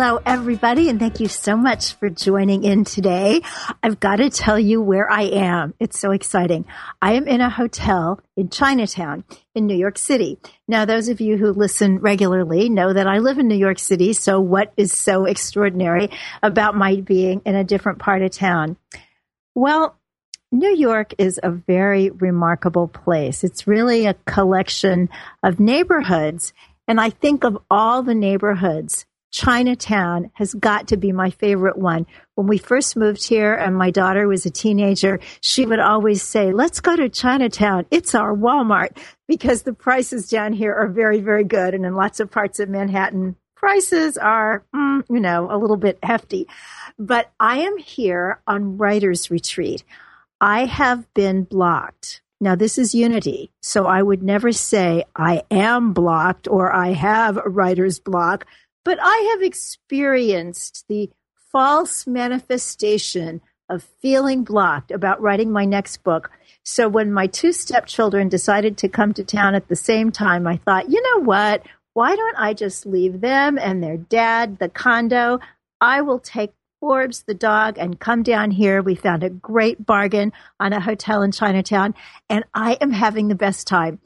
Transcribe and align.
Hello, 0.00 0.20
everybody, 0.24 0.88
and 0.88 1.00
thank 1.00 1.18
you 1.18 1.26
so 1.26 1.56
much 1.56 1.94
for 1.94 2.08
joining 2.08 2.62
in 2.62 2.84
today. 2.84 3.40
I've 3.82 3.98
got 3.98 4.16
to 4.16 4.30
tell 4.30 4.56
you 4.56 4.80
where 4.80 5.10
I 5.10 5.22
am. 5.22 5.74
It's 5.80 5.98
so 5.98 6.12
exciting. 6.12 6.66
I 7.02 7.14
am 7.14 7.26
in 7.26 7.40
a 7.40 7.50
hotel 7.50 8.20
in 8.36 8.48
Chinatown 8.48 9.24
in 9.56 9.66
New 9.66 9.74
York 9.74 9.98
City. 9.98 10.38
Now, 10.68 10.84
those 10.84 11.08
of 11.08 11.20
you 11.20 11.36
who 11.36 11.50
listen 11.50 11.98
regularly 11.98 12.68
know 12.68 12.92
that 12.92 13.08
I 13.08 13.18
live 13.18 13.40
in 13.40 13.48
New 13.48 13.56
York 13.56 13.80
City, 13.80 14.12
so 14.12 14.38
what 14.38 14.72
is 14.76 14.92
so 14.92 15.24
extraordinary 15.24 16.10
about 16.44 16.76
my 16.76 17.00
being 17.00 17.42
in 17.44 17.56
a 17.56 17.64
different 17.64 17.98
part 17.98 18.22
of 18.22 18.30
town? 18.30 18.76
Well, 19.56 19.98
New 20.52 20.76
York 20.76 21.12
is 21.18 21.40
a 21.42 21.50
very 21.50 22.10
remarkable 22.10 22.86
place. 22.86 23.42
It's 23.42 23.66
really 23.66 24.06
a 24.06 24.14
collection 24.14 25.08
of 25.42 25.58
neighborhoods. 25.58 26.52
And 26.86 27.00
I 27.00 27.10
think 27.10 27.42
of 27.42 27.58
all 27.68 28.04
the 28.04 28.14
neighborhoods 28.14 29.04
Chinatown 29.30 30.30
has 30.34 30.54
got 30.54 30.88
to 30.88 30.96
be 30.96 31.12
my 31.12 31.30
favorite 31.30 31.76
one. 31.76 32.06
When 32.34 32.46
we 32.46 32.58
first 32.58 32.96
moved 32.96 33.26
here 33.26 33.54
and 33.54 33.76
my 33.76 33.90
daughter 33.90 34.26
was 34.26 34.46
a 34.46 34.50
teenager, 34.50 35.20
she 35.40 35.66
would 35.66 35.80
always 35.80 36.22
say, 36.22 36.52
let's 36.52 36.80
go 36.80 36.96
to 36.96 37.08
Chinatown. 37.08 37.86
It's 37.90 38.14
our 38.14 38.34
Walmart 38.34 38.96
because 39.26 39.62
the 39.62 39.74
prices 39.74 40.28
down 40.28 40.52
here 40.52 40.74
are 40.74 40.88
very, 40.88 41.20
very 41.20 41.44
good. 41.44 41.74
And 41.74 41.84
in 41.84 41.94
lots 41.94 42.20
of 42.20 42.30
parts 42.30 42.58
of 42.58 42.68
Manhattan, 42.68 43.36
prices 43.54 44.16
are, 44.16 44.64
mm, 44.74 45.04
you 45.10 45.20
know, 45.20 45.48
a 45.50 45.58
little 45.58 45.76
bit 45.76 45.98
hefty. 46.02 46.46
But 46.98 47.30
I 47.38 47.58
am 47.58 47.76
here 47.76 48.40
on 48.46 48.78
writer's 48.78 49.30
retreat. 49.30 49.84
I 50.40 50.64
have 50.64 51.12
been 51.14 51.44
blocked. 51.44 52.22
Now, 52.40 52.54
this 52.54 52.78
is 52.78 52.94
unity. 52.94 53.50
So 53.60 53.86
I 53.86 54.00
would 54.00 54.22
never 54.22 54.52
say 54.52 55.04
I 55.16 55.42
am 55.50 55.92
blocked 55.92 56.46
or 56.46 56.72
I 56.72 56.92
have 56.92 57.36
a 57.36 57.48
writer's 57.48 57.98
block 57.98 58.46
but 58.88 58.98
I 59.02 59.32
have 59.32 59.42
experienced 59.42 60.86
the 60.88 61.10
false 61.52 62.06
manifestation 62.06 63.42
of 63.68 63.86
feeling 64.00 64.44
blocked 64.44 64.90
about 64.90 65.20
writing 65.20 65.52
my 65.52 65.66
next 65.66 66.02
book. 66.02 66.30
So 66.62 66.88
when 66.88 67.12
my 67.12 67.26
two 67.26 67.52
stepchildren 67.52 68.30
decided 68.30 68.78
to 68.78 68.88
come 68.88 69.12
to 69.12 69.24
town 69.24 69.54
at 69.54 69.68
the 69.68 69.76
same 69.76 70.10
time, 70.10 70.46
I 70.46 70.56
thought, 70.56 70.88
you 70.88 71.02
know 71.02 71.22
what? 71.22 71.66
Why 71.92 72.16
don't 72.16 72.36
I 72.38 72.54
just 72.54 72.86
leave 72.86 73.20
them 73.20 73.58
and 73.58 73.82
their 73.82 73.98
dad 73.98 74.58
the 74.58 74.70
condo? 74.70 75.40
I 75.82 76.00
will 76.00 76.18
take 76.18 76.54
Forbes 76.80 77.24
the 77.24 77.34
dog 77.34 77.76
and 77.76 78.00
come 78.00 78.22
down 78.22 78.50
here. 78.52 78.80
We 78.80 78.94
found 78.94 79.22
a 79.22 79.28
great 79.28 79.84
bargain 79.84 80.32
on 80.58 80.72
a 80.72 80.80
hotel 80.80 81.20
in 81.20 81.32
Chinatown 81.32 81.94
and 82.30 82.42
I 82.54 82.78
am 82.80 82.92
having 82.92 83.28
the 83.28 83.34
best 83.34 83.66
time 83.66 84.00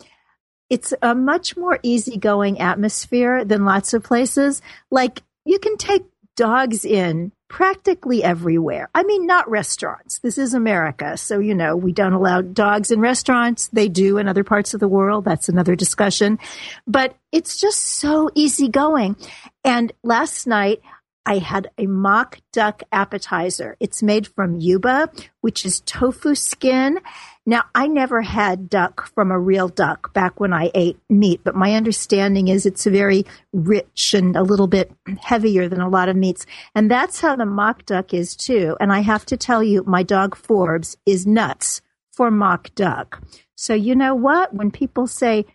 it's 0.73 0.95
a 1.03 1.15
much 1.15 1.55
more 1.55 1.79
easygoing 1.83 2.59
atmosphere 2.59 3.45
than 3.45 3.67
lots 3.67 3.93
of 3.93 4.03
places. 4.03 4.63
Like 4.91 5.23
you 5.45 5.59
can 5.59 5.77
take 5.77 6.03
dogs 6.35 6.87
in 6.87 7.31
practically 7.47 8.25
everywhere. 8.25 8.89
I 8.95 9.03
mean, 9.03 9.27
not 9.27 9.51
restaurants. 9.51 10.21
This 10.21 10.39
is 10.39 10.55
America. 10.55 11.19
So, 11.19 11.41
you 11.41 11.55
know, 11.55 11.77
we 11.77 11.93
don't 11.93 12.15
allow 12.15 12.41
dogs 12.41 12.91
in 12.91 13.01
restaurants. 13.01 13.69
They 13.69 13.89
do 13.89 14.17
in 14.17 14.29
other 14.29 14.45
parts 14.45 14.73
of 14.73 14.81
the 14.81 14.89
world. 14.89 15.27
That's 15.27 15.51
another 15.51 15.77
discussion. 15.77 16.39
But 16.87 17.19
it's 17.33 17.61
just 17.61 17.81
so 17.81 18.31
easygoing. 18.35 19.17
And 19.65 19.93
last 20.03 20.47
night, 20.47 20.81
I 21.25 21.39
had 21.39 21.71
a 21.79 21.87
mock 21.87 22.39
duck 22.53 22.83
appetizer. 22.91 23.77
It's 23.79 24.03
made 24.03 24.27
from 24.27 24.59
yuba, 24.59 25.11
which 25.41 25.65
is 25.65 25.81
tofu 25.81 26.35
skin. 26.35 26.99
Now, 27.47 27.65
I 27.75 27.87
never 27.87 28.23
had 28.23 28.69
duck 28.69 29.07
from 29.15 29.31
a 29.31 29.39
real 29.39 29.69
duck 29.69 30.13
back 30.13 30.41
when 30.41 30.53
I 30.53 30.71
ate 30.75 30.99
meat, 31.09 31.41
but 31.45 31.55
my 31.55 31.75
understanding 31.75 32.49
is 32.49 32.67
it's 32.67 32.85
very 32.85 33.25
rich 33.53 34.15
and 34.15 34.37
a 34.37 34.43
little 34.43 34.67
bit 34.67 34.93
heavier 35.21 35.69
than 35.69 35.81
a 35.81 35.89
lot 35.89 36.09
of 36.09 36.17
meats. 36.17 36.45
And 36.75 36.91
that's 36.91 37.21
how 37.21 37.37
the 37.37 37.47
mock 37.47 37.87
duck 37.87 38.13
is 38.13 38.37
too. 38.37 38.77
And 38.81 38.93
I 38.93 39.01
have 39.01 39.25
to 39.27 39.37
tell 39.37 39.63
you, 39.63 39.85
my 39.87 40.03
dog 40.03 40.37
Forbes 40.37 40.97
is 41.07 41.27
nuts 41.27 41.83
for 42.13 42.31
mock 42.31 42.75
duck. 42.75 43.23
So 43.57 43.75
you 43.75 43.95
know 43.95 44.15
what? 44.15 44.53
When 44.55 44.71
people 44.71 45.07
say, 45.07 45.47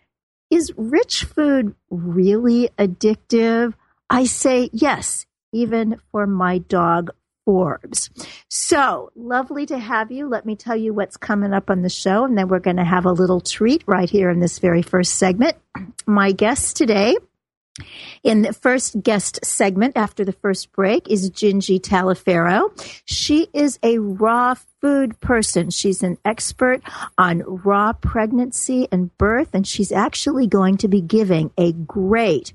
is 0.50 0.72
rich 0.76 1.24
food 1.24 1.74
really 1.90 2.70
addictive? 2.78 3.74
I 4.10 4.24
say 4.24 4.70
yes, 4.72 5.26
even 5.52 6.00
for 6.10 6.26
my 6.26 6.58
dog 6.58 7.10
Forbes. 7.44 8.10
So 8.50 9.10
lovely 9.16 9.64
to 9.66 9.78
have 9.78 10.12
you. 10.12 10.28
Let 10.28 10.44
me 10.44 10.54
tell 10.54 10.76
you 10.76 10.92
what's 10.92 11.16
coming 11.16 11.54
up 11.54 11.70
on 11.70 11.80
the 11.80 11.88
show, 11.88 12.26
and 12.26 12.36
then 12.36 12.48
we're 12.48 12.58
going 12.58 12.76
to 12.76 12.84
have 12.84 13.06
a 13.06 13.12
little 13.12 13.40
treat 13.40 13.82
right 13.86 14.10
here 14.10 14.28
in 14.28 14.40
this 14.40 14.58
very 14.58 14.82
first 14.82 15.14
segment. 15.14 15.56
My 16.06 16.32
guest 16.32 16.76
today 16.76 17.16
in 18.22 18.42
the 18.42 18.52
first 18.52 19.02
guest 19.02 19.38
segment 19.44 19.96
after 19.96 20.24
the 20.24 20.32
first 20.32 20.72
break 20.72 21.08
is 21.08 21.30
Gingi 21.30 21.80
Talifero. 21.80 22.70
She 23.06 23.48
is 23.54 23.78
a 23.82 23.98
raw 23.98 24.54
food 24.82 25.18
person. 25.20 25.70
She's 25.70 26.02
an 26.02 26.18
expert 26.24 26.82
on 27.16 27.42
raw 27.46 27.94
pregnancy 27.94 28.88
and 28.92 29.16
birth, 29.16 29.50
and 29.54 29.66
she's 29.66 29.92
actually 29.92 30.46
going 30.46 30.76
to 30.78 30.88
be 30.88 31.00
giving 31.00 31.50
a 31.56 31.72
great 31.72 32.52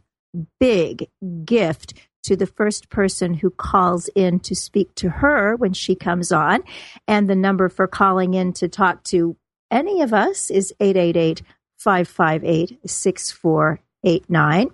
big 0.59 1.09
gift 1.45 1.93
to 2.23 2.35
the 2.35 2.47
first 2.47 2.89
person 2.89 3.35
who 3.35 3.49
calls 3.49 4.09
in 4.15 4.39
to 4.41 4.55
speak 4.55 4.93
to 4.95 5.09
her 5.09 5.55
when 5.55 5.73
she 5.73 5.95
comes 5.95 6.31
on. 6.31 6.63
And 7.07 7.29
the 7.29 7.35
number 7.35 7.69
for 7.69 7.87
calling 7.87 8.33
in 8.33 8.53
to 8.53 8.67
talk 8.67 9.03
to 9.05 9.35
any 9.69 10.01
of 10.01 10.13
us 10.13 10.49
is 10.49 10.73
888 10.79 11.41
558 11.77 12.79
6489. 12.89 14.71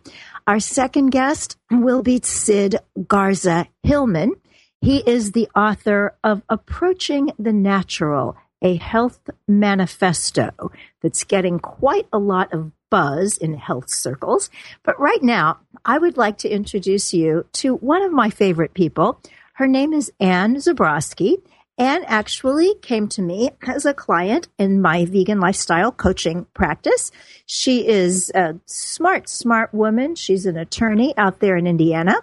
Our 0.48 0.60
second 0.60 1.10
guest 1.10 1.58
will 1.72 2.02
be 2.02 2.20
Sid 2.24 2.78
Garza 3.08 3.68
Hillman. 3.84 4.34
He 4.82 4.98
is 5.06 5.32
the 5.32 5.50
author 5.56 6.16
of 6.24 6.42
Approaching 6.50 7.32
the 7.38 7.54
Natural, 7.54 8.38
a 8.62 8.76
health 8.76 9.30
manifesto 9.48 10.72
that's 11.02 11.24
getting 11.24 11.60
quite 11.60 12.08
a 12.14 12.20
lot 12.20 12.54
of 12.54 12.72
buzz 12.90 13.38
in 13.38 13.54
health 13.54 13.90
circles. 13.90 14.50
But 14.84 15.00
right 15.00 15.22
now, 15.22 15.60
I 15.86 15.98
would 15.98 16.18
like 16.18 16.38
to 16.40 16.50
introduce 16.50 17.14
you 17.14 17.46
to 17.54 17.76
one 17.76 18.02
of 18.02 18.12
my 18.12 18.30
favorite 18.30 18.74
people. 18.74 19.22
Her 19.54 19.68
name 19.68 19.94
is 19.94 20.12
Anne 20.20 20.56
Zabrowski. 20.56 21.42
Anne 21.78 22.04
actually 22.08 22.76
came 22.82 23.08
to 23.08 23.22
me 23.22 23.52
as 23.66 23.86
a 23.86 23.94
client 23.94 24.50
in 24.58 24.82
my 24.82 25.06
vegan 25.06 25.40
lifestyle 25.40 25.94
coaching 25.94 26.46
practice. 26.54 27.10
She 27.46 27.88
is 27.88 28.32
a 28.36 28.60
smart, 28.66 29.30
smart 29.30 29.74
woman. 29.74 30.16
She's 30.16 30.46
an 30.46 30.58
attorney 30.58 31.14
out 31.18 31.40
there 31.40 31.56
in 31.56 31.68
Indiana, 31.68 32.16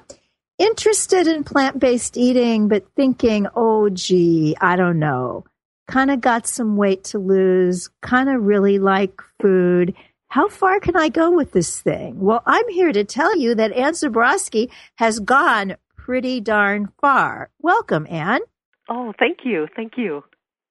interested 0.58 1.26
in 1.26 1.42
plant 1.42 1.78
based 1.78 2.18
eating, 2.18 2.68
but 2.68 2.84
thinking, 2.96 3.46
oh, 3.56 3.88
gee, 3.88 4.54
I 4.60 4.76
don't 4.76 4.98
know. 4.98 5.44
Kind 5.88 6.10
of 6.10 6.20
got 6.20 6.46
some 6.46 6.76
weight 6.76 7.04
to 7.04 7.18
lose, 7.18 7.88
kind 8.02 8.28
of 8.28 8.42
really 8.42 8.78
like 8.78 9.22
food. 9.40 9.94
How 10.28 10.48
far 10.48 10.80
can 10.80 10.96
I 10.96 11.08
go 11.08 11.30
with 11.30 11.52
this 11.52 11.80
thing? 11.80 12.20
Well, 12.20 12.42
I'm 12.46 12.68
here 12.68 12.92
to 12.92 13.04
tell 13.04 13.36
you 13.36 13.54
that 13.54 13.72
Anne 13.72 13.94
Zabrowski 13.94 14.70
has 14.96 15.18
gone 15.18 15.76
pretty 15.96 16.40
darn 16.40 16.88
far. 17.00 17.50
Welcome, 17.60 18.06
Anne. 18.10 18.42
Oh, 18.88 19.12
thank 19.18 19.38
you. 19.44 19.66
Thank 19.74 19.94
you. 19.96 20.24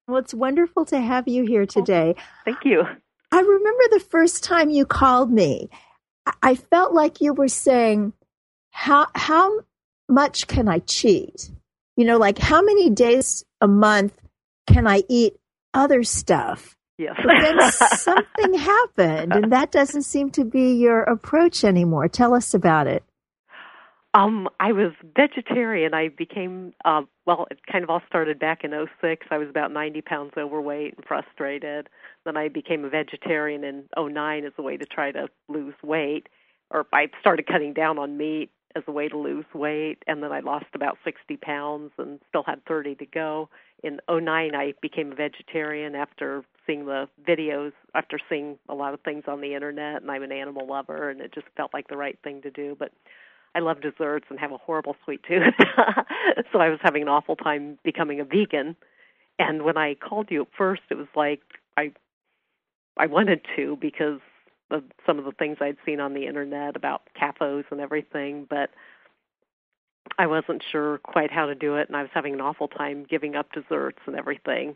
Well, 0.07 0.17
it's 0.17 0.33
wonderful 0.33 0.85
to 0.85 0.99
have 0.99 1.27
you 1.27 1.45
here 1.45 1.63
oh, 1.63 1.65
today. 1.65 2.15
Oh, 2.17 2.21
thank 2.45 2.59
you. 2.63 2.83
I 3.31 3.39
remember 3.39 3.83
the 3.89 4.05
first 4.09 4.43
time 4.43 4.69
you 4.69 4.85
called 4.85 5.31
me. 5.31 5.69
I 6.41 6.55
felt 6.55 6.93
like 6.93 7.21
you 7.21 7.33
were 7.33 7.47
saying, 7.47 8.13
"How 8.71 9.07
how 9.15 9.61
much 10.07 10.47
can 10.47 10.67
I 10.67 10.79
cheat? 10.79 11.51
You 11.97 12.05
know, 12.05 12.17
like 12.17 12.37
how 12.37 12.61
many 12.61 12.89
days 12.89 13.43
a 13.61 13.67
month 13.67 14.13
can 14.67 14.87
I 14.87 15.03
eat 15.09 15.35
other 15.73 16.03
stuff?" 16.03 16.77
Yes. 16.97 17.15
but 17.23 17.35
then 17.41 17.71
something 17.97 18.53
happened, 18.53 19.33
and 19.33 19.51
that 19.51 19.71
doesn't 19.71 20.03
seem 20.03 20.29
to 20.31 20.45
be 20.45 20.73
your 20.73 21.03
approach 21.03 21.63
anymore. 21.63 22.07
Tell 22.07 22.33
us 22.33 22.53
about 22.53 22.87
it. 22.87 23.03
Um, 24.13 24.47
I 24.61 24.71
was 24.71 24.93
vegetarian. 25.13 25.93
I 25.93 26.07
became 26.07 26.73
uh, 26.85 27.01
well. 27.25 27.47
It 27.51 27.59
kind 27.69 27.83
of 27.83 27.89
all 27.89 28.01
started 28.07 28.39
back 28.39 28.63
in 28.63 28.71
'06. 28.71 29.27
I 29.29 29.37
was 29.37 29.49
about 29.49 29.73
90 29.73 30.01
pounds 30.03 30.31
overweight 30.37 30.95
and 30.95 31.05
frustrated. 31.05 31.89
Then 32.23 32.37
I 32.37 32.47
became 32.47 32.85
a 32.85 32.89
vegetarian 32.89 33.65
in 33.65 33.83
'09 33.97 34.45
as 34.45 34.53
a 34.57 34.61
way 34.61 34.77
to 34.77 34.85
try 34.85 35.11
to 35.11 35.27
lose 35.49 35.75
weight, 35.83 36.27
or 36.71 36.85
I 36.93 37.07
started 37.19 37.45
cutting 37.45 37.73
down 37.73 37.99
on 37.99 38.17
meat 38.17 38.51
as 38.75 38.83
a 38.87 38.91
way 38.91 39.07
to 39.07 39.17
lose 39.17 39.45
weight, 39.53 39.99
and 40.07 40.21
then 40.21 40.31
I 40.31 40.41
lost 40.41 40.65
about 40.73 40.97
60 41.03 41.37
pounds 41.37 41.91
and 41.97 42.19
still 42.29 42.43
had 42.43 42.63
30 42.65 42.95
to 42.95 43.05
go. 43.05 43.49
In 43.83 43.99
'09, 44.09 44.55
I 44.55 44.73
became 44.81 45.11
a 45.11 45.15
vegetarian 45.15 45.95
after 45.95 46.43
seeing 46.67 46.85
the 46.85 47.07
videos, 47.27 47.71
after 47.93 48.19
seeing 48.29 48.57
a 48.69 48.73
lot 48.73 48.93
of 48.93 49.01
things 49.01 49.23
on 49.27 49.41
the 49.41 49.53
internet, 49.53 50.01
and 50.01 50.11
I'm 50.11 50.23
an 50.23 50.31
animal 50.31 50.67
lover, 50.67 51.09
and 51.09 51.21
it 51.21 51.33
just 51.33 51.47
felt 51.55 51.73
like 51.73 51.87
the 51.87 51.97
right 51.97 52.17
thing 52.23 52.41
to 52.41 52.51
do. 52.51 52.75
But 52.77 52.91
I 53.55 53.59
love 53.59 53.81
desserts 53.81 54.25
and 54.29 54.39
have 54.39 54.51
a 54.51 54.57
horrible 54.57 54.95
sweet 55.05 55.21
tooth. 55.27 55.53
so 56.51 56.59
I 56.59 56.69
was 56.69 56.79
having 56.81 57.01
an 57.03 57.07
awful 57.09 57.35
time 57.35 57.79
becoming 57.83 58.19
a 58.19 58.25
vegan. 58.25 58.75
And 59.39 59.63
when 59.63 59.77
I 59.77 59.95
called 59.95 60.27
you 60.29 60.41
at 60.43 60.47
first, 60.57 60.81
it 60.89 60.95
was 60.95 61.07
like 61.15 61.41
I 61.77 61.91
I 62.97 63.07
wanted 63.07 63.41
to 63.55 63.77
because 63.79 64.19
of 64.71 64.83
some 65.05 65.19
of 65.19 65.25
the 65.25 65.31
things 65.31 65.57
I'd 65.61 65.77
seen 65.85 65.99
on 65.99 66.13
the 66.13 66.25
internet 66.25 66.75
about 66.75 67.03
CAFOs 67.19 67.65
and 67.71 67.79
everything, 67.79 68.47
but 68.49 68.71
I 70.17 70.27
wasn't 70.27 70.63
sure 70.71 70.99
quite 70.99 71.31
how 71.31 71.45
to 71.47 71.55
do 71.55 71.75
it 71.75 71.87
and 71.87 71.97
I 71.97 72.01
was 72.01 72.11
having 72.13 72.33
an 72.33 72.41
awful 72.41 72.67
time 72.67 73.05
giving 73.09 73.35
up 73.35 73.51
desserts 73.51 73.99
and 74.05 74.15
everything. 74.15 74.75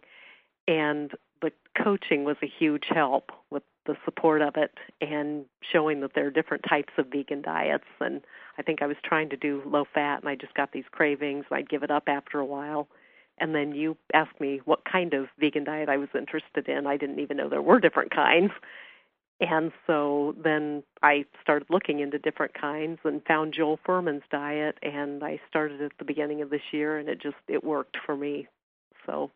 And 0.68 1.12
the 1.42 1.52
coaching 1.82 2.24
was 2.24 2.38
a 2.44 2.48
huge 2.60 2.86
help 2.90 3.32
with 3.50 3.64
the 3.86 3.96
support 4.06 4.42
of 4.42 4.56
it 4.56 4.78
and 5.02 5.46
showing 5.72 6.02
that 6.02 6.12
there 6.14 6.28
are 6.28 6.32
different 6.32 6.64
types 6.68 6.94
of 6.98 7.08
vegan 7.08 7.42
diets 7.42 7.86
and 8.00 8.22
I 8.58 8.62
think 8.62 8.82
I 8.82 8.88
was 8.88 8.98
trying 9.04 9.30
to 9.30 9.38
do 9.38 9.64
low 9.66 9.86
fat 9.92 10.20
and 10.20 10.30
I 10.30 10.36
just 10.36 10.54
got 10.54 10.72
these 10.74 10.84
cravings 10.92 11.46
and 11.50 11.58
I'd 11.58 11.70
give 11.70 11.84
it 11.84 11.92
up 11.92 12.04
after 12.08 12.40
a 12.40 12.46
while. 12.46 12.88
And 13.40 13.56
then 13.56 13.72
you 13.72 13.96
asked 14.14 14.40
me 14.42 14.60
what 14.66 14.84
kind 14.84 15.14
of 15.14 15.28
vegan 15.40 15.64
diet 15.64 15.90
I 15.90 15.98
was 15.98 16.10
interested 16.14 16.68
in. 16.68 16.86
I 16.86 16.98
didn't 16.98 17.20
even 17.20 17.38
know 17.38 17.48
there 17.48 17.62
were 17.62 17.80
different 17.80 18.12
kinds. 18.12 18.52
And 19.42 19.72
so 19.88 20.36
then 20.44 20.84
I 21.02 21.26
started 21.42 21.70
looking 21.70 22.00
into 22.00 22.20
different 22.20 22.54
kinds 22.60 23.00
and 23.06 23.22
found 23.26 23.54
Joel 23.56 23.80
Fuhrman's 23.88 24.24
diet 24.30 24.78
and 24.82 25.24
I 25.24 25.40
started 25.50 25.82
at 25.82 25.92
the 25.98 26.06
beginning 26.06 26.42
of 26.42 26.50
this 26.50 26.62
year 26.74 26.98
and 26.98 27.08
it 27.08 27.22
just 27.22 27.38
it 27.48 27.64
worked 27.64 27.98
for 28.06 28.16
me. 28.16 28.48
So 29.06 29.32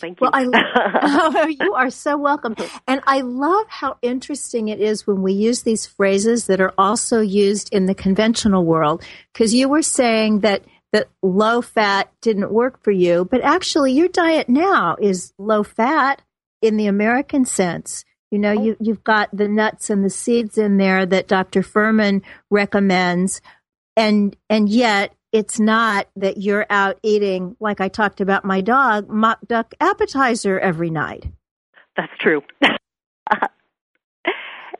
Thank 0.00 0.20
you. 0.20 0.28
Well, 0.32 0.52
I, 0.54 1.00
oh, 1.02 1.46
you 1.46 1.74
are 1.74 1.90
so 1.90 2.16
welcome. 2.16 2.54
And 2.86 3.00
I 3.06 3.20
love 3.20 3.66
how 3.68 3.98
interesting 4.02 4.68
it 4.68 4.80
is 4.80 5.06
when 5.06 5.22
we 5.22 5.32
use 5.32 5.62
these 5.62 5.86
phrases 5.86 6.46
that 6.46 6.60
are 6.60 6.72
also 6.78 7.20
used 7.20 7.72
in 7.72 7.86
the 7.86 7.94
conventional 7.94 8.64
world. 8.64 9.02
Because 9.32 9.54
you 9.54 9.68
were 9.68 9.82
saying 9.82 10.40
that 10.40 10.64
that 10.92 11.08
low 11.22 11.60
fat 11.60 12.12
didn't 12.22 12.52
work 12.52 12.82
for 12.82 12.90
you, 12.90 13.26
but 13.30 13.42
actually 13.42 13.92
your 13.92 14.08
diet 14.08 14.48
now 14.48 14.96
is 15.00 15.32
low 15.36 15.62
fat 15.62 16.22
in 16.62 16.76
the 16.76 16.86
American 16.86 17.44
sense. 17.44 18.04
You 18.30 18.38
know, 18.38 18.50
oh. 18.50 18.62
you, 18.62 18.76
you've 18.80 19.04
got 19.04 19.30
the 19.32 19.48
nuts 19.48 19.90
and 19.90 20.04
the 20.04 20.10
seeds 20.10 20.58
in 20.58 20.76
there 20.76 21.06
that 21.06 21.28
Dr. 21.28 21.62
Fuhrman 21.62 22.22
recommends, 22.50 23.40
and 23.96 24.36
and 24.50 24.68
yet 24.68 25.14
it's 25.32 25.60
not 25.60 26.08
that 26.16 26.38
you're 26.38 26.66
out 26.70 26.98
eating, 27.02 27.56
like 27.60 27.80
I 27.80 27.88
talked 27.88 28.20
about 28.20 28.44
my 28.44 28.60
dog, 28.60 29.08
mock 29.08 29.38
duck 29.46 29.74
appetizer 29.80 30.58
every 30.58 30.90
night. 30.90 31.26
That's 31.96 32.12
true. 32.18 32.42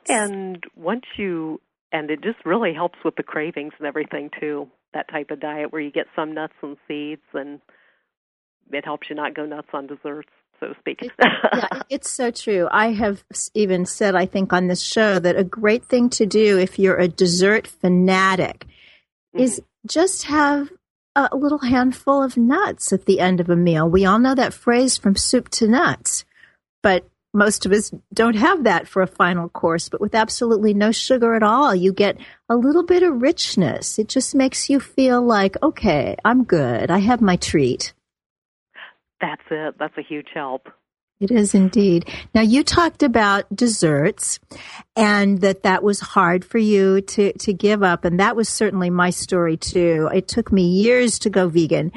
and 0.09 0.63
once 0.75 1.05
you, 1.17 1.61
and 1.91 2.09
it 2.09 2.23
just 2.23 2.43
really 2.45 2.73
helps 2.73 2.97
with 3.03 3.15
the 3.15 3.23
cravings 3.23 3.73
and 3.77 3.87
everything 3.87 4.31
too, 4.39 4.69
that 4.93 5.09
type 5.09 5.29
of 5.29 5.39
diet 5.39 5.71
where 5.71 5.81
you 5.81 5.91
get 5.91 6.07
some 6.15 6.33
nuts 6.33 6.53
and 6.63 6.77
seeds 6.87 7.21
and 7.33 7.59
it 8.71 8.85
helps 8.85 9.09
you 9.09 9.15
not 9.15 9.35
go 9.35 9.45
nuts 9.45 9.69
on 9.73 9.87
desserts 9.87 10.29
so 10.59 10.67
to 10.67 10.75
speak. 10.79 11.01
yeah, 11.21 11.81
it's 11.89 12.09
so 12.09 12.31
true. 12.31 12.67
I 12.71 12.91
have 12.93 13.23
even 13.53 13.85
said, 13.85 14.15
I 14.15 14.25
think, 14.25 14.53
on 14.53 14.67
this 14.67 14.81
show 14.81 15.19
that 15.19 15.35
a 15.35 15.43
great 15.43 15.85
thing 15.85 16.09
to 16.11 16.25
do 16.25 16.57
if 16.57 16.79
you're 16.79 16.97
a 16.97 17.07
dessert 17.07 17.67
fanatic 17.67 18.65
mm-hmm. 19.33 19.39
is 19.39 19.61
just 19.87 20.23
have 20.23 20.69
a 21.15 21.35
little 21.35 21.59
handful 21.59 22.23
of 22.23 22.37
nuts 22.37 22.93
at 22.93 23.05
the 23.05 23.19
end 23.19 23.39
of 23.39 23.49
a 23.49 23.55
meal. 23.55 23.89
We 23.89 24.05
all 24.05 24.19
know 24.19 24.35
that 24.35 24.53
phrase 24.53 24.97
from 24.97 25.15
soup 25.15 25.49
to 25.49 25.67
nuts, 25.67 26.25
but 26.81 27.05
most 27.33 27.65
of 27.65 27.71
us 27.71 27.91
don't 28.13 28.35
have 28.35 28.63
that 28.63 28.87
for 28.87 29.01
a 29.01 29.07
final 29.07 29.49
course. 29.49 29.89
But 29.89 30.01
with 30.01 30.15
absolutely 30.15 30.73
no 30.73 30.91
sugar 30.91 31.35
at 31.35 31.43
all, 31.43 31.75
you 31.75 31.93
get 31.93 32.17
a 32.47 32.55
little 32.55 32.83
bit 32.83 33.03
of 33.03 33.21
richness. 33.21 33.99
It 33.99 34.07
just 34.07 34.33
makes 34.33 34.69
you 34.69 34.79
feel 34.79 35.21
like, 35.21 35.55
okay, 35.61 36.15
I'm 36.25 36.43
good. 36.43 36.89
I 36.89 36.99
have 36.99 37.21
my 37.21 37.35
treat. 37.35 37.93
That's 39.21 39.41
it. 39.51 39.75
That's 39.77 39.97
a 39.97 40.01
huge 40.01 40.27
help. 40.33 40.69
It 41.19 41.31
is 41.31 41.53
indeed. 41.53 42.09
Now 42.33 42.41
you 42.41 42.63
talked 42.63 43.03
about 43.03 43.53
desserts 43.53 44.39
and 44.95 45.41
that 45.41 45.63
that 45.63 45.83
was 45.83 45.99
hard 45.99 46.45
for 46.45 46.59
you 46.59 47.01
to, 47.01 47.33
to 47.33 47.51
give 47.51 47.83
up. 47.83 48.05
And 48.05 48.19
that 48.21 48.37
was 48.37 48.47
certainly 48.47 48.89
my 48.89 49.09
story 49.09 49.57
too. 49.57 50.09
It 50.13 50.29
took 50.29 50.51
me 50.51 50.63
years 50.63 51.19
to 51.19 51.29
go 51.29 51.49
vegan. 51.49 51.91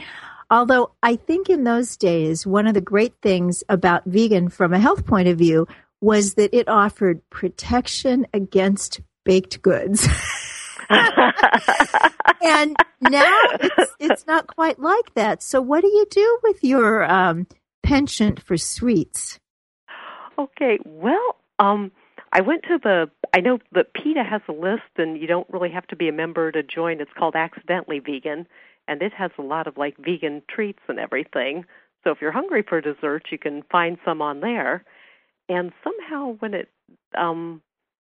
Although 0.51 0.91
I 1.03 1.17
think 1.17 1.49
in 1.49 1.63
those 1.63 1.97
days, 1.97 2.47
one 2.47 2.67
of 2.67 2.75
the 2.75 2.81
great 2.81 3.15
things 3.23 3.63
about 3.69 4.05
vegan 4.07 4.49
from 4.49 4.75
a 4.75 4.81
health 4.81 5.07
point 5.07 5.29
of 5.29 5.39
view 5.39 5.69
was 6.01 6.35
that 6.35 6.53
it 6.53 6.69
offered 6.69 7.23
protection 7.31 8.27
against 8.35 9.01
baked 9.25 9.63
goods. 9.63 10.09
and 12.43 12.77
now 13.01 13.39
it's, 13.61 13.97
it's 13.99 14.27
not 14.27 14.47
quite 14.47 14.79
like 14.79 15.15
that. 15.15 15.43
So 15.43 15.61
what 15.61 15.83
do 15.83 15.89
you 15.89 16.07
do 16.11 16.39
with 16.43 16.63
your, 16.63 17.05
um, 17.05 17.47
penchant 17.83 18.41
for 18.41 18.57
sweets? 18.57 19.39
Okay, 20.39 20.79
well, 20.85 21.37
um, 21.59 21.93
I 22.33 22.41
went 22.41 22.63
to 22.65 22.79
the. 22.83 23.11
I 23.35 23.41
know 23.41 23.59
that 23.73 23.95
PETA 23.95 24.25
has 24.25 24.41
a 24.49 24.53
list, 24.53 24.83
and 24.97 25.21
you 25.21 25.27
don't 25.27 25.49
really 25.51 25.71
have 25.71 25.87
to 25.89 25.97
be 25.97 26.09
a 26.09 26.13
member 26.13 26.51
to 26.51 26.63
join. 26.63 27.01
It's 27.01 27.11
called 27.17 27.37
Accidentally 27.37 27.99
Vegan, 27.99 28.47
and 28.89 29.03
it 29.03 29.13
has 29.13 29.31
a 29.39 29.43
lot 29.43 29.67
of 29.67 29.77
like 29.77 29.97
vegan 29.99 30.43
treats 30.49 30.81
and 30.89 30.99
everything. 30.99 31.65
So 32.05 32.11
if 32.11 32.19
you're 32.21 32.33
hungry 32.33 32.65
for 32.67 32.81
dessert, 32.81 33.27
you 33.31 33.39
can 33.39 33.63
find 33.71 33.99
some 34.05 34.23
on 34.23 34.41
there. 34.41 34.85
And 35.49 35.73
somehow, 35.85 36.37
when 36.39 36.55
it 36.55 36.69
um, 37.17 37.61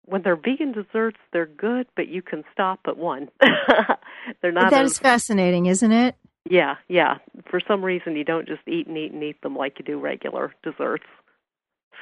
when 0.08 0.22
they're 0.22 0.36
vegan 0.36 0.72
desserts, 0.72 1.18
they're 1.32 1.46
good, 1.46 1.86
but 1.96 2.08
you 2.08 2.22
can 2.22 2.44
stop 2.52 2.80
at 2.86 2.96
one. 2.96 3.28
they're 4.42 4.52
not. 4.52 4.70
That 4.70 4.84
as, 4.84 4.92
is 4.92 4.98
fascinating, 4.98 5.66
isn't 5.66 5.92
it? 5.92 6.14
Yeah, 6.48 6.76
yeah. 6.88 7.18
For 7.50 7.60
some 7.66 7.84
reason, 7.84 8.16
you 8.16 8.24
don't 8.24 8.46
just 8.48 8.66
eat 8.66 8.86
and 8.86 8.96
eat 8.96 9.12
and 9.12 9.22
eat 9.22 9.40
them 9.42 9.56
like 9.56 9.78
you 9.78 9.84
do 9.84 10.00
regular 10.00 10.54
desserts. 10.62 11.04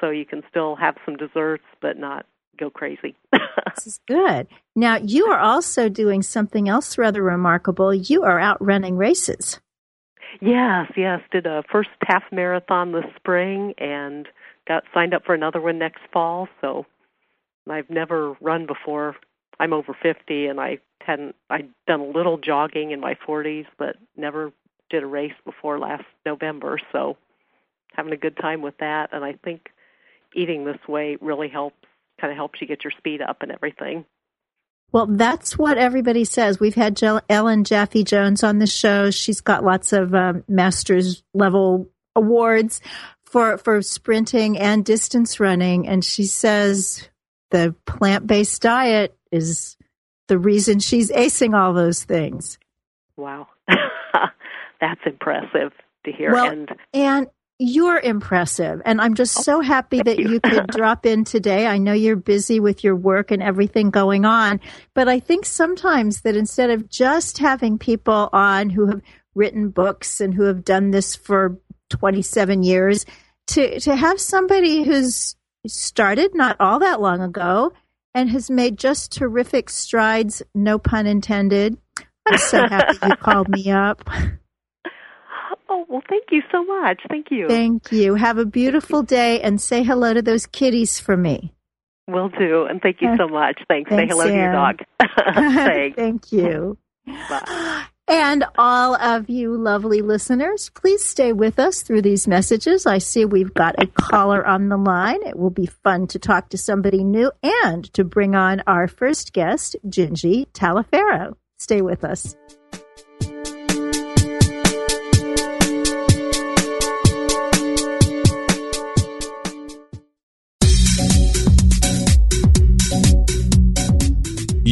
so 0.00 0.10
you 0.10 0.24
can 0.24 0.42
still 0.50 0.76
have 0.76 0.96
some 1.04 1.16
desserts 1.16 1.64
but 1.80 1.98
not 1.98 2.26
go 2.58 2.70
crazy. 2.70 3.14
this 3.32 3.86
is 3.86 4.00
good. 4.06 4.46
Now, 4.74 4.96
you 4.96 5.26
are 5.26 5.38
also 5.38 5.88
doing 5.88 6.22
something 6.22 6.68
else 6.68 6.96
rather 6.96 7.22
remarkable. 7.22 7.92
You 7.94 8.22
are 8.22 8.38
out 8.38 8.64
running 8.64 8.96
races. 8.96 9.60
Yes, 10.40 10.90
yes. 10.96 11.20
Did 11.32 11.46
a 11.46 11.62
first 11.70 11.90
half 12.06 12.24
marathon 12.30 12.92
this 12.92 13.04
spring 13.16 13.74
and 13.78 14.28
got 14.68 14.84
signed 14.92 15.14
up 15.14 15.24
for 15.24 15.34
another 15.34 15.60
one 15.60 15.78
next 15.78 16.00
fall. 16.12 16.48
So 16.60 16.86
I've 17.72 17.90
never 17.90 18.36
run 18.40 18.66
before. 18.66 19.16
I'm 19.58 19.72
over 19.72 19.96
50 20.00 20.46
and 20.46 20.60
I 20.60 20.78
hadn't 21.00 21.34
I'd 21.48 21.68
done 21.86 22.00
a 22.00 22.06
little 22.06 22.38
jogging 22.38 22.90
in 22.90 23.00
my 23.00 23.16
40s 23.26 23.66
but 23.78 23.96
never 24.16 24.52
did 24.90 25.02
a 25.02 25.06
race 25.06 25.32
before 25.44 25.78
last 25.78 26.04
November. 26.24 26.78
So 26.92 27.16
having 27.94 28.12
a 28.12 28.16
good 28.16 28.36
time 28.36 28.62
with 28.62 28.76
that 28.78 29.10
and 29.12 29.24
I 29.24 29.32
think 29.32 29.70
eating 30.34 30.64
this 30.64 30.78
way 30.88 31.16
really 31.20 31.48
helps 31.48 31.76
kind 32.20 32.30
of 32.30 32.36
helps 32.36 32.60
you 32.60 32.66
get 32.66 32.84
your 32.84 32.92
speed 32.98 33.20
up 33.22 33.38
and 33.42 33.52
everything. 33.52 34.04
Well, 34.92 35.06
that's 35.06 35.58
what 35.58 35.78
everybody 35.78 36.24
says. 36.24 36.60
We've 36.60 36.74
had 36.74 37.00
Ellen 37.28 37.64
Jaffe 37.64 38.04
Jones 38.04 38.44
on 38.44 38.58
the 38.58 38.66
show. 38.66 39.10
She's 39.10 39.40
got 39.40 39.64
lots 39.64 39.92
of 39.92 40.14
um, 40.14 40.44
master's 40.48 41.22
level 41.34 41.90
awards 42.14 42.80
for 43.24 43.58
for 43.58 43.82
sprinting 43.82 44.56
and 44.56 44.84
distance 44.84 45.40
running, 45.40 45.86
and 45.86 46.04
she 46.04 46.24
says 46.24 47.08
the 47.50 47.74
plant 47.86 48.26
based 48.26 48.62
diet 48.62 49.16
is 49.30 49.76
the 50.28 50.38
reason 50.38 50.78
she's 50.78 51.10
acing 51.10 51.56
all 51.56 51.72
those 51.72 52.04
things. 52.04 52.58
Wow, 53.16 53.48
that's 54.80 55.00
impressive 55.06 55.72
to 56.04 56.12
hear. 56.12 56.32
Well, 56.32 56.50
and, 56.50 56.68
and 56.92 57.26
you're 57.58 57.98
impressive. 57.98 58.82
And 58.84 59.00
I'm 59.00 59.14
just 59.14 59.38
oh, 59.38 59.42
so 59.42 59.60
happy 59.60 60.02
that 60.02 60.18
you, 60.18 60.32
you 60.32 60.40
could 60.40 60.66
drop 60.70 61.06
in 61.06 61.24
today. 61.24 61.66
I 61.66 61.78
know 61.78 61.92
you're 61.92 62.16
busy 62.16 62.60
with 62.60 62.84
your 62.84 62.96
work 62.96 63.30
and 63.30 63.42
everything 63.42 63.90
going 63.90 64.24
on, 64.24 64.60
but 64.94 65.08
I 65.08 65.20
think 65.20 65.46
sometimes 65.46 66.22
that 66.22 66.36
instead 66.36 66.70
of 66.70 66.88
just 66.88 67.38
having 67.38 67.78
people 67.78 68.28
on 68.32 68.70
who 68.70 68.86
have 68.86 69.00
written 69.34 69.70
books 69.70 70.20
and 70.20 70.34
who 70.34 70.44
have 70.44 70.64
done 70.64 70.90
this 70.90 71.16
for 71.16 71.58
27 71.90 72.62
years, 72.62 73.06
to, 73.48 73.78
to 73.80 73.94
have 73.94 74.20
somebody 74.20 74.82
who's 74.82 75.36
started 75.68 76.34
not 76.34 76.56
all 76.60 76.78
that 76.80 77.00
long 77.00 77.20
ago 77.20 77.72
and 78.14 78.30
has 78.30 78.50
made 78.50 78.78
just 78.78 79.12
terrific 79.12 79.68
strides, 79.68 80.42
no 80.54 80.78
pun 80.78 81.06
intended. 81.06 81.76
I'm 82.26 82.38
so 82.38 82.66
happy 82.66 82.98
you 83.02 83.16
called 83.20 83.48
me 83.48 83.70
up. 83.70 84.08
Oh, 85.68 85.84
well, 85.88 86.02
thank 86.08 86.24
you 86.30 86.42
so 86.50 86.64
much. 86.64 87.02
Thank 87.08 87.26
you. 87.30 87.48
Thank 87.48 87.92
you. 87.92 88.14
Have 88.14 88.38
a 88.38 88.46
beautiful 88.46 89.02
day 89.02 89.40
and 89.40 89.60
say 89.60 89.82
hello 89.82 90.14
to 90.14 90.22
those 90.22 90.46
kitties 90.46 90.98
for 90.98 91.16
me. 91.16 91.52
Will 92.08 92.28
do. 92.28 92.66
And 92.66 92.80
thank 92.80 93.02
you 93.02 93.08
uh, 93.08 93.16
so 93.16 93.28
much. 93.28 93.60
Thanks. 93.68 93.90
Thanks 93.90 94.14
say 94.14 94.16
hello 94.16 94.24
Ann. 94.24 94.32
to 94.32 94.36
your 94.36 94.52
dog. 94.52 94.78
Thanks. 95.54 95.96
thank 95.96 96.32
you. 96.32 96.78
Bye. 97.06 97.86
And 98.08 98.44
all 98.56 98.94
of 98.94 99.28
you 99.28 99.56
lovely 99.56 100.00
listeners, 100.00 100.70
please 100.70 101.04
stay 101.04 101.32
with 101.32 101.58
us 101.58 101.82
through 101.82 102.02
these 102.02 102.28
messages. 102.28 102.86
I 102.86 102.98
see 102.98 103.24
we've 103.24 103.52
got 103.52 103.82
a 103.82 103.86
caller 103.88 104.46
on 104.46 104.68
the 104.68 104.76
line. 104.76 105.26
It 105.26 105.36
will 105.36 105.50
be 105.50 105.66
fun 105.66 106.06
to 106.08 106.18
talk 106.20 106.50
to 106.50 106.58
somebody 106.58 107.02
new 107.02 107.32
and 107.42 107.92
to 107.94 108.04
bring 108.04 108.36
on 108.36 108.62
our 108.68 108.86
first 108.86 109.32
guest, 109.32 109.74
Gingi 109.88 110.46
Talifero. 110.52 111.34
Stay 111.58 111.82
with 111.82 112.04
us. 112.04 112.36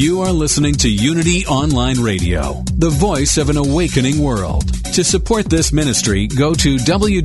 You 0.04 0.20
are 0.20 0.32
listening 0.32 0.74
to 0.74 0.88
Unity 0.90 1.46
Online 1.46 1.98
Radio, 1.98 2.62
the 2.74 2.90
voice 2.90 3.38
of 3.38 3.48
an 3.48 3.56
awakening 3.56 4.18
world. 4.18 4.68
To 4.92 5.02
support 5.02 5.46
this 5.46 5.72
ministry, 5.72 6.26
go 6.26 6.52
to 6.52 6.76
www.unity.fm 6.76 7.22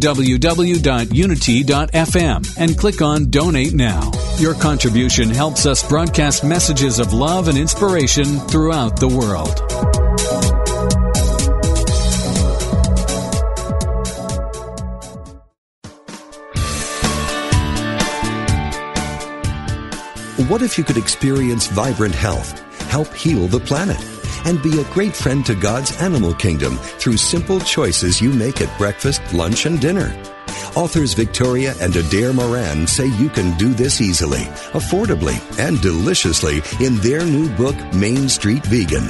and 2.57 2.77
click 2.77 3.01
on 3.01 3.29
Donate 3.29 3.73
Now. 3.73 4.09
Your 4.37 4.53
contribution 4.53 5.29
helps 5.29 5.65
us 5.65 5.85
broadcast 5.85 6.45
messages 6.45 6.99
of 6.99 7.11
love 7.11 7.49
and 7.49 7.57
inspiration 7.57 8.23
throughout 8.47 8.97
the 8.97 9.09
world. 9.09 9.59
What 20.49 20.61
if 20.61 20.77
you 20.77 20.85
could 20.85 20.95
experience 20.97 21.67
vibrant 21.67 22.15
health, 22.15 22.68
help 22.89 23.13
heal 23.13 23.47
the 23.47 23.59
planet, 23.59 24.03
and 24.45 24.61
be 24.61 24.81
a 24.81 24.93
great 24.93 25.15
friend 25.15 25.45
to 25.45 25.55
God's 25.55 25.95
animal 25.97 26.33
kingdom 26.33 26.77
through 26.77 27.17
simple 27.17 27.59
choices 27.59 28.19
you 28.19 28.31
make 28.33 28.61
at 28.61 28.77
breakfast, 28.77 29.21
lunch, 29.33 29.65
and 29.65 29.79
dinner? 29.79 30.11
Authors 30.75 31.13
Victoria 31.13 31.75
and 31.79 31.95
Adair 31.95 32.33
Moran 32.33 32.87
say 32.87 33.07
you 33.07 33.29
can 33.29 33.57
do 33.57 33.73
this 33.73 34.01
easily, 34.01 34.45
affordably, 34.73 35.37
and 35.59 35.81
deliciously 35.81 36.61
in 36.85 36.95
their 36.97 37.25
new 37.25 37.49
book, 37.55 37.75
Main 37.93 38.29
Street 38.29 38.65
Vegan. 38.65 39.09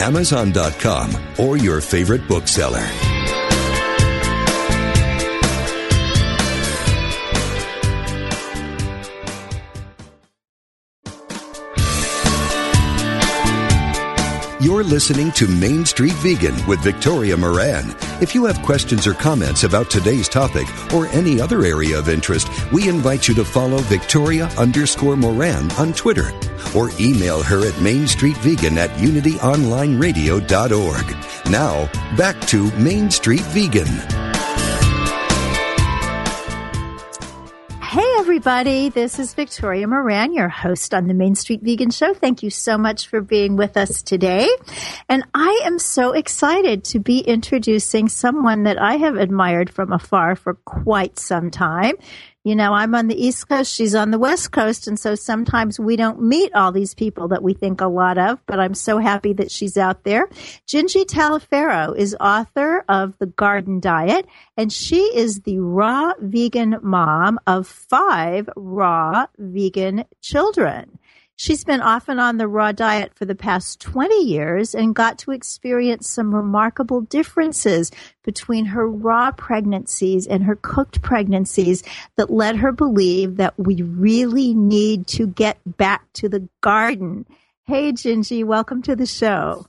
Amazon.com, 0.00 1.14
or 1.38 1.56
your 1.56 1.80
favorite 1.80 2.26
bookseller. 2.26 2.88
You're 14.60 14.84
listening 14.84 15.32
to 15.32 15.48
Main 15.48 15.86
Street 15.86 16.12
Vegan 16.16 16.54
with 16.66 16.80
Victoria 16.80 17.34
Moran. 17.34 17.96
If 18.20 18.34
you 18.34 18.44
have 18.44 18.60
questions 18.60 19.06
or 19.06 19.14
comments 19.14 19.64
about 19.64 19.90
today's 19.90 20.28
topic 20.28 20.66
or 20.92 21.06
any 21.08 21.40
other 21.40 21.64
area 21.64 21.98
of 21.98 22.10
interest, 22.10 22.48
we 22.70 22.86
invite 22.86 23.26
you 23.26 23.34
to 23.36 23.44
follow 23.44 23.78
Victoria 23.78 24.48
underscore 24.58 25.16
Moran 25.16 25.70
on 25.72 25.94
Twitter 25.94 26.30
or 26.74 26.90
email 27.00 27.42
her 27.42 27.66
at 27.66 27.74
mainstreetvegan 27.74 28.76
at 28.76 28.90
unityonlineradio.org. 28.90 31.50
Now, 31.50 31.90
back 32.16 32.40
to 32.48 32.70
Main 32.72 33.10
Street 33.10 33.40
Vegan. 33.40 33.88
Hey, 37.90 38.06
everybody. 38.18 38.88
This 38.88 39.18
is 39.18 39.34
Victoria 39.34 39.88
Moran, 39.88 40.32
your 40.32 40.48
host 40.48 40.94
on 40.94 41.08
the 41.08 41.12
Main 41.12 41.34
Street 41.34 41.60
Vegan 41.60 41.90
Show. 41.90 42.14
Thank 42.14 42.44
you 42.44 42.48
so 42.48 42.78
much 42.78 43.08
for 43.08 43.20
being 43.20 43.56
with 43.56 43.76
us 43.76 44.04
today. 44.04 44.48
And 45.08 45.24
I 45.34 45.62
am 45.64 45.80
so 45.80 46.12
excited 46.12 46.84
to 46.84 47.00
be 47.00 47.18
introducing 47.18 48.08
someone 48.08 48.62
that 48.62 48.80
I 48.80 48.94
have 48.98 49.16
admired 49.16 49.70
from 49.70 49.92
afar 49.92 50.36
for 50.36 50.54
quite 50.54 51.18
some 51.18 51.50
time 51.50 51.96
you 52.42 52.56
know, 52.56 52.72
I'm 52.72 52.94
on 52.94 53.08
the 53.08 53.22
East 53.22 53.48
Coast, 53.48 53.74
she's 53.74 53.94
on 53.94 54.10
the 54.10 54.18
West 54.18 54.50
Coast, 54.50 54.88
and 54.88 54.98
so 54.98 55.14
sometimes 55.14 55.78
we 55.78 55.96
don't 55.96 56.22
meet 56.22 56.54
all 56.54 56.72
these 56.72 56.94
people 56.94 57.28
that 57.28 57.42
we 57.42 57.52
think 57.52 57.82
a 57.82 57.86
lot 57.86 58.16
of, 58.16 58.38
but 58.46 58.58
I'm 58.58 58.72
so 58.72 58.96
happy 58.96 59.34
that 59.34 59.50
she's 59.50 59.76
out 59.76 60.04
there. 60.04 60.26
Gingi 60.66 61.04
Talifero 61.04 61.94
is 61.94 62.16
author 62.18 62.82
of 62.88 63.18
The 63.18 63.26
Garden 63.26 63.78
Diet, 63.78 64.26
and 64.56 64.72
she 64.72 65.00
is 65.00 65.40
the 65.40 65.58
raw 65.58 66.14
vegan 66.18 66.78
mom 66.82 67.38
of 67.46 67.66
five 67.66 68.48
raw 68.56 69.26
vegan 69.36 70.04
children. 70.22 70.98
She's 71.42 71.64
been 71.64 71.80
off 71.80 72.10
and 72.10 72.20
on 72.20 72.36
the 72.36 72.46
raw 72.46 72.70
diet 72.70 73.12
for 73.14 73.24
the 73.24 73.34
past 73.34 73.80
20 73.80 74.24
years 74.24 74.74
and 74.74 74.94
got 74.94 75.16
to 75.20 75.30
experience 75.30 76.06
some 76.06 76.34
remarkable 76.34 77.00
differences 77.00 77.90
between 78.22 78.66
her 78.66 78.86
raw 78.86 79.32
pregnancies 79.32 80.26
and 80.26 80.44
her 80.44 80.56
cooked 80.56 81.00
pregnancies 81.00 81.82
that 82.16 82.28
led 82.28 82.56
her 82.56 82.72
believe 82.72 83.38
that 83.38 83.58
we 83.58 83.80
really 83.80 84.52
need 84.52 85.06
to 85.06 85.26
get 85.28 85.56
back 85.78 86.12
to 86.12 86.28
the 86.28 86.46
garden. 86.60 87.24
Hey, 87.64 87.92
Gingi, 87.92 88.44
welcome 88.44 88.82
to 88.82 88.94
the 88.94 89.06
show. 89.06 89.64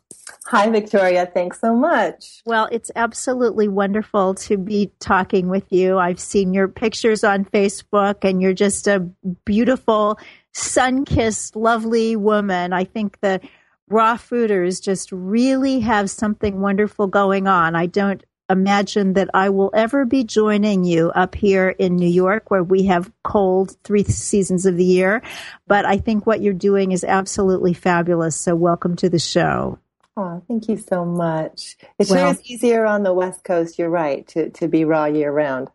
Hi, 0.48 0.70
Victoria. 0.70 1.25
Thanks 1.25 1.62
so 1.62 1.74
much. 1.74 2.42
Well, 2.46 2.68
it's 2.70 2.92
absolutely 2.98 3.70
wonderful 3.70 4.34
to 4.36 4.58
be 4.58 4.92
talking 5.00 5.48
with 5.48 5.72
you. 5.72 6.00
I've 6.00 6.20
seen 6.20 6.54
your 6.54 6.68
pictures 6.68 7.24
on 7.24 7.46
Facebook, 7.46 8.24
and 8.24 8.42
you're 8.42 8.54
just 8.54 8.88
a 8.88 9.00
beautiful 9.46 10.20
sun 10.53 11.05
kissed, 11.05 11.55
lovely 11.55 12.15
woman. 12.15 12.74
I 12.74 12.84
think 12.84 13.20
the 13.20 13.41
raw 13.89 14.15
fooders 14.15 14.81
just 14.81 15.12
really 15.12 15.81
have 15.81 16.10
something 16.10 16.62
wonderful 16.62 17.08
going 17.08 17.48
on. 17.48 17.75
I 17.75 17.86
don't 17.86 18.24
imagine 18.50 19.13
that 19.13 19.29
I 19.34 19.50
will 19.50 19.72
ever 19.74 20.05
be 20.05 20.24
joining 20.24 20.84
you 20.84 21.10
up 21.12 21.36
here 21.36 21.70
in 21.70 21.96
New 21.96 22.10
York 22.10 22.51
where 22.51 22.63
we 22.63 22.84
have 22.84 23.12
cold 23.24 23.75
three 23.84 24.03
seasons 24.03 24.65
of 24.65 24.77
the 24.77 24.86
year. 24.86 25.22
But 25.67 25.86
I 25.86 25.98
think 25.98 26.25
what 26.25 26.41
you're 26.41 26.53
doing 26.53 26.91
is 26.91 27.03
absolutely 27.03 27.74
fabulous. 27.74 28.36
So 28.36 28.55
welcome 28.55 28.96
to 28.98 29.10
the 29.10 29.20
show. 29.20 29.79
Oh, 30.17 30.43
thank 30.48 30.67
you 30.67 30.77
so 30.77 31.05
much. 31.05 31.77
It 31.98 32.10
well, 32.10 32.20
sure 32.20 32.41
is 32.41 32.51
easier 32.51 32.86
on 32.86 33.03
the 33.03 33.13
West 33.13 33.46
Coast, 33.46 33.79
you're 33.79 33.89
right, 33.89 34.27
to, 34.29 34.50
to 34.51 34.67
be 34.67 34.84
raw 34.84 35.05
year 35.05 35.31
round. 35.31 35.70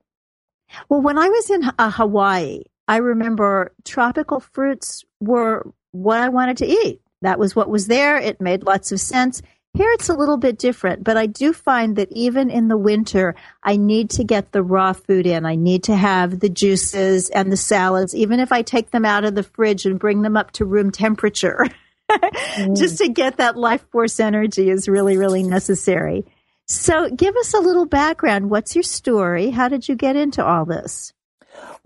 Well, 0.88 1.00
when 1.00 1.16
I 1.16 1.28
was 1.28 1.50
in 1.50 1.62
uh, 1.78 1.90
Hawaii, 1.90 2.64
I 2.88 2.98
remember 2.98 3.72
tropical 3.84 4.40
fruits 4.40 5.04
were 5.20 5.66
what 5.92 6.20
I 6.20 6.28
wanted 6.28 6.58
to 6.58 6.66
eat. 6.66 7.00
That 7.22 7.38
was 7.38 7.56
what 7.56 7.68
was 7.68 7.86
there. 7.86 8.18
It 8.18 8.40
made 8.40 8.62
lots 8.62 8.92
of 8.92 9.00
sense. 9.00 9.42
Here 9.74 9.90
it's 9.92 10.08
a 10.08 10.14
little 10.14 10.38
bit 10.38 10.58
different, 10.58 11.04
but 11.04 11.18
I 11.18 11.26
do 11.26 11.52
find 11.52 11.96
that 11.96 12.10
even 12.12 12.48
in 12.48 12.68
the 12.68 12.78
winter, 12.78 13.34
I 13.62 13.76
need 13.76 14.08
to 14.10 14.24
get 14.24 14.52
the 14.52 14.62
raw 14.62 14.94
food 14.94 15.26
in. 15.26 15.44
I 15.44 15.56
need 15.56 15.84
to 15.84 15.96
have 15.96 16.40
the 16.40 16.48
juices 16.48 17.28
and 17.28 17.52
the 17.52 17.58
salads, 17.58 18.14
even 18.14 18.40
if 18.40 18.52
I 18.52 18.62
take 18.62 18.90
them 18.90 19.04
out 19.04 19.24
of 19.24 19.34
the 19.34 19.42
fridge 19.42 19.84
and 19.84 19.98
bring 19.98 20.22
them 20.22 20.36
up 20.36 20.52
to 20.52 20.64
room 20.64 20.90
temperature. 20.92 21.66
mm. 22.10 22.76
Just 22.76 22.98
to 22.98 23.08
get 23.08 23.36
that 23.36 23.58
life 23.58 23.84
force 23.90 24.18
energy 24.18 24.70
is 24.70 24.88
really, 24.88 25.18
really 25.18 25.42
necessary. 25.42 26.24
So 26.66 27.10
give 27.10 27.36
us 27.36 27.52
a 27.52 27.60
little 27.60 27.86
background. 27.86 28.48
What's 28.48 28.74
your 28.74 28.82
story? 28.82 29.50
How 29.50 29.68
did 29.68 29.88
you 29.88 29.94
get 29.94 30.16
into 30.16 30.44
all 30.44 30.64
this? 30.64 31.12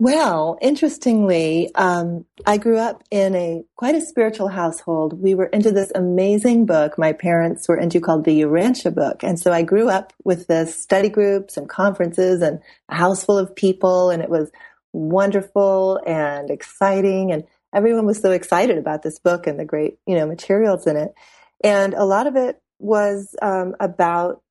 Well, 0.01 0.57
interestingly, 0.61 1.69
um, 1.75 2.25
I 2.47 2.57
grew 2.57 2.79
up 2.79 3.03
in 3.11 3.35
a 3.35 3.63
quite 3.75 3.93
a 3.93 4.01
spiritual 4.01 4.47
household. 4.47 5.21
We 5.21 5.35
were 5.35 5.45
into 5.45 5.71
this 5.71 5.91
amazing 5.93 6.65
book 6.65 6.97
my 6.97 7.13
parents 7.13 7.67
were 7.67 7.77
into 7.77 8.01
called 8.01 8.25
the 8.25 8.41
Urantia 8.41 8.95
book. 8.95 9.23
And 9.23 9.39
so 9.39 9.51
I 9.51 9.61
grew 9.61 9.89
up 9.89 10.11
with 10.23 10.47
this 10.47 10.75
study 10.75 11.09
groups 11.09 11.55
and 11.55 11.69
conferences 11.69 12.41
and 12.41 12.61
a 12.89 12.95
house 12.95 13.23
full 13.23 13.37
of 13.37 13.55
people. 13.55 14.09
And 14.09 14.23
it 14.23 14.29
was 14.31 14.51
wonderful 14.91 15.99
and 16.07 16.49
exciting. 16.49 17.31
And 17.31 17.43
everyone 17.71 18.07
was 18.07 18.19
so 18.19 18.31
excited 18.31 18.79
about 18.79 19.03
this 19.03 19.19
book 19.19 19.45
and 19.45 19.59
the 19.59 19.65
great, 19.65 19.99
you 20.07 20.15
know, 20.15 20.25
materials 20.25 20.87
in 20.87 20.97
it. 20.97 21.13
And 21.63 21.93
a 21.93 22.05
lot 22.05 22.25
of 22.25 22.35
it 22.35 22.59
was 22.79 23.35
um, 23.43 23.75
about 23.79 24.41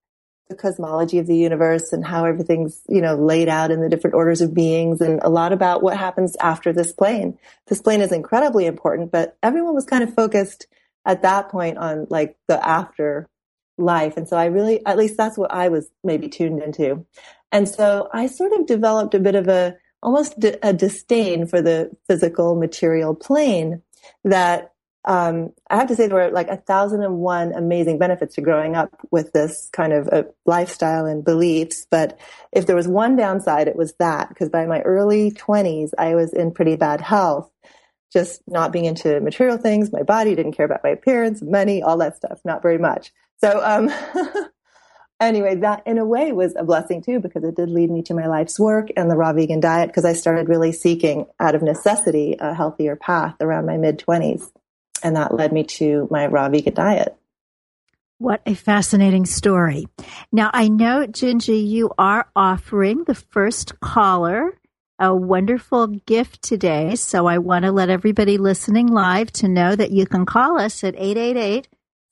the 0.51 0.57
cosmology 0.57 1.19
of 1.19 1.27
the 1.27 1.37
universe 1.37 1.93
and 1.93 2.05
how 2.05 2.27
everything's, 2.27 2.83
you 2.89 3.01
know, 3.01 3.15
laid 3.15 3.49
out 3.49 3.71
in 3.71 3.81
the 3.81 3.89
different 3.89 4.15
orders 4.15 4.43
of 4.43 4.53
beings 4.53 5.01
and 5.01 5.21
a 5.23 5.31
lot 5.31 5.53
about 5.53 5.83
what 5.83 5.97
happens 5.97 6.37
after 6.41 6.73
this 6.73 6.93
plane. 6.93 7.39
This 7.69 7.81
plane 7.81 8.03
is 8.03 8.13
incredibly 8.13 8.67
important, 8.67 9.11
but 9.11 9.39
everyone 9.43 9.75
was 9.75 9.87
kind 9.87 10.03
of 10.03 10.15
focused 10.15 10.67
at 11.07 11.23
that 11.23 11.49
point 11.49 11.79
on 11.79 12.07
like 12.11 12.37
the 12.49 12.67
after 12.67 13.29
life. 13.79 14.17
And 14.17 14.29
so 14.29 14.37
I 14.37 14.47
really, 14.47 14.85
at 14.85 14.99
least 14.99 15.17
that's 15.17 15.39
what 15.39 15.53
I 15.53 15.69
was 15.69 15.89
maybe 16.05 16.29
tuned 16.29 16.63
into. 16.63 17.07
And 17.53 17.69
so 17.69 18.09
I 18.13 18.27
sort 18.27 18.53
of 18.53 18.67
developed 18.67 19.15
a 19.15 19.21
bit 19.21 19.37
of 19.37 19.49
a, 19.49 19.77
almost 20.03 20.35
a 20.63 20.73
disdain 20.73 21.47
for 21.47 21.63
the 21.63 21.91
physical 22.07 22.57
material 22.57 23.15
plane 23.15 23.83
that 24.25 24.73
um, 25.05 25.53
I 25.71 25.77
have 25.77 25.89
to 25.89 25.97
say 25.97 26.07
there 26.07 26.17
were 26.17 26.31
like 26.31 26.49
a 26.49 26.59
thousand 26.59 27.03
and 27.03 27.19
one 27.19 27.53
amazing 27.55 27.99
benefits 27.99 28.35
to 28.35 28.43
growing 28.43 28.77
up 28.77 28.91
with 29.11 29.33
this 29.33 29.71
kind 29.73 29.93
of 29.93 30.09
a 30.09 30.27
lifestyle 30.45 31.07
and 31.07 31.25
beliefs. 31.25 31.87
But 31.91 32.19
if 32.53 32.67
there 32.67 32.77
was 32.77 32.87
one 32.87 33.17
downside, 33.17 33.67
it 33.67 33.77
was 33.77 33.95
that 33.95 34.29
because 34.29 34.51
by 34.51 34.67
my 34.67 34.81
early 34.83 35.31
twenties, 35.31 35.95
I 35.97 36.15
was 36.17 36.35
in 36.35 36.53
pretty 36.53 36.77
bad 36.77 37.01
health, 37.01 37.51
just 38.13 38.43
not 38.47 38.73
being 38.73 38.85
into 38.85 39.21
material 39.21 39.57
things. 39.57 39.91
My 39.91 40.03
body 40.03 40.35
didn't 40.35 40.53
care 40.53 40.67
about 40.67 40.85
my 40.85 40.91
appearance, 40.91 41.41
money, 41.41 41.83
all 41.83 41.97
that 41.99 42.17
stuff, 42.17 42.41
not 42.45 42.61
very 42.61 42.79
much. 42.79 43.11
So, 43.39 43.59
um, 43.65 43.91
anyway, 45.21 45.55
that 45.57 45.83
in 45.87 45.97
a 45.97 46.05
way 46.05 46.31
was 46.33 46.55
a 46.57 46.65
blessing 46.65 47.01
too, 47.03 47.21
because 47.21 47.43
it 47.43 47.57
did 47.57 47.71
lead 47.71 47.91
me 47.91 48.03
to 48.03 48.13
my 48.13 48.27
life's 48.27 48.61
work 48.61 48.89
and 48.99 49.11
the 49.11 49.17
raw 49.17 49.33
vegan 49.33 49.61
diet 49.61 49.89
because 49.89 50.05
I 50.05 50.13
started 50.13 50.51
really 50.51 50.73
seeking 50.73 51.25
out 51.41 51.55
of 51.55 51.63
necessity 51.63 52.37
a 52.39 52.53
healthier 52.53 52.97
path 52.97 53.37
around 53.41 53.65
my 53.65 53.79
mid 53.79 53.99
twenties 53.99 54.51
and 55.03 55.17
that 55.17 55.35
led 55.35 55.53
me 55.53 55.65
to 55.65 56.09
my 56.11 56.27
raw 56.27 56.49
vegan 56.49 56.75
diet. 56.75 57.17
What 58.19 58.43
a 58.45 58.55
fascinating 58.55 59.25
story. 59.25 59.89
Now, 60.31 60.51
I 60.53 60.69
know, 60.69 61.07
Gingi, 61.07 61.67
you 61.67 61.91
are 61.97 62.27
offering 62.37 63.05
the 63.05 63.15
first 63.15 63.81
caller 63.81 64.61
a 65.01 65.17
wonderful 65.17 65.87
gift 65.87 66.43
today. 66.43 66.95
So 66.95 67.27
I 67.27 67.39
want 67.39 67.65
to 67.65 67.73
let 67.73 67.89
everybody 67.89 68.37
listening 68.37 68.87
live 68.89 69.33
to 69.33 69.49
know 69.49 69.75
that 69.75 69.91
you 69.91 70.05
can 70.07 70.27
call 70.27 70.61
us 70.61 70.85
at 70.85 70.95
888 70.95 71.67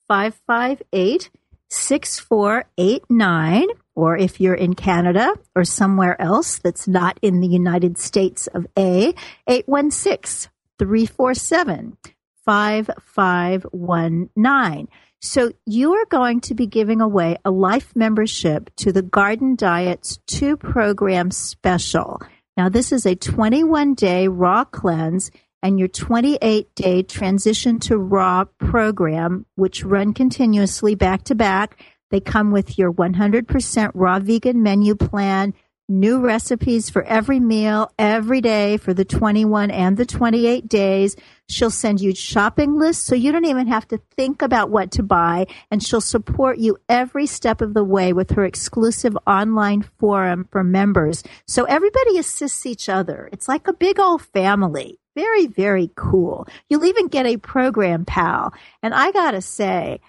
558 0.07 1.29
6489. 1.69 3.67
Or 3.93 4.17
if 4.17 4.41
you're 4.41 4.55
in 4.55 4.73
Canada 4.73 5.35
or 5.55 5.63
somewhere 5.63 6.19
else 6.19 6.57
that's 6.57 6.87
not 6.87 7.19
in 7.21 7.41
the 7.41 7.47
United 7.47 7.99
States 7.99 8.47
of 8.47 8.65
A, 8.75 9.13
816 9.47 10.49
347 10.79 11.97
5519. 12.45 14.87
So 15.21 15.51
you 15.65 15.93
are 15.93 16.05
going 16.05 16.39
to 16.41 16.55
be 16.55 16.65
giving 16.65 17.01
away 17.01 17.37
a 17.43 17.51
life 17.51 17.93
membership 17.95 18.73
to 18.77 18.93
the 18.93 19.01
Garden 19.01 19.55
Diets 19.55 20.19
2 20.27 20.55
program 20.55 21.31
special. 21.31 22.21
Now, 22.55 22.69
this 22.69 22.91
is 22.91 23.05
a 23.05 23.15
21 23.15 23.95
day 23.95 24.27
raw 24.27 24.63
cleanse 24.63 25.31
and 25.61 25.77
your 25.77 25.89
28 25.89 26.73
day 26.75 27.03
transition 27.03 27.79
to 27.79 27.97
raw 27.97 28.45
program, 28.59 29.45
which 29.55 29.83
run 29.83 30.13
continuously 30.13 30.95
back 30.95 31.23
to 31.25 31.35
back. 31.35 31.83
They 32.11 32.19
come 32.19 32.51
with 32.51 32.77
your 32.77 32.91
100% 32.91 33.91
raw 33.93 34.19
vegan 34.19 34.63
menu 34.63 34.95
plan, 34.95 35.53
new 35.89 36.19
recipes 36.19 36.89
for 36.89 37.03
every 37.03 37.39
meal 37.39 37.91
every 37.97 38.39
day 38.39 38.77
for 38.77 38.93
the 38.93 39.03
21 39.03 39.71
and 39.71 39.97
the 39.97 40.05
28 40.05 40.67
days. 40.67 41.15
She'll 41.49 41.71
send 41.71 41.99
you 41.99 42.13
shopping 42.13 42.77
lists 42.77 43.03
so 43.03 43.15
you 43.15 43.31
don't 43.31 43.45
even 43.45 43.67
have 43.67 43.87
to 43.87 43.99
think 44.15 44.41
about 44.41 44.69
what 44.69 44.91
to 44.91 45.03
buy. 45.03 45.47
And 45.71 45.83
she'll 45.83 45.99
support 45.99 46.59
you 46.59 46.77
every 46.87 47.25
step 47.25 47.61
of 47.61 47.73
the 47.73 47.83
way 47.83 48.13
with 48.13 48.31
her 48.31 48.45
exclusive 48.45 49.17
online 49.25 49.81
forum 49.81 50.47
for 50.51 50.63
members. 50.63 51.23
So 51.47 51.63
everybody 51.63 52.19
assists 52.19 52.65
each 52.65 52.87
other. 52.87 53.27
It's 53.33 53.47
like 53.47 53.67
a 53.67 53.73
big 53.73 53.99
old 53.99 54.21
family. 54.21 54.99
Very, 55.15 55.47
very 55.47 55.89
cool. 55.95 56.47
You'll 56.69 56.85
even 56.85 57.07
get 57.07 57.25
a 57.25 57.37
program 57.37 58.05
pal. 58.05 58.53
And 58.83 58.93
I 58.93 59.11
gotta 59.11 59.41
say, 59.41 59.99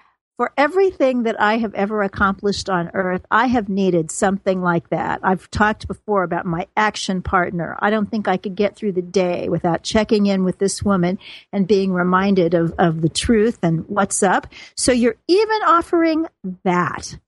for 0.41 0.55
everything 0.57 1.25
that 1.25 1.39
I 1.39 1.59
have 1.59 1.75
ever 1.75 2.03
accomplished 2.03 2.71
on 2.71 2.93
earth, 2.95 3.27
I 3.31 3.49
have 3.49 3.69
needed 3.69 4.11
something 4.11 4.63
like 4.63 4.89
that. 4.89 5.21
I've 5.23 5.51
talked 5.51 5.87
before 5.87 6.23
about 6.23 6.47
my 6.47 6.67
action 6.75 7.21
partner. 7.21 7.77
I 7.79 7.91
don't 7.91 8.11
think 8.11 8.27
I 8.27 8.39
could 8.39 8.55
get 8.55 8.75
through 8.75 8.93
the 8.93 9.03
day 9.03 9.51
without 9.51 9.83
checking 9.83 10.25
in 10.25 10.43
with 10.43 10.57
this 10.57 10.83
woman 10.83 11.19
and 11.53 11.69
being 11.69 11.93
reminded 11.93 12.55
of, 12.55 12.73
of 12.79 13.03
the 13.03 13.11
truth 13.11 13.59
and 13.63 13.87
what's 13.87 14.23
up. 14.23 14.47
So 14.75 14.93
you're 14.93 15.17
even 15.29 15.61
offering 15.67 16.27
that. 16.65 17.19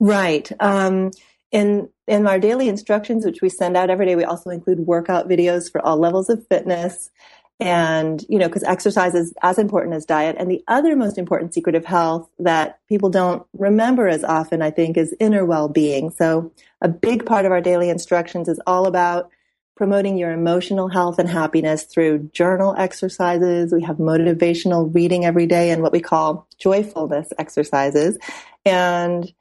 Right. 0.00 0.50
Um, 0.60 1.10
in 1.52 1.90
in 2.06 2.26
our 2.26 2.38
daily 2.38 2.68
instructions, 2.70 3.26
which 3.26 3.42
we 3.42 3.50
send 3.50 3.76
out 3.76 3.90
every 3.90 4.06
day, 4.06 4.16
we 4.16 4.24
also 4.24 4.48
include 4.48 4.80
workout 4.80 5.28
videos 5.28 5.70
for 5.70 5.84
all 5.84 5.98
levels 5.98 6.30
of 6.30 6.46
fitness 6.48 7.10
and 7.60 8.24
you 8.28 8.38
know 8.38 8.46
because 8.46 8.62
exercise 8.62 9.14
is 9.14 9.34
as 9.42 9.58
important 9.58 9.94
as 9.94 10.04
diet. 10.04 10.36
And 10.38 10.50
the 10.50 10.62
other 10.68 10.94
most 10.94 11.18
important 11.18 11.54
secret 11.54 11.74
of 11.74 11.84
health 11.84 12.28
that 12.38 12.78
people 12.88 13.10
don't 13.10 13.44
remember 13.52 14.08
as 14.08 14.24
often 14.24 14.62
i 14.62 14.70
think 14.70 14.96
is 14.96 15.14
inner 15.18 15.44
well-being. 15.44 16.10
So 16.10 16.52
a 16.80 16.88
big 16.88 17.26
part 17.26 17.44
of 17.44 17.52
our 17.52 17.60
daily 17.60 17.90
instructions 17.90 18.48
is 18.48 18.60
all 18.66 18.86
about 18.86 19.30
promoting 19.76 20.18
your 20.18 20.32
emotional 20.32 20.88
health 20.88 21.18
and 21.20 21.28
happiness 21.28 21.84
through 21.84 22.28
journal 22.32 22.74
exercises. 22.76 23.72
We 23.72 23.82
have 23.84 23.98
motivational 23.98 24.92
reading 24.92 25.24
every 25.24 25.46
day 25.46 25.70
and 25.70 25.82
what 25.82 25.92
we 25.92 26.00
call 26.00 26.48
joyfulness 26.58 27.32
exercises. 27.38 28.18
And 28.64 29.32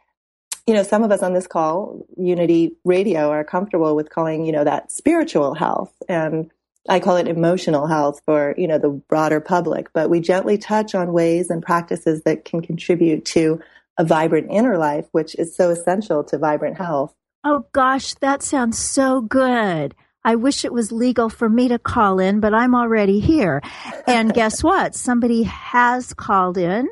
you 0.65 0.73
know 0.73 0.83
some 0.83 1.03
of 1.03 1.11
us 1.11 1.23
on 1.23 1.33
this 1.33 1.47
call 1.47 2.05
unity 2.17 2.75
radio 2.83 3.29
are 3.29 3.43
comfortable 3.43 3.95
with 3.95 4.09
calling 4.09 4.45
you 4.45 4.51
know 4.51 4.63
that 4.63 4.91
spiritual 4.91 5.53
health. 5.53 5.93
And 6.09 6.51
I 6.87 6.99
call 6.99 7.17
it 7.17 7.27
emotional 7.27 7.87
health 7.87 8.21
for, 8.25 8.53
you 8.57 8.67
know, 8.67 8.77
the 8.77 8.89
broader 8.89 9.39
public, 9.39 9.91
but 9.93 10.09
we 10.09 10.19
gently 10.19 10.57
touch 10.57 10.95
on 10.95 11.13
ways 11.13 11.49
and 11.49 11.61
practices 11.61 12.23
that 12.23 12.45
can 12.45 12.61
contribute 12.61 13.25
to 13.25 13.59
a 13.97 14.05
vibrant 14.05 14.47
inner 14.51 14.77
life, 14.77 15.05
which 15.11 15.35
is 15.35 15.55
so 15.55 15.69
essential 15.69 16.23
to 16.25 16.37
vibrant 16.37 16.77
health. 16.77 17.13
Oh 17.43 17.65
gosh, 17.71 18.13
that 18.15 18.43
sounds 18.43 18.77
so 18.77 19.21
good. 19.21 19.95
I 20.23 20.35
wish 20.35 20.65
it 20.65 20.73
was 20.73 20.91
legal 20.91 21.29
for 21.29 21.47
me 21.47 21.69
to 21.69 21.79
call 21.79 22.19
in, 22.19 22.39
but 22.39 22.53
I'm 22.53 22.75
already 22.75 23.19
here. 23.19 23.61
And 24.05 24.33
guess 24.33 24.63
what? 24.63 24.95
Somebody 24.95 25.43
has 25.43 26.13
called 26.13 26.57
in. 26.57 26.89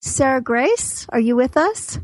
Sarah 0.00 0.40
Grace, 0.40 1.06
are 1.10 1.20
you 1.20 1.36
with 1.36 1.56
us? 1.56 1.98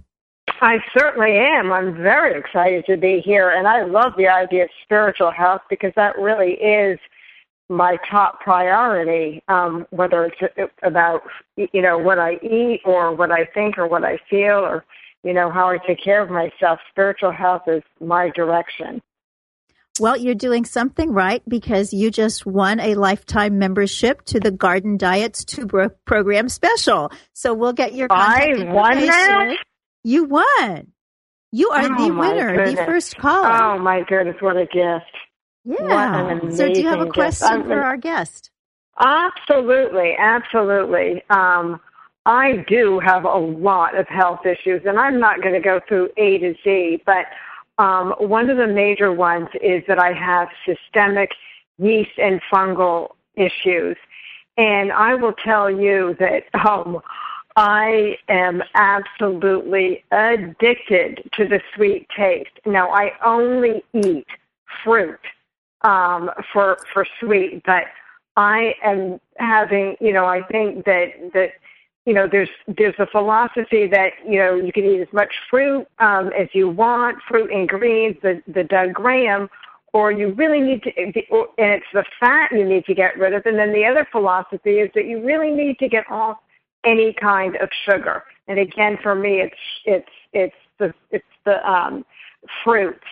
I 0.61 0.79
certainly 0.97 1.37
am. 1.37 1.73
I'm 1.73 1.95
very 1.95 2.39
excited 2.39 2.85
to 2.87 2.97
be 2.97 3.21
here, 3.21 3.51
and 3.51 3.67
I 3.67 3.83
love 3.85 4.13
the 4.17 4.29
idea 4.29 4.65
of 4.65 4.71
spiritual 4.83 5.31
health 5.31 5.63
because 5.69 5.93
that 5.97 6.17
really 6.19 6.53
is 6.53 6.99
my 7.69 7.99
top 8.11 8.41
priority, 8.41 9.43
um, 9.49 9.87
whether 9.91 10.25
it's 10.25 10.73
about 10.83 11.23
you 11.57 11.83
know 11.83 11.99
what 11.99 12.19
I 12.19 12.35
eat 12.43 12.81
or 12.85 13.15
what 13.15 13.31
I 13.31 13.45
think 13.45 13.79
or 13.79 13.87
what 13.87 14.05
I 14.05 14.19
feel 14.31 14.59
or 14.59 14.85
you 15.23 15.33
know 15.33 15.51
how 15.51 15.69
I 15.69 15.79
take 15.87 16.03
care 16.03 16.23
of 16.23 16.31
myself. 16.31 16.81
Spiritual 16.91 17.33
health 17.33 17.63
is 17.67 17.83
my 18.01 18.31
direction. 18.31 19.03
Well, 20.01 20.17
you're 20.17 20.35
doing 20.35 20.65
something 20.65 21.11
right 21.11 21.43
because 21.49 21.93
you 21.93 22.11
just 22.11 22.47
won 22.47 22.79
a 22.79 22.95
lifetime 22.95 23.59
membership 23.59 24.25
to 24.27 24.39
the 24.39 24.53
Garden 24.53 24.97
Diets 24.97 25.45
Two 25.45 25.67
Program 26.07 26.49
Special. 26.49 27.11
So 27.33 27.53
we'll 27.53 27.73
get 27.73 27.95
your 27.95 28.07
I 28.11 28.65
won 28.69 29.07
that. 29.07 29.57
You 30.05 30.25
won. 30.25 30.93
You 31.51 31.71
are 31.71 31.85
oh, 31.85 32.07
the 32.07 32.15
winner, 32.15 32.57
goodness. 32.57 32.79
the 32.79 32.85
first 32.85 33.17
caller. 33.17 33.51
Oh 33.51 33.79
my 33.79 34.03
goodness, 34.07 34.37
what 34.41 34.57
a 34.57 34.67
gift! 34.67 35.17
Yeah. 35.69 36.41
So, 36.51 36.73
do 36.73 36.81
you 36.81 36.89
have 36.89 37.01
a 37.01 37.11
question 37.11 37.59
gift. 37.59 37.69
for 37.69 37.83
our 37.83 37.99
guest? 37.99 38.51
Absolutely, 38.99 40.15
absolutely. 40.19 41.23
Um, 41.29 41.81
I 42.25 42.65
do 42.69 43.01
have 43.01 43.25
a 43.25 43.39
lot 43.39 43.99
of 43.99 44.09
health 44.09 44.47
issues, 44.47 44.83
and 44.87 44.99
I'm 44.99 45.21
not 45.21 45.43
going 45.43 45.55
to 45.55 45.61
go 45.61 45.81
through 45.87 46.11
A 46.17 46.39
to 46.39 46.55
Z, 46.65 47.03
but 47.05 47.27
um, 47.79 48.15
one 48.19 48.49
of 48.49 48.57
the 48.57 48.67
major 48.67 49.13
ones 49.13 49.49
is 49.63 49.83
that 49.89 49.99
I 49.99 50.13
have 50.13 50.49
systemic 50.67 51.31
yeast 51.79 52.19
and 52.19 52.41
fungal 52.51 53.11
issues. 53.37 53.97
And 54.57 54.91
I 54.91 55.15
will 55.15 55.35
tell 55.35 55.71
you 55.71 56.17
that 56.19 56.45
um, 56.67 57.01
I 57.57 58.17
am 58.29 58.63
absolutely 58.75 60.03
addicted 60.11 61.29
to 61.35 61.47
the 61.47 61.61
sweet 61.75 62.09
taste. 62.17 62.59
Now, 62.67 62.91
I 62.91 63.13
only 63.25 63.85
eat 63.93 64.27
fruit 64.83 65.21
um, 65.83 66.31
for 66.53 66.79
for 66.93 67.07
sweet, 67.21 67.63
but 67.65 67.85
I 68.37 68.75
am 68.85 69.21
having, 69.39 69.97
you 70.01 70.13
know, 70.13 70.25
I 70.25 70.43
think 70.43 70.85
that 70.85 71.09
that 71.35 71.51
you 72.07 72.15
know 72.15 72.29
there's 72.31 72.49
there's 72.67 72.95
a 72.99 73.07
philosophy 73.07 73.87
that 73.89 74.13
you 74.27 74.39
know 74.39 74.55
you 74.55 74.73
can 74.73 74.85
eat 74.85 75.01
as 75.01 75.13
much 75.13 75.33
fruit 75.51 75.87
um, 75.99 76.31
as 76.39 76.49
you 76.53 76.69
want, 76.69 77.19
fruit 77.29 77.51
and 77.51 77.69
greens, 77.69 78.17
the 78.23 78.43
the 78.47 78.65
Doug 78.65 78.95
Graham, 78.95 79.49
or 79.93 80.13
you 80.13 80.33
really 80.35 80.61
need 80.61 80.83
to, 80.85 80.91
and 80.97 81.15
it's 81.17 81.87
the 81.93 82.05
fat 82.21 82.51
you 82.53 82.65
need 82.65 82.85
to 82.87 82.95
get 82.95 83.19
rid 83.19 83.35
of. 83.35 83.45
And 83.47 83.59
then 83.59 83.73
the 83.73 83.85
other 83.85 84.07
philosophy 84.11 84.79
is 84.79 84.91
that 84.95 85.07
you 85.07 85.25
really 85.25 85.51
need 85.51 85.79
to 85.81 85.89
get 85.89 86.05
off 86.11 86.39
any 86.85 87.13
kind 87.13 87.57
of 87.57 87.69
sugar. 87.85 88.23
And 88.47 88.59
again, 88.59 88.99
for 89.03 89.15
me, 89.15 89.41
it's 89.41 89.57
it's 89.85 90.11
it's 90.33 90.57
the 90.79 90.95
it's 91.11 91.25
the 91.45 91.69
um, 91.69 92.05
fruits 92.63 93.05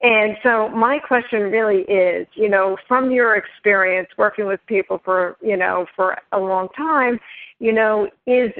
and 0.00 0.36
so 0.44 0.68
my 0.68 1.00
question 1.00 1.50
really 1.50 1.82
is, 1.82 2.26
you 2.34 2.48
know, 2.48 2.76
from 2.86 3.10
your 3.10 3.34
experience 3.34 4.08
working 4.16 4.46
with 4.46 4.60
people 4.66 5.00
for, 5.04 5.36
you 5.42 5.56
know, 5.56 5.86
for 5.96 6.16
a 6.30 6.38
long 6.38 6.68
time, 6.76 7.18
you 7.58 7.72
know, 7.72 8.08
is 8.24 8.52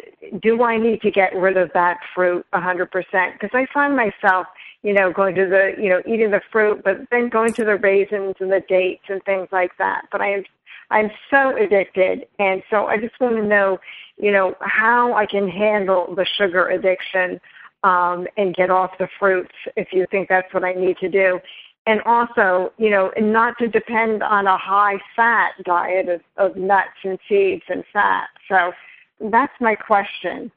do 0.43 0.65
I 0.65 0.77
need 0.77 1.01
to 1.03 1.13
get 1.13 1.35
rid 1.37 1.57
of 1.57 1.71
that 1.75 1.99
fruit 2.13 2.45
100%? 2.53 2.89
Because 3.33 3.51
I 3.53 3.67
find 3.73 3.95
myself, 3.95 4.49
you 4.83 4.93
know, 4.93 5.13
going 5.13 5.37
to 5.37 5.47
the, 5.47 5.81
you 5.81 5.89
know, 5.89 6.03
eating 6.07 6.33
the 6.33 6.41
fruit, 6.51 6.83
but 6.83 6.97
then 7.13 7.29
going 7.29 7.53
to 7.55 7.65
the 7.65 7.77
raisins 7.77 8.35
and 8.41 8.51
the 8.51 8.63
dates 8.69 9.05
and 9.09 9.23
things 9.23 9.47
like 9.53 9.77
that. 9.79 10.07
But 10.11 10.21
I 10.21 10.33
am, 10.33 10.45
I'm 10.91 11.11
so 11.31 11.57
addicted, 11.57 12.27
and 12.41 12.65
so 12.69 12.87
I 12.87 12.97
just 12.99 13.21
want 13.21 13.37
to 13.37 13.43
know, 13.45 13.79
you 14.17 14.33
know, 14.33 14.57
how 14.61 15.15
I 15.15 15.27
can 15.27 15.49
handle 15.49 16.13
the 16.17 16.27
sugar 16.37 16.69
addiction 16.69 17.41
um, 17.85 18.27
and 18.37 18.55
get 18.55 18.71
off 18.71 18.91
the 18.99 19.09
fruits 19.19 19.55
if 19.77 19.89
you 19.93 20.07
think 20.11 20.29
that's 20.29 20.53
what 20.53 20.65
I 20.65 20.73
need 20.73 20.97
to 20.99 21.09
do. 21.09 21.41
And 21.87 22.03
also, 22.03 22.73
you 22.77 22.91
know, 22.91 23.13
not 23.19 23.57
to 23.59 23.69
depend 23.69 24.23
on 24.23 24.47
a 24.47 24.59
high 24.59 24.99
fat 25.17 25.53
diet 25.65 26.09
of, 26.09 26.21
of 26.37 26.57
nuts 26.57 26.99
and 27.03 27.19
seeds 27.29 27.63
and 27.69 27.83
fat. 27.93 28.29
So 28.49 28.73
that's 29.21 29.55
my 29.61 29.75
question. 29.75 30.53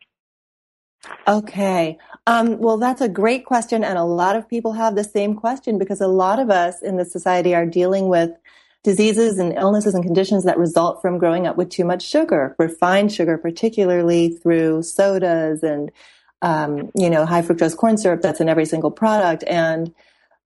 Okay. 1.27 1.97
Um, 2.27 2.59
well, 2.59 2.77
that's 2.77 3.01
a 3.01 3.09
great 3.09 3.45
question. 3.45 3.83
And 3.83 3.97
a 3.97 4.03
lot 4.03 4.35
of 4.35 4.47
people 4.47 4.73
have 4.73 4.95
the 4.95 5.03
same 5.03 5.35
question 5.35 5.77
because 5.77 6.01
a 6.01 6.07
lot 6.07 6.39
of 6.39 6.49
us 6.49 6.81
in 6.81 6.97
the 6.97 7.05
society 7.05 7.55
are 7.55 7.65
dealing 7.65 8.07
with 8.07 8.31
diseases 8.83 9.37
and 9.37 9.53
illnesses 9.53 9.93
and 9.93 10.03
conditions 10.03 10.43
that 10.43 10.57
result 10.57 11.01
from 11.01 11.17
growing 11.17 11.47
up 11.47 11.55
with 11.55 11.69
too 11.69 11.85
much 11.85 12.03
sugar, 12.03 12.55
refined 12.57 13.11
sugar, 13.11 13.37
particularly 13.37 14.29
through 14.29 14.81
sodas 14.83 15.63
and 15.63 15.91
um, 16.41 16.91
you 16.95 17.09
know, 17.09 17.25
high 17.25 17.41
fructose 17.41 17.75
corn 17.77 17.97
syrup 17.97 18.21
that's 18.21 18.41
in 18.41 18.49
every 18.49 18.65
single 18.65 18.91
product. 18.91 19.43
And, 19.47 19.93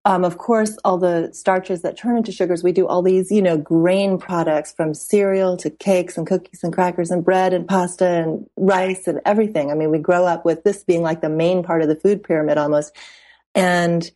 um, 0.04 0.24
of 0.24 0.38
course, 0.38 0.78
all 0.86 0.98
the 0.98 1.30
starches 1.34 1.82
that 1.82 1.98
turn 1.98 2.18
into 2.18 2.32
sugars, 2.32 2.64
we 2.64 2.72
do 2.72 2.86
all 2.86 3.02
these, 3.02 3.32
you 3.32 3.42
know, 3.42 3.58
grain 3.58 4.18
products 4.18 4.72
from 4.72 4.94
cereal 4.94 5.58
to 5.58 5.70
cakes 5.70 6.18
and 6.18 6.28
cookies 6.28 6.64
and 6.64 6.74
crackers 6.74 7.12
and 7.12 7.26
bread 7.26 7.54
and 7.54 7.68
pasta 7.68 8.06
and 8.06 8.48
rice 8.56 9.08
and 9.08 9.22
everything. 9.26 9.72
I 9.72 9.74
mean, 9.74 9.90
we 9.90 9.98
grow 9.98 10.26
up 10.26 10.46
with 10.46 10.64
this 10.64 10.84
being 10.84 11.02
like 11.02 11.22
the 11.22 11.30
main 11.30 11.64
part 11.64 11.82
of 11.82 11.88
the 11.88 11.96
food 11.96 12.24
pyramid 12.24 12.58
almost. 12.58 12.96
And 13.56 14.10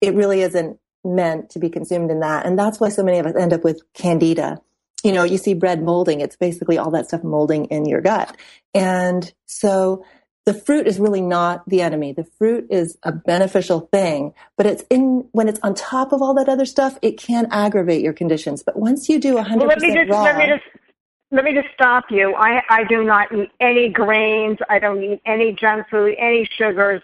it 0.00 0.14
really 0.14 0.42
isn't 0.42 0.78
meant 1.04 1.50
to 1.50 1.58
be 1.58 1.70
consumed 1.70 2.10
in 2.10 2.20
that. 2.20 2.44
And 2.44 2.58
that's 2.58 2.78
why 2.78 2.88
so 2.88 3.02
many 3.02 3.18
of 3.18 3.26
us 3.26 3.36
end 3.36 3.52
up 3.52 3.64
with 3.64 3.82
candida. 3.94 4.60
You 5.02 5.12
know, 5.12 5.24
you 5.24 5.38
see 5.38 5.54
bread 5.54 5.82
molding. 5.82 6.20
It's 6.20 6.36
basically 6.36 6.78
all 6.78 6.90
that 6.90 7.08
stuff 7.08 7.24
molding 7.24 7.64
in 7.66 7.86
your 7.86 8.00
gut. 8.00 8.36
And 8.74 9.32
so 9.46 10.04
the 10.44 10.54
fruit 10.54 10.86
is 10.86 10.98
really 10.98 11.20
not 11.20 11.68
the 11.68 11.82
enemy. 11.82 12.12
The 12.12 12.24
fruit 12.24 12.66
is 12.70 12.98
a 13.02 13.12
beneficial 13.12 13.88
thing, 13.92 14.34
but 14.56 14.66
it's 14.66 14.82
in 14.90 15.28
when 15.32 15.48
it's 15.48 15.60
on 15.62 15.74
top 15.74 16.12
of 16.12 16.20
all 16.20 16.34
that 16.34 16.48
other 16.48 16.64
stuff, 16.64 16.98
it 17.00 17.16
can 17.18 17.46
aggravate 17.50 18.02
your 18.02 18.12
conditions. 18.12 18.62
But 18.62 18.76
once 18.76 19.08
you 19.08 19.20
do 19.20 19.38
a 19.38 19.44
100% 19.44 19.58
well, 19.58 19.68
let 19.68 19.78
me 19.78 19.94
just, 19.94 20.10
raw, 20.10 20.22
let 20.22 20.36
me 20.36 20.46
just 20.46 20.64
let 21.30 21.44
me 21.44 21.54
just 21.54 21.68
stop 21.74 22.04
you. 22.10 22.34
I 22.34 22.62
I 22.68 22.84
do 22.84 23.04
not 23.04 23.32
eat 23.32 23.50
any 23.60 23.88
grains. 23.88 24.58
I 24.68 24.78
don't 24.78 25.02
eat 25.02 25.20
any 25.26 25.52
junk 25.52 25.86
food, 25.88 26.16
any 26.18 26.48
sugars. 26.58 27.02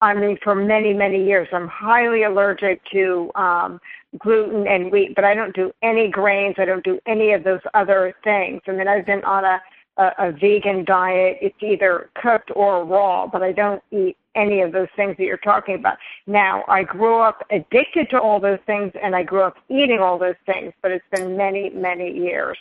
I 0.00 0.14
mean, 0.14 0.38
for 0.42 0.54
many 0.54 0.94
many 0.94 1.24
years, 1.24 1.48
I'm 1.52 1.68
highly 1.68 2.22
allergic 2.22 2.80
to 2.92 3.30
um, 3.34 3.80
gluten 4.18 4.66
and 4.66 4.90
wheat, 4.90 5.14
but 5.14 5.24
I 5.24 5.34
don't 5.34 5.54
do 5.54 5.72
any 5.82 6.08
grains. 6.08 6.54
I 6.56 6.64
don't 6.64 6.84
do 6.84 6.98
any 7.06 7.32
of 7.32 7.44
those 7.44 7.60
other 7.74 8.14
things. 8.24 8.62
I 8.66 8.72
mean, 8.72 8.88
I've 8.88 9.04
been 9.04 9.24
on 9.24 9.44
a 9.44 9.60
a, 9.98 10.10
a 10.18 10.32
vegan 10.32 10.84
diet. 10.84 11.38
It's 11.40 11.60
either 11.60 12.10
cooked 12.20 12.50
or 12.56 12.84
raw, 12.84 13.26
but 13.26 13.42
I 13.42 13.52
don't 13.52 13.82
eat 13.90 14.16
any 14.34 14.62
of 14.62 14.72
those 14.72 14.88
things 14.96 15.16
that 15.18 15.24
you're 15.24 15.36
talking 15.36 15.74
about. 15.74 15.98
Now, 16.26 16.64
I 16.68 16.84
grew 16.84 17.20
up 17.20 17.44
addicted 17.50 18.08
to 18.10 18.20
all 18.20 18.40
those 18.40 18.60
things 18.66 18.92
and 19.02 19.14
I 19.16 19.24
grew 19.24 19.42
up 19.42 19.56
eating 19.68 19.98
all 20.00 20.18
those 20.18 20.36
things, 20.46 20.72
but 20.80 20.92
it's 20.92 21.04
been 21.10 21.36
many, 21.36 21.70
many 21.70 22.12
years. 22.12 22.56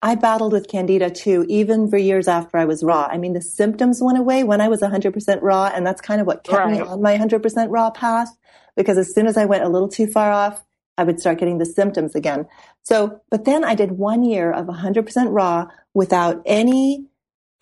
I 0.00 0.14
battled 0.14 0.52
with 0.52 0.68
candida 0.68 1.10
too, 1.10 1.44
even 1.48 1.90
for 1.90 1.96
years 1.96 2.28
after 2.28 2.56
I 2.56 2.64
was 2.64 2.84
raw. 2.84 3.08
I 3.10 3.18
mean, 3.18 3.32
the 3.32 3.42
symptoms 3.42 4.00
went 4.00 4.16
away 4.16 4.44
when 4.44 4.60
I 4.60 4.68
was 4.68 4.80
100% 4.80 5.42
raw, 5.42 5.72
and 5.74 5.84
that's 5.84 6.00
kind 6.00 6.20
of 6.20 6.26
what 6.26 6.44
kept 6.44 6.56
right. 6.56 6.72
me 6.72 6.80
on 6.80 7.02
my 7.02 7.16
100% 7.16 7.66
raw 7.68 7.90
path. 7.90 8.30
Because 8.76 8.96
as 8.96 9.12
soon 9.12 9.26
as 9.26 9.36
I 9.36 9.44
went 9.44 9.64
a 9.64 9.68
little 9.68 9.88
too 9.88 10.06
far 10.06 10.30
off, 10.30 10.64
I 10.98 11.04
would 11.04 11.20
start 11.20 11.38
getting 11.38 11.58
the 11.58 11.64
symptoms 11.64 12.14
again. 12.14 12.46
So, 12.82 13.20
but 13.30 13.44
then 13.44 13.64
I 13.64 13.74
did 13.74 13.92
one 13.92 14.24
year 14.24 14.50
of 14.50 14.66
100% 14.66 15.26
raw 15.30 15.68
without 15.94 16.42
any 16.44 17.06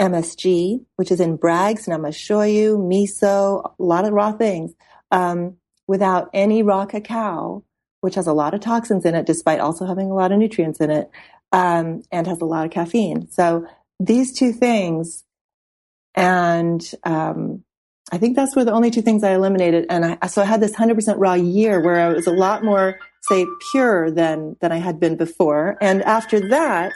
MSG, 0.01 0.85
which 0.97 1.11
is 1.11 1.21
in 1.21 1.37
Bragg's, 1.37 1.87
nama 1.87 2.09
shoyu, 2.09 2.79
miso, 2.79 3.75
a 3.79 3.83
lot 3.83 4.07
of 4.07 4.13
raw 4.13 4.33
things, 4.33 4.73
um, 5.11 5.57
without 5.87 6.31
any 6.33 6.63
raw 6.63 6.87
cacao, 6.87 7.63
which 8.01 8.15
has 8.15 8.27
a 8.27 8.33
lot 8.33 8.55
of 8.55 8.61
toxins 8.61 9.05
in 9.05 9.15
it, 9.15 9.27
despite 9.27 9.61
also 9.61 9.87
having 9.87 10.11
a 10.11 10.15
lot 10.15 10.33
of 10.33 10.39
nutrients 10.39 10.81
in 10.81 10.91
it, 10.91 11.11
um, 11.53 12.03
and 12.11 12.27
has 12.27 12.41
a 12.41 12.47
lot 12.47 12.65
of 12.65 12.73
caffeine. 12.73 13.31
So 13.31 13.67
these 14.01 14.37
two 14.37 14.53
things, 14.53 15.25
and 16.15 16.83
um, 17.05 17.65
I 18.13 18.19
think 18.19 18.37
that's 18.37 18.55
were 18.55 18.65
the 18.65 18.73
only 18.73 18.91
two 18.91 19.03
things 19.03 19.25
I 19.25 19.35
eliminated. 19.35 19.87
And 19.89 20.19
I, 20.23 20.27
so 20.27 20.43
I 20.43 20.45
had 20.45 20.61
this 20.61 20.73
100% 20.73 21.15
raw 21.19 21.35
year 21.35 21.81
where 21.81 22.01
I 22.01 22.13
was 22.13 22.27
a 22.27 22.33
lot 22.33 22.63
more, 22.63 22.99
say, 23.29 23.47
pure 23.71 24.11
than, 24.11 24.57
than 24.61 24.73
I 24.73 24.79
had 24.79 25.01
been 25.01 25.17
before. 25.17 25.77
And 25.81 26.03
after 26.03 26.49
that, 26.49 26.93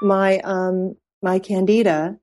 my, 0.00 0.38
um, 0.40 0.96
my 1.22 1.38
candida 1.38 2.18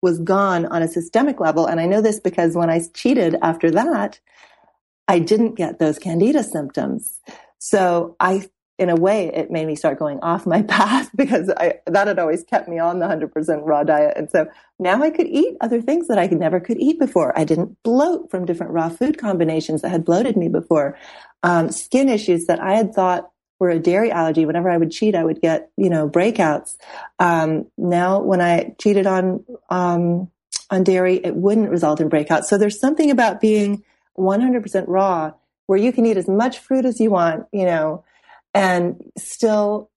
was 0.00 0.18
gone 0.20 0.66
on 0.66 0.82
a 0.82 0.88
systemic 0.88 1.40
level. 1.40 1.66
And 1.66 1.80
I 1.80 1.86
know 1.86 2.00
this 2.00 2.20
because 2.20 2.54
when 2.54 2.70
I 2.70 2.80
cheated 2.94 3.36
after 3.42 3.70
that, 3.72 4.20
I 5.08 5.18
didn't 5.18 5.54
get 5.54 5.78
those 5.78 5.98
candida 5.98 6.44
symptoms. 6.44 7.20
So 7.58 8.16
I 8.20 8.48
in 8.78 8.90
a 8.90 8.94
way, 8.94 9.26
it 9.26 9.50
made 9.50 9.66
me 9.66 9.74
start 9.74 9.98
going 9.98 10.20
off 10.20 10.46
my 10.46 10.62
path 10.68 11.10
because 11.14 11.50
I, 11.56 11.74
that 11.86 12.06
had 12.06 12.18
always 12.18 12.44
kept 12.44 12.68
me 12.68 12.78
on 12.78 13.00
the 13.00 13.06
100% 13.06 13.60
raw 13.64 13.82
diet. 13.82 14.16
And 14.16 14.30
so 14.30 14.46
now 14.78 15.02
I 15.02 15.10
could 15.10 15.26
eat 15.26 15.56
other 15.60 15.82
things 15.82 16.06
that 16.08 16.18
I 16.18 16.26
never 16.26 16.60
could 16.60 16.78
eat 16.78 16.98
before. 16.98 17.36
I 17.36 17.44
didn't 17.44 17.76
bloat 17.82 18.30
from 18.30 18.46
different 18.46 18.72
raw 18.72 18.88
food 18.88 19.18
combinations 19.18 19.82
that 19.82 19.90
had 19.90 20.04
bloated 20.04 20.36
me 20.36 20.48
before. 20.48 20.96
Um, 21.42 21.70
skin 21.70 22.08
issues 22.08 22.46
that 22.46 22.60
I 22.60 22.74
had 22.74 22.94
thought 22.94 23.30
were 23.58 23.70
a 23.70 23.80
dairy 23.80 24.12
allergy. 24.12 24.46
Whenever 24.46 24.70
I 24.70 24.76
would 24.76 24.92
cheat, 24.92 25.16
I 25.16 25.24
would 25.24 25.40
get, 25.40 25.70
you 25.76 25.90
know, 25.90 26.08
breakouts. 26.08 26.76
Um, 27.18 27.66
now 27.76 28.20
when 28.20 28.40
I 28.40 28.76
cheated 28.78 29.06
on, 29.08 29.44
um, 29.70 30.30
on 30.70 30.84
dairy, 30.84 31.16
it 31.16 31.34
wouldn't 31.34 31.70
result 31.70 32.00
in 32.00 32.08
breakouts. 32.08 32.44
So 32.44 32.56
there's 32.56 32.78
something 32.78 33.10
about 33.10 33.40
being 33.40 33.82
100% 34.16 34.84
raw 34.86 35.32
where 35.66 35.78
you 35.78 35.92
can 35.92 36.06
eat 36.06 36.16
as 36.16 36.28
much 36.28 36.58
fruit 36.58 36.84
as 36.84 37.00
you 37.00 37.10
want, 37.10 37.46
you 37.52 37.64
know, 37.64 38.04
and 38.54 39.02
still 39.16 39.90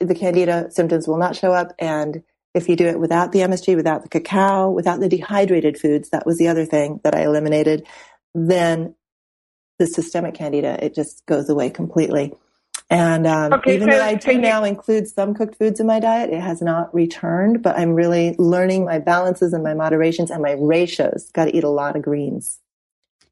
the 0.00 0.14
candida 0.14 0.70
symptoms 0.70 1.08
will 1.08 1.18
not 1.18 1.36
show 1.36 1.52
up. 1.52 1.72
And 1.78 2.22
if 2.54 2.68
you 2.68 2.76
do 2.76 2.86
it 2.86 2.98
without 2.98 3.32
the 3.32 3.40
MSG, 3.40 3.76
without 3.76 4.02
the 4.02 4.08
cacao, 4.08 4.70
without 4.70 5.00
the 5.00 5.08
dehydrated 5.08 5.78
foods, 5.78 6.10
that 6.10 6.26
was 6.26 6.38
the 6.38 6.48
other 6.48 6.64
thing 6.64 7.00
that 7.04 7.14
I 7.14 7.24
eliminated, 7.24 7.86
then 8.34 8.94
the 9.78 9.86
systemic 9.86 10.34
candida, 10.34 10.82
it 10.84 10.94
just 10.94 11.24
goes 11.26 11.48
away 11.48 11.70
completely. 11.70 12.32
And 12.88 13.26
um, 13.26 13.52
okay, 13.54 13.74
even 13.74 13.90
so, 13.90 13.96
though 13.96 14.04
I 14.04 14.14
do 14.14 14.32
you, 14.32 14.38
now 14.38 14.62
include 14.62 15.08
some 15.08 15.34
cooked 15.34 15.58
foods 15.58 15.80
in 15.80 15.86
my 15.86 15.98
diet, 15.98 16.30
it 16.30 16.40
has 16.40 16.62
not 16.62 16.94
returned, 16.94 17.62
but 17.62 17.76
I'm 17.76 17.94
really 17.94 18.36
learning 18.38 18.84
my 18.84 19.00
balances 19.00 19.52
and 19.52 19.64
my 19.64 19.74
moderations 19.74 20.30
and 20.30 20.40
my 20.40 20.52
ratios. 20.52 21.30
Got 21.32 21.46
to 21.46 21.56
eat 21.56 21.64
a 21.64 21.68
lot 21.68 21.96
of 21.96 22.02
greens. 22.02 22.60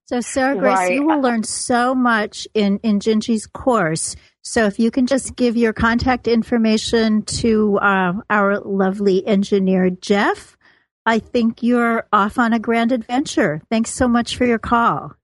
So 0.07 0.21
Sarah 0.21 0.57
Grace, 0.57 0.77
right. 0.77 0.93
you 0.93 1.07
will 1.07 1.21
learn 1.21 1.45
so 1.45 1.95
much 1.95 2.47
in, 2.53 2.79
in 2.83 3.01
Gingi's 3.01 3.47
course. 3.47 4.17
So 4.43 4.67
if 4.67 4.79
you 4.79 4.91
can 4.91 5.07
just 5.07 5.35
give 5.35 5.57
your 5.57 5.73
contact 5.73 6.29
information 6.29 7.23
to 7.23 7.79
uh, 7.79 8.13
our 8.29 8.61
lovely 8.61 9.27
engineer, 9.27 9.89
Jeff, 9.89 10.59
I 11.07 11.19
think 11.19 11.63
you're 11.63 12.07
off 12.13 12.39
on 12.39 12.53
a 12.53 12.59
grand 12.59 12.93
adventure. 12.93 13.63
Thanks 13.71 13.91
so 13.91 14.07
much 14.07 14.37
for 14.37 14.45
your 14.45 14.59
call. 14.59 15.15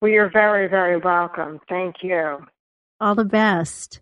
Well, 0.00 0.12
you're 0.12 0.30
very, 0.30 0.68
very 0.68 0.98
welcome. 0.98 1.60
Thank 1.68 1.96
you. 2.02 2.46
All 3.00 3.16
the 3.16 3.24
best. 3.24 4.00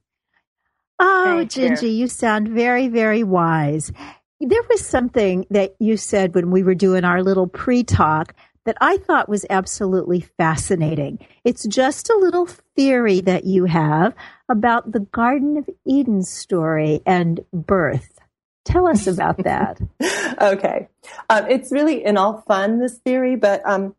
Oh, 0.99 1.37
Thank 1.39 1.53
Gingi, 1.53 1.83
you. 1.83 1.89
you 1.89 2.09
sound 2.09 2.49
very, 2.49 2.89
very 2.89 3.23
wise. 3.23 3.93
There 4.41 4.63
was 4.69 4.87
something 4.87 5.47
that 5.49 5.75
you 5.79 5.97
said 5.97 6.35
when 6.35 6.51
we 6.51 6.63
were 6.63 6.75
doing 6.75 7.05
our 7.05 7.23
little 7.23 7.47
pre 7.47 7.83
talk 7.83 8.35
that 8.67 8.77
I 8.81 8.99
thought 8.99 9.29
was 9.29 9.47
absolutely 9.49 10.21
fascinating. 10.21 11.19
It's 11.45 11.65
just 11.67 12.11
a 12.11 12.19
little 12.19 12.47
theory 12.47 13.21
that 13.23 13.45
you 13.45 13.65
have 13.65 14.15
about 14.49 14.93
the 14.93 15.01
Garden 15.01 15.57
of 15.57 15.69
Eden 15.87 16.23
story 16.23 17.01
and 17.07 17.41
birth. 17.53 18.19
Tell 18.65 18.87
us 18.87 19.07
about 19.07 19.43
that. 19.45 19.81
okay. 20.43 20.89
Um, 21.31 21.47
it's 21.49 21.73
really 21.73 22.05
in 22.05 22.17
all 22.17 22.43
fun, 22.43 22.81
this 22.81 22.99
theory, 22.99 23.37
but 23.37 23.63
um, 23.65 23.95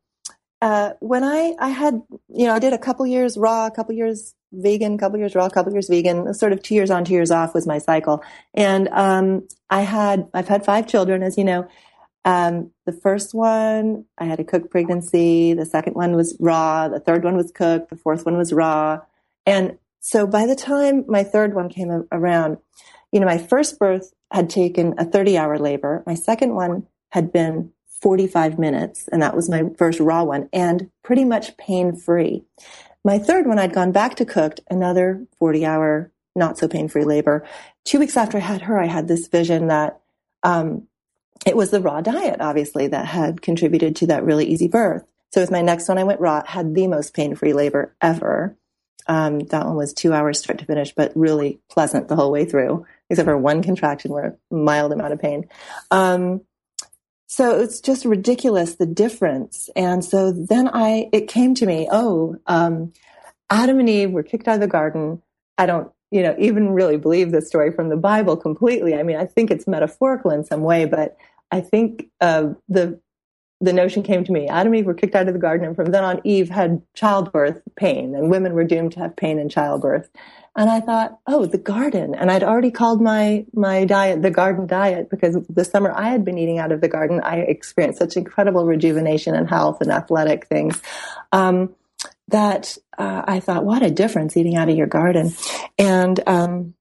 uh, 0.61 0.91
when 0.99 1.23
I, 1.23 1.55
I 1.59 1.69
had, 1.69 2.01
you 2.27 2.47
know, 2.47 2.53
I 2.53 2.59
did 2.59 2.73
a 2.73 2.77
couple 2.77 3.07
years 3.07 3.37
raw, 3.37 3.67
a 3.67 3.71
couple 3.71 3.95
years 3.95 4.35
vegan, 4.51 4.95
a 4.95 4.97
couple 4.97 5.19
years 5.19 5.35
raw, 5.35 5.45
a 5.45 5.49
couple 5.49 5.71
years 5.71 5.87
vegan, 5.87 6.33
sort 6.33 6.51
of 6.51 6.61
two 6.61 6.75
years 6.75 6.91
on, 6.91 7.05
two 7.05 7.13
years 7.13 7.31
off 7.31 7.53
was 7.53 7.65
my 7.65 7.77
cycle. 7.77 8.21
And 8.53 8.89
um, 8.89 9.47
I 9.69 9.81
had, 9.81 10.27
I've 10.33 10.47
had 10.49 10.65
five 10.65 10.87
children, 10.87 11.23
as 11.23 11.37
you 11.37 11.45
know, 11.45 11.67
um, 12.27 12.71
the 12.85 12.91
first 12.91 13.33
one, 13.33 14.03
I 14.17 14.25
had 14.25 14.41
a 14.41 14.43
cooked 14.43 14.69
pregnancy. 14.69 15.53
The 15.53 15.65
second 15.65 15.93
one 15.93 16.13
was 16.13 16.35
raw. 16.41 16.89
The 16.89 16.99
third 16.99 17.23
one 17.23 17.37
was 17.37 17.53
cooked. 17.53 17.89
The 17.89 17.95
fourth 17.95 18.25
one 18.25 18.35
was 18.35 18.51
raw. 18.51 18.99
And 19.45 19.77
so 20.01 20.27
by 20.27 20.45
the 20.45 20.55
time 20.55 21.05
my 21.07 21.23
third 21.23 21.53
one 21.53 21.69
came 21.69 22.05
around, 22.11 22.57
you 23.13 23.21
know, 23.21 23.25
my 23.25 23.37
first 23.37 23.79
birth 23.79 24.13
had 24.29 24.49
taken 24.49 24.93
a 24.97 25.05
30 25.05 25.37
hour 25.37 25.57
labor. 25.57 26.03
My 26.05 26.15
second 26.15 26.53
one 26.53 26.85
had 27.13 27.31
been 27.31 27.71
45 28.01 28.59
minutes, 28.59 29.07
and 29.09 29.21
that 29.21 29.33
was 29.33 29.49
my 29.49 29.63
first 29.77 30.01
raw 30.01 30.25
one, 30.25 30.49
and 30.51 30.91
pretty 31.03 31.23
much 31.23 31.55
pain 31.55 31.95
free. 31.95 32.43
My 33.05 33.19
third 33.19 33.47
one, 33.47 33.57
I'd 33.57 33.73
gone 33.73 33.93
back 33.93 34.15
to 34.15 34.25
cooked, 34.25 34.59
another 34.69 35.25
40 35.39 35.65
hour, 35.65 36.11
not 36.35 36.57
so 36.57 36.67
pain 36.67 36.89
free 36.89 37.05
labor. 37.05 37.47
Two 37.85 37.99
weeks 37.99 38.17
after 38.17 38.37
I 38.37 38.41
had 38.41 38.63
her, 38.63 38.77
I 38.77 38.87
had 38.87 39.07
this 39.07 39.29
vision 39.29 39.67
that 39.67 40.01
um, 40.43 40.86
it 41.45 41.55
was 41.55 41.71
the 41.71 41.81
raw 41.81 42.01
diet, 42.01 42.41
obviously, 42.41 42.87
that 42.87 43.05
had 43.05 43.41
contributed 43.41 43.95
to 43.97 44.07
that 44.07 44.23
really 44.23 44.45
easy 44.45 44.67
birth. 44.67 45.03
So 45.31 45.41
with 45.41 45.51
my 45.51 45.61
next 45.61 45.87
one, 45.87 45.97
I 45.97 46.03
went 46.03 46.21
raw, 46.21 46.43
had 46.45 46.73
the 46.73 46.87
most 46.87 47.13
pain-free 47.13 47.53
labor 47.53 47.95
ever. 48.01 48.57
Um, 49.07 49.39
that 49.39 49.65
one 49.65 49.75
was 49.75 49.93
two 49.93 50.13
hours 50.13 50.39
start 50.39 50.59
to 50.59 50.65
finish, 50.65 50.93
but 50.93 51.13
really 51.15 51.59
pleasant 51.69 52.07
the 52.07 52.15
whole 52.15 52.31
way 52.31 52.45
through, 52.45 52.85
except 53.09 53.25
for 53.27 53.37
one 53.37 53.63
contraction 53.63 54.11
where 54.11 54.37
mild 54.51 54.91
amount 54.91 55.13
of 55.13 55.21
pain. 55.21 55.47
Um, 55.91 56.41
so 57.27 57.59
it's 57.59 57.81
just 57.81 58.05
ridiculous 58.05 58.75
the 58.75 58.85
difference. 58.85 59.69
And 59.75 60.03
so 60.03 60.31
then 60.31 60.69
I, 60.73 61.09
it 61.11 61.27
came 61.27 61.55
to 61.55 61.65
me, 61.65 61.87
oh, 61.91 62.37
um, 62.47 62.93
Adam 63.49 63.79
and 63.79 63.89
Eve 63.89 64.11
were 64.11 64.23
kicked 64.23 64.47
out 64.47 64.55
of 64.55 64.61
the 64.61 64.67
garden. 64.67 65.21
I 65.57 65.65
don't 65.65 65.91
you 66.11 66.23
know, 66.23 66.35
even 66.39 66.69
really 66.69 66.97
believe 66.97 67.31
the 67.31 67.41
story 67.41 67.71
from 67.71 67.89
the 67.89 67.97
Bible 67.97 68.37
completely. 68.37 68.95
I 68.95 69.03
mean, 69.03 69.17
I 69.17 69.25
think 69.25 69.51
it's 69.51 69.67
metaphorical 69.67 70.31
in 70.31 70.43
some 70.43 70.61
way, 70.61 70.85
but 70.85 71.17
I 71.51 71.61
think 71.61 72.09
uh, 72.21 72.53
the 72.69 72.99
the 73.59 73.73
notion 73.73 74.03
came 74.03 74.23
to 74.23 74.31
me. 74.31 74.47
Adam 74.47 74.67
and 74.67 74.75
Eve 74.79 74.85
were 74.85 74.93
kicked 74.93 75.15
out 75.15 75.27
of 75.27 75.33
the 75.33 75.39
garden, 75.39 75.65
and 75.65 75.75
from 75.75 75.91
then 75.91 76.03
on, 76.03 76.21
Eve 76.23 76.49
had 76.49 76.81
childbirth 76.93 77.61
pain, 77.75 78.13
and 78.15 78.29
women 78.29 78.53
were 78.53 78.63
doomed 78.63 78.91
to 78.91 78.99
have 78.99 79.15
pain 79.15 79.39
in 79.39 79.49
childbirth. 79.49 80.09
And 80.55 80.69
I 80.69 80.79
thought, 80.79 81.19
oh, 81.27 81.45
the 81.45 81.57
garden. 81.57 82.15
And 82.15 82.31
I'd 82.31 82.43
already 82.43 82.71
called 82.71 83.01
my 83.01 83.45
my 83.53 83.85
diet 83.85 84.21
the 84.21 84.31
garden 84.31 84.67
diet 84.67 85.09
because 85.09 85.37
the 85.47 85.65
summer 85.65 85.91
I 85.91 86.09
had 86.09 86.23
been 86.23 86.37
eating 86.37 86.59
out 86.59 86.71
of 86.71 86.81
the 86.81 86.87
garden, 86.87 87.21
I 87.21 87.37
experienced 87.37 87.99
such 87.99 88.17
incredible 88.17 88.65
rejuvenation 88.65 89.35
and 89.35 89.49
health 89.49 89.81
and 89.81 89.91
athletic 89.91 90.47
things. 90.47 90.81
Um, 91.31 91.75
that 92.29 92.77
uh, 92.97 93.23
I 93.25 93.39
thought, 93.39 93.65
what 93.65 93.83
a 93.83 93.91
difference 93.91 94.35
eating 94.35 94.55
out 94.55 94.69
of 94.69 94.75
your 94.75 94.87
garden. 94.87 95.33
And, 95.77 96.19
um, 96.27 96.73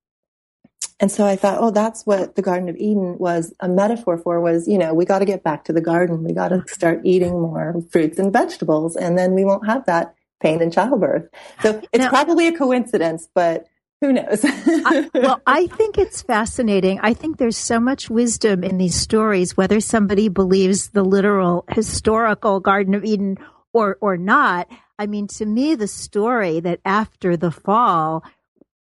and 0.99 1.13
so 1.13 1.27
I 1.27 1.37
thought, 1.37 1.59
oh, 1.61 1.71
that's 1.71 2.05
what 2.07 2.37
the 2.37 2.43
Garden 2.43 2.69
of 2.69 2.77
Eden 2.77 3.19
was 3.19 3.53
a 3.61 3.69
metaphor 3.69 4.17
for 4.17 4.41
was, 4.41 4.67
you 4.67 4.79
know, 4.79 4.95
we 4.95 5.05
got 5.05 5.19
to 5.19 5.27
get 5.27 5.45
back 5.45 5.65
to 5.65 5.73
the 5.73 5.83
garden. 5.83 6.25
We 6.25 6.33
got 6.33 6.49
to 6.49 6.65
start 6.69 7.03
eating 7.05 7.33
more 7.33 7.83
fruits 7.91 8.19
and 8.19 8.33
vegetables 8.33 8.97
and 8.97 9.19
then 9.19 9.35
we 9.35 9.45
won't 9.45 9.67
have 9.67 9.85
that 9.87 10.15
pain 10.41 10.63
in 10.63 10.71
childbirth. 10.71 11.29
So 11.61 11.83
it's 11.93 12.05
now, 12.05 12.09
probably 12.09 12.49
a 12.49 12.57
coincidence, 12.57 13.29
but 13.35 13.67
who 14.01 14.13
knows? 14.13 14.41
I, 14.45 15.09
well, 15.15 15.41
I 15.47 15.67
think 15.69 15.99
it's 15.99 16.23
fascinating. 16.23 17.01
I 17.03 17.15
think 17.15 17.39
there's 17.39 17.57
so 17.57 17.81
much 17.81 18.11
wisdom 18.11 18.63
in 18.63 18.79
these 18.79 18.95
stories, 18.95 19.57
whether 19.57 19.81
somebody 19.81 20.29
believes 20.29 20.91
the 20.91 21.05
literal 21.05 21.65
historical 21.71 22.61
Garden 22.61 22.95
of 22.95 23.05
Eden 23.05 23.39
or, 23.73 23.97
or 24.01 24.17
not. 24.17 24.69
I 24.99 25.07
mean, 25.07 25.27
to 25.29 25.47
me, 25.47 25.75
the 25.75 25.89
story 25.89 26.61
that 26.61 26.81
after 26.85 27.37
the 27.37 27.51
fall, 27.51 28.25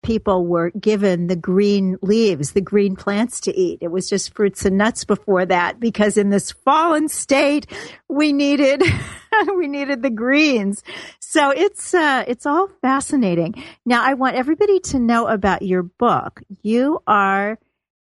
people 0.06 0.46
were 0.46 0.70
given 0.70 1.26
the 1.26 1.34
green 1.36 1.98
leaves, 2.00 2.52
the 2.52 2.60
green 2.60 2.94
plants 2.94 3.40
to 3.40 3.56
eat. 3.58 3.78
It 3.80 3.90
was 3.90 4.08
just 4.08 4.34
fruits 4.34 4.64
and 4.64 4.78
nuts 4.78 5.04
before 5.04 5.44
that 5.46 5.80
because 5.80 6.16
in 6.16 6.30
this 6.30 6.52
fallen 6.52 7.08
state, 7.08 7.66
we 8.08 8.32
needed, 8.32 8.84
we 9.56 9.66
needed 9.66 10.02
the 10.02 10.10
greens. 10.10 10.84
So 11.18 11.50
it's, 11.50 11.92
uh, 11.92 12.24
it's 12.28 12.46
all 12.46 12.68
fascinating. 12.82 13.64
Now 13.84 14.04
I 14.04 14.14
want 14.14 14.36
everybody 14.36 14.78
to 14.80 15.00
know 15.00 15.26
about 15.26 15.62
your 15.62 15.82
book. 15.82 16.40
You 16.62 17.00
are 17.08 17.58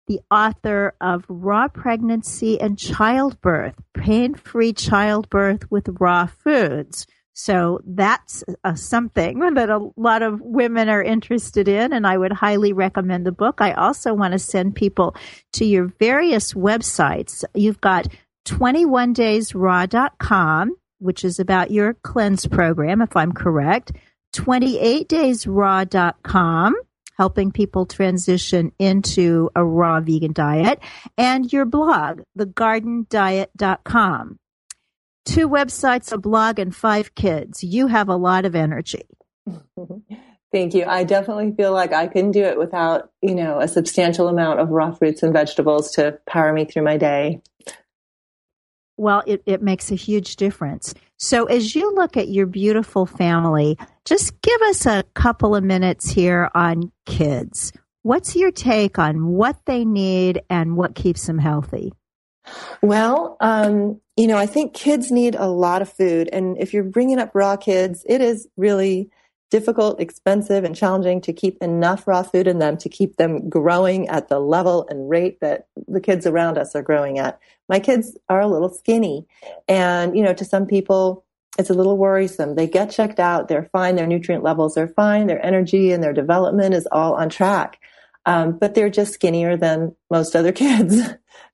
the 0.07 0.19
author 0.29 0.95
of 0.99 1.23
Raw 1.29 1.69
Pregnancy 1.69 2.59
and 2.59 2.77
Childbirth, 2.77 3.75
Pain 3.93 4.35
Free 4.35 4.73
Childbirth 4.73 5.71
with 5.71 5.87
Raw 5.99 6.25
Foods. 6.25 7.07
So 7.35 7.81
that's 7.83 8.43
something 8.75 9.39
that 9.55 9.69
a 9.69 9.89
lot 9.97 10.21
of 10.21 10.39
women 10.39 10.87
are 10.87 11.01
interested 11.01 11.67
in, 11.67 11.91
and 11.91 12.05
I 12.05 12.15
would 12.15 12.31
highly 12.31 12.73
recommend 12.73 13.25
the 13.25 13.31
book. 13.31 13.59
I 13.59 13.71
also 13.71 14.13
want 14.13 14.33
to 14.33 14.39
send 14.39 14.75
people 14.75 15.15
to 15.53 15.65
your 15.65 15.87
various 15.99 16.53
websites. 16.53 17.43
You've 17.55 17.81
got 17.81 18.05
21daysraw.com, 18.45 20.75
which 20.99 21.25
is 21.25 21.39
about 21.39 21.71
your 21.71 21.95
cleanse 21.95 22.45
program, 22.45 23.01
if 23.01 23.17
I'm 23.17 23.31
correct, 23.31 23.93
28daysraw.com, 24.35 26.75
helping 27.17 27.51
people 27.51 27.87
transition 27.87 28.71
into 28.77 29.49
a 29.55 29.65
raw 29.65 30.01
vegan 30.01 30.33
diet, 30.33 30.79
and 31.17 31.51
your 31.51 31.65
blog, 31.65 32.21
thegardendiet.com 32.37 34.37
two 35.25 35.49
websites, 35.49 36.11
a 36.11 36.17
blog, 36.17 36.59
and 36.59 36.75
five 36.75 37.15
kids. 37.15 37.63
You 37.63 37.87
have 37.87 38.09
a 38.09 38.15
lot 38.15 38.45
of 38.45 38.55
energy. 38.55 39.07
Thank 40.51 40.75
you. 40.75 40.85
I 40.85 41.03
definitely 41.03 41.51
feel 41.57 41.71
like 41.71 41.93
I 41.93 42.05
couldn't 42.05 42.31
do 42.31 42.43
it 42.43 42.59
without, 42.59 43.09
you 43.23 43.33
know, 43.33 43.59
a 43.59 43.67
substantial 43.67 44.27
amount 44.27 44.59
of 44.59 44.69
raw 44.69 44.91
fruits 44.91 45.23
and 45.23 45.33
vegetables 45.33 45.91
to 45.93 46.19
power 46.27 46.53
me 46.53 46.65
through 46.65 46.83
my 46.83 46.97
day. 46.97 47.41
Well, 48.95 49.23
it, 49.25 49.41
it 49.47 49.63
makes 49.63 49.91
a 49.91 49.95
huge 49.95 50.35
difference. 50.35 50.93
So, 51.17 51.45
as 51.45 51.75
you 51.75 51.95
look 51.95 52.17
at 52.17 52.27
your 52.29 52.45
beautiful 52.45 53.07
family, 53.07 53.79
just 54.05 54.39
give 54.41 54.61
us 54.63 54.85
a 54.85 55.03
couple 55.15 55.55
of 55.55 55.63
minutes 55.63 56.11
here 56.11 56.51
on 56.53 56.91
kids. 57.07 57.73
What's 58.03 58.35
your 58.35 58.51
take 58.51 58.99
on 58.99 59.25
what 59.25 59.57
they 59.65 59.85
need 59.85 60.41
and 60.49 60.77
what 60.77 60.93
keeps 60.93 61.25
them 61.25 61.39
healthy? 61.39 61.93
Well, 62.81 63.37
um, 63.39 64.01
you 64.17 64.27
know, 64.27 64.37
I 64.37 64.45
think 64.45 64.73
kids 64.73 65.11
need 65.11 65.35
a 65.35 65.47
lot 65.47 65.81
of 65.81 65.91
food. 65.91 66.29
And 66.31 66.57
if 66.57 66.73
you're 66.73 66.83
bringing 66.83 67.19
up 67.19 67.31
raw 67.33 67.55
kids, 67.55 68.03
it 68.07 68.21
is 68.21 68.47
really 68.57 69.09
difficult, 69.49 70.01
expensive, 70.01 70.63
and 70.63 70.75
challenging 70.75 71.21
to 71.21 71.31
keep 71.31 71.61
enough 71.61 72.07
raw 72.07 72.23
food 72.23 72.47
in 72.47 72.57
them 72.57 72.75
to 72.75 72.89
keep 72.89 73.17
them 73.17 73.49
growing 73.49 74.09
at 74.09 74.27
the 74.27 74.39
level 74.39 74.87
and 74.89 75.09
rate 75.09 75.39
that 75.41 75.67
the 75.87 76.01
kids 76.01 76.25
around 76.25 76.57
us 76.57 76.75
are 76.75 76.81
growing 76.81 77.19
at. 77.19 77.39
My 77.69 77.79
kids 77.79 78.17
are 78.29 78.41
a 78.41 78.47
little 78.47 78.69
skinny. 78.69 79.27
And, 79.67 80.17
you 80.17 80.23
know, 80.23 80.33
to 80.33 80.43
some 80.43 80.65
people, 80.65 81.23
it's 81.59 81.69
a 81.69 81.75
little 81.75 81.97
worrisome. 81.97 82.55
They 82.55 82.67
get 82.67 82.89
checked 82.89 83.19
out. 83.19 83.47
They're 83.47 83.69
fine. 83.71 83.95
Their 83.95 84.07
nutrient 84.07 84.43
levels 84.43 84.75
are 84.75 84.87
fine. 84.87 85.27
Their 85.27 85.45
energy 85.45 85.91
and 85.91 86.03
their 86.03 86.13
development 86.13 86.73
is 86.73 86.87
all 86.91 87.13
on 87.13 87.29
track. 87.29 87.79
Um, 88.25 88.57
but 88.57 88.73
they're 88.73 88.89
just 88.89 89.13
skinnier 89.13 89.55
than 89.55 89.95
most 90.09 90.35
other 90.35 90.51
kids. 90.63 90.97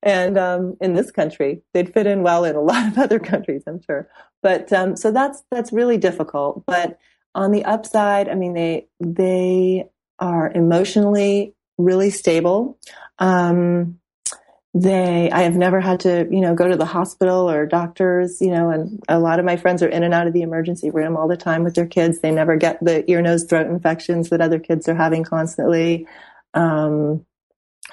And 0.02 0.38
um, 0.38 0.78
in 0.82 0.94
this 0.94 1.12
country, 1.12 1.62
they'd 1.74 1.94
fit 1.94 2.08
in 2.08 2.24
well 2.24 2.44
in 2.44 2.56
a 2.56 2.62
lot 2.72 2.88
of 2.88 2.98
other 2.98 3.20
countries, 3.20 3.64
I'm 3.68 3.82
sure. 3.82 4.10
But 4.42 4.72
um, 4.72 4.96
so 4.96 5.12
that's 5.12 5.44
that's 5.52 5.74
really 5.74 5.98
difficult. 5.98 6.64
But 6.66 7.00
on 7.36 7.52
the 7.52 7.66
upside, 7.66 8.30
I 8.30 8.36
mean, 8.36 8.54
they 8.54 8.88
they 9.00 9.90
are 10.20 10.52
emotionally 10.52 11.56
really 11.78 12.10
stable. 12.10 12.78
Um, 13.20 14.00
they, 14.74 15.32
I 15.32 15.42
have 15.42 15.56
never 15.56 15.82
had 15.82 16.02
to, 16.02 16.28
you 16.30 16.42
know, 16.42 16.54
go 16.54 16.68
to 16.68 16.76
the 16.76 16.86
hospital 16.86 17.50
or 17.50 17.66
doctors, 17.66 18.40
you 18.40 18.52
know, 18.52 18.70
and 18.70 19.02
a 19.10 19.20
lot 19.20 19.40
of 19.40 19.46
my 19.46 19.58
friends 19.58 19.82
are 19.82 19.90
in 19.90 20.04
and 20.04 20.14
out 20.14 20.28
of 20.28 20.34
the 20.34 20.44
emergency 20.44 20.92
room 20.92 21.18
all 21.18 21.28
the 21.28 21.38
time 21.38 21.64
with 21.64 21.74
their 21.74 21.88
kids. 21.88 22.20
They 22.20 22.30
never 22.30 22.56
get 22.56 22.84
the 22.84 23.10
ear, 23.10 23.22
nose, 23.22 23.46
throat 23.46 23.66
infections 23.66 24.30
that 24.30 24.42
other 24.42 24.60
kids 24.60 24.88
are 24.88 24.96
having 24.96 25.24
constantly. 25.24 26.08
Um, 26.54 27.26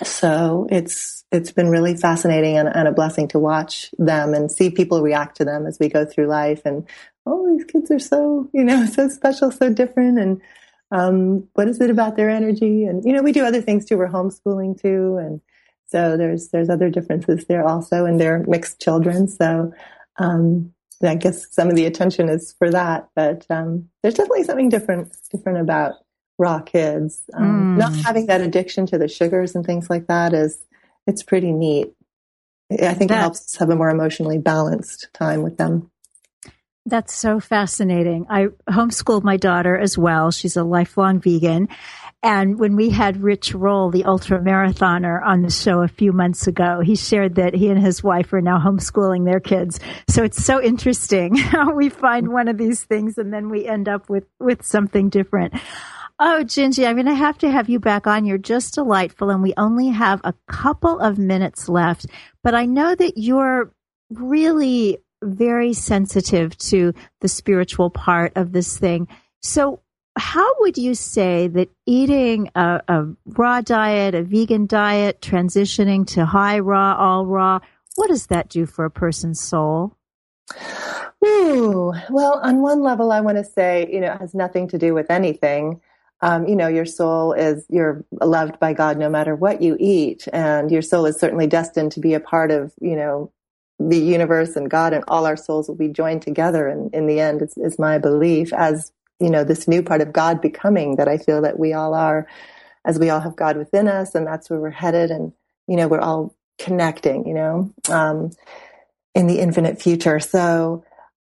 so 0.05 0.67
it's, 0.71 1.25
it's 1.33 1.53
been 1.53 1.69
really 1.69 1.97
fascinating 1.97 2.59
and, 2.59 2.69
and, 2.69 2.87
a 2.87 2.93
blessing 2.93 3.29
to 3.29 3.39
watch 3.39 3.91
them 3.99 4.35
and 4.35 4.51
see 4.51 4.71
people 4.71 5.03
react 5.03 5.37
to 5.39 5.45
them 5.45 5.67
as 5.67 5.79
we 5.79 5.89
go 5.89 6.05
through 6.05 6.27
life. 6.27 6.63
And, 6.65 6.87
oh, 7.25 7.51
these 7.51 7.65
kids 7.65 7.91
are 7.91 7.99
so, 7.99 8.49
you 8.53 8.65
know, 8.65 8.85
so 8.93 9.09
special, 9.09 9.51
so 9.51 9.73
different. 9.73 10.19
And, 10.19 10.43
um, 10.91 11.49
what 11.55 11.69
is 11.69 11.81
it 11.81 11.91
about 11.91 12.17
their 12.17 12.31
energy? 12.31 12.85
And, 12.85 13.05
you 13.05 13.13
know, 13.13 13.23
we 13.23 13.33
do 13.33 13.45
other 13.45 13.63
things 13.63 13.87
too. 13.87 13.97
We're 13.97 14.09
homeschooling 14.09 14.81
too. 14.81 15.17
And 15.17 15.41
so 15.87 16.17
there's, 16.17 16.49
there's 16.49 16.71
other 16.71 16.91
differences 16.91 17.47
there 17.47 17.67
also. 17.67 18.05
And 18.05 18.21
they're 18.21 18.45
mixed 18.47 18.81
children. 18.81 19.29
So, 19.29 19.73
um, 20.19 20.73
I 21.03 21.15
guess 21.15 21.53
some 21.53 21.69
of 21.69 21.77
the 21.77 21.87
attention 21.87 22.29
is 22.29 22.55
for 22.59 22.71
that, 22.71 23.09
but, 23.15 23.45
um, 23.51 23.89
there's 24.03 24.15
definitely 24.15 24.45
something 24.45 24.71
different, 24.71 25.15
different 25.31 25.59
about 25.59 25.97
raw 26.39 26.61
kids. 26.61 27.23
Um, 27.35 27.77
mm. 27.77 27.79
Not 27.79 27.95
having 27.97 28.27
that 28.27 28.41
addiction 28.41 28.87
to 28.87 28.99
the 28.99 29.09
sugars 29.09 29.55
and 29.55 29.65
things 29.65 29.89
like 29.89 30.07
that 30.07 30.33
is, 30.33 30.65
it's 31.07 31.23
pretty 31.23 31.53
neat. 31.53 31.93
I 32.71 32.95
think 32.95 33.11
that, 33.11 33.19
it 33.19 33.21
helps 33.21 33.41
us 33.47 33.57
have 33.57 33.71
a 33.71 33.77
more 33.77 33.91
emotionally 33.91 34.39
balanced 34.39 35.09
time 35.15 35.43
with 35.43 35.57
them. 35.57 35.91
That's 36.85 37.13
so 37.13 37.41
fascinating. 37.41 38.27
I 38.31 38.47
homeschooled 38.69 39.25
my 39.25 39.37
daughter 39.37 39.77
as 39.77 39.99
well. 39.99 40.31
She's 40.31 40.57
a 40.57 40.63
lifelong 40.63 41.21
vegan. 41.21 41.69
And 42.23 42.59
when 42.59 42.77
we 42.77 42.91
had 42.91 43.23
Rich 43.23 43.55
Roll, 43.55 43.91
the 43.91 44.05
ultra 44.05 44.41
marathoner, 44.41 45.21
on 45.25 45.43
the 45.43 45.51
show 45.51 45.83
a 45.83 45.89
few 45.89 46.13
months 46.13 46.47
ago, 46.47 46.81
he 46.81 46.97
shared 46.97 47.37
that 47.37 47.55
he 47.55 47.69
and 47.69 47.81
his 47.81 48.03
wife 48.03 48.33
are 48.33 48.41
now 48.41 48.59
homeschooling 48.59 49.25
their 49.25 49.41
kids. 49.41 49.81
So 50.09 50.25
it's 50.25 50.45
so 50.45 50.63
interesting 50.63 51.35
how 51.37 51.73
we 51.73 51.89
find 51.89 52.33
one 52.33 52.49
of 52.49 52.57
these 52.57 52.85
things 52.85 53.19
and 53.19 53.33
then 53.33 53.49
we 53.49 53.67
end 53.67 53.89
up 53.89 54.09
with, 54.09 54.25
with 54.39 54.65
something 54.65 55.09
different. 55.09 55.55
Oh, 56.19 56.41
Gingi, 56.45 56.87
I'm 56.87 56.97
going 56.97 57.07
to 57.07 57.15
have 57.15 57.37
to 57.39 57.51
have 57.51 57.69
you 57.69 57.79
back 57.79 58.07
on. 58.07 58.25
You're 58.25 58.39
just 58.39 58.75
delightful, 58.75 59.29
and 59.29 59.43
we 59.43 59.53
only 59.59 59.89
have 59.89 60.21
a 60.25 60.33
couple 60.49 60.99
of 60.99 61.19
minutes 61.19 61.69
left. 61.69 62.07
But 62.43 62.55
I 62.55 62.65
know 62.65 62.95
that 62.95 63.19
you're 63.19 63.71
really 64.11 64.99
very 65.23 65.75
sensitive 65.75 66.57
to 66.59 66.95
the 67.21 67.29
spiritual 67.29 67.91
part 67.91 68.33
of 68.35 68.53
this 68.53 68.79
thing. 68.79 69.09
So, 69.43 69.81
how 70.17 70.51
would 70.61 70.79
you 70.79 70.95
say 70.95 71.49
that 71.49 71.69
eating 71.85 72.51
a, 72.55 72.81
a 72.89 73.05
raw 73.27 73.61
diet, 73.61 74.15
a 74.15 74.23
vegan 74.23 74.67
diet, 74.67 75.21
transitioning 75.21 76.07
to 76.15 76.25
high 76.25 76.61
raw, 76.61 76.97
all 76.97 77.27
raw, 77.27 77.59
what 77.97 78.09
does 78.09 78.29
that 78.29 78.49
do 78.49 78.65
for 78.65 78.87
a 78.87 78.91
person's 78.91 79.41
soul? 79.41 79.95
Ooh, 81.23 81.93
well, 82.09 82.41
on 82.43 82.63
one 82.63 82.81
level, 82.81 83.13
I 83.13 83.21
want 83.21 83.37
to 83.37 83.45
say, 83.45 83.87
you 83.93 84.01
know, 84.01 84.13
it 84.13 84.21
has 84.21 84.35
nothing 84.35 84.69
to 84.69 84.79
do 84.79 84.95
with 84.95 85.11
anything 85.11 85.83
um, 86.23 86.47
you 86.47 86.57
know, 86.57 86.69
your 86.69 86.87
soul 86.87 87.33
is, 87.33 87.65
you're 87.69 88.05
loved 88.11 88.59
by 88.59 88.73
God 88.73 88.99
no 88.99 89.09
matter 89.09 89.35
what 89.35 89.61
you 89.61 89.77
eat. 89.79 90.27
And 90.33 90.71
your 90.71 90.83
soul 90.83 91.07
is 91.07 91.19
certainly 91.19 91.47
destined 91.47 91.93
to 91.93 92.01
be 92.01 92.15
a 92.15 92.21
part 92.21 92.51
of, 92.51 92.73
you 92.81 92.97
know, 92.97 93.33
the 93.79 93.99
universe 93.99 94.57
and 94.57 94.71
God 94.71 94.95
and 94.95 95.05
all 95.09 95.27
our 95.27 95.37
souls 95.37 95.69
will 95.69 95.77
be 95.77 95.89
joined 95.89 96.23
together. 96.23 96.67
And 96.67 96.93
in 96.95 97.07
the 97.07 97.21
end, 97.21 97.43
is, 97.43 97.55
it's 97.57 97.79
my 97.79 97.99
belief 97.99 98.53
as, 98.55 98.93
you 99.21 99.29
know, 99.29 99.45
this 99.45 99.69
new 99.69 99.83
part 99.83 100.01
of 100.01 100.13
God 100.13 100.41
becoming 100.41 100.97
that 100.97 101.09
I 101.09 101.19
feel 101.19 101.43
that 101.43 101.59
we 101.59 101.75
all 101.75 101.95
are, 101.95 102.27
as 102.87 102.99
we 102.99 103.11
all 103.11 103.21
have 103.21 103.37
God 103.37 103.59
within 103.59 103.87
us. 103.87 104.15
And 104.15 104.27
that's 104.27 104.49
where 104.49 104.61
we're 104.61 104.71
headed. 104.71 105.11
And, 105.11 105.33
you 105.69 105.77
know, 105.77 105.89
we're 105.89 106.01
all 106.01 106.35
connecting, 106.59 107.27
you 107.27 107.35
know, 107.35 107.73
um, 107.91 108.31
in 109.15 109.27
the 109.27 109.41
infinite 109.41 109.83
future. 109.83 110.21
So, 110.21 110.83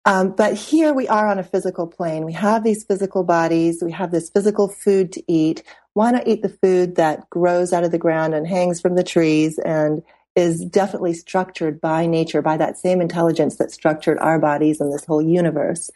um, 0.05 0.31
but 0.31 0.55
here 0.55 0.93
we 0.93 1.07
are 1.07 1.27
on 1.27 1.39
a 1.39 1.43
physical 1.43 1.85
plane. 1.87 2.25
We 2.25 2.33
have 2.33 2.63
these 2.63 2.83
physical 2.83 3.23
bodies. 3.23 3.83
We 3.83 3.91
have 3.91 4.11
this 4.11 4.29
physical 4.29 4.67
food 4.67 5.11
to 5.13 5.23
eat. 5.31 5.63
Why 5.93 6.11
not 6.11 6.27
eat 6.27 6.41
the 6.41 6.49
food 6.49 6.95
that 6.95 7.29
grows 7.29 7.73
out 7.73 7.83
of 7.83 7.91
the 7.91 7.97
ground 7.97 8.33
and 8.33 8.47
hangs 8.47 8.79
from 8.79 8.95
the 8.95 9.03
trees 9.03 9.59
and 9.59 10.01
is 10.35 10.63
definitely 10.63 11.13
structured 11.13 11.81
by 11.81 12.05
nature, 12.05 12.41
by 12.41 12.55
that 12.57 12.77
same 12.77 13.01
intelligence 13.01 13.57
that 13.57 13.71
structured 13.71 14.17
our 14.19 14.39
bodies 14.39 14.79
and 14.79 14.93
this 14.93 15.05
whole 15.05 15.21
universe, 15.21 15.91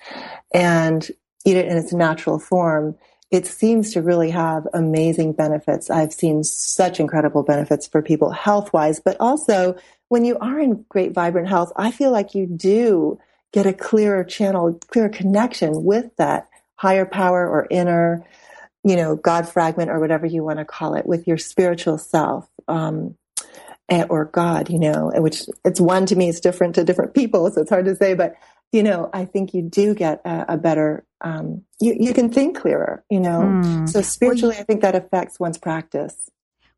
and 0.54 1.10
eat 1.46 1.56
it 1.56 1.68
in 1.68 1.78
its 1.78 1.94
natural 1.94 2.40
form? 2.40 2.96
It 3.32 3.48
seems 3.48 3.94
to 3.94 4.02
really 4.02 4.30
have 4.32 4.68
amazing 4.74 5.34
benefits. 5.34 5.90
I've 5.90 6.14
seen 6.14 6.44
such 6.44 7.00
incredible 7.00 7.42
benefits 7.42 7.88
for 7.88 8.02
people 8.02 8.32
health 8.32 8.74
wise, 8.74 9.00
but 9.00 9.18
also 9.20 9.76
when 10.10 10.26
you 10.26 10.38
are 10.40 10.60
in 10.60 10.86
great, 10.90 11.14
vibrant 11.14 11.48
health, 11.48 11.72
I 11.76 11.90
feel 11.90 12.12
like 12.12 12.36
you 12.36 12.46
do 12.46 13.18
get 13.54 13.66
a 13.66 13.74
clearer 13.74 14.24
channel, 14.24 14.80
clearer 14.88 15.10
connection 15.10 15.84
with 15.84 16.16
that 16.18 16.50
higher 16.76 17.06
power 17.06 17.48
or 17.48 17.68
inner, 17.70 18.26
you 18.84 18.96
know, 18.96 19.16
God 19.16 19.48
fragment 19.48 19.90
or 19.90 20.00
whatever 20.00 20.26
you 20.26 20.44
want 20.44 20.60
to 20.60 20.66
call 20.66 20.96
it 20.96 21.06
with 21.06 21.28
your 21.28 21.38
spiritual 21.38 21.98
self. 21.98 22.48
Um, 22.68 23.16
or 24.10 24.26
God, 24.26 24.72
you 24.72 24.80
know, 24.80 25.12
which 25.16 25.44
it's 25.64 25.80
one 25.80 26.08
to 26.08 26.16
me, 26.16 26.28
it's 26.30 26.40
different 26.40 26.76
to 26.76 26.84
different 26.84 27.14
people. 27.14 27.52
So 27.52 27.62
it's 27.62 27.70
hard 27.70 27.86
to 27.86 27.96
say, 27.96 28.16
but 28.16 28.36
you 28.72 28.82
know, 28.82 29.10
I 29.14 29.26
think 29.26 29.54
you 29.54 29.62
do 29.62 29.94
get 29.94 30.22
a, 30.26 30.54
a 30.54 30.58
better, 30.58 31.06
um, 31.22 31.64
you, 31.80 31.96
you 32.00 32.14
can 32.14 32.32
think 32.32 32.58
clearer, 32.58 33.04
you 33.10 33.20
know, 33.20 33.42
mm. 33.42 33.88
so 33.88 34.02
spiritually, 34.02 34.56
I 34.58 34.64
think 34.64 34.82
that 34.82 34.96
affects 34.96 35.40
one's 35.40 35.60
practice. 35.60 36.30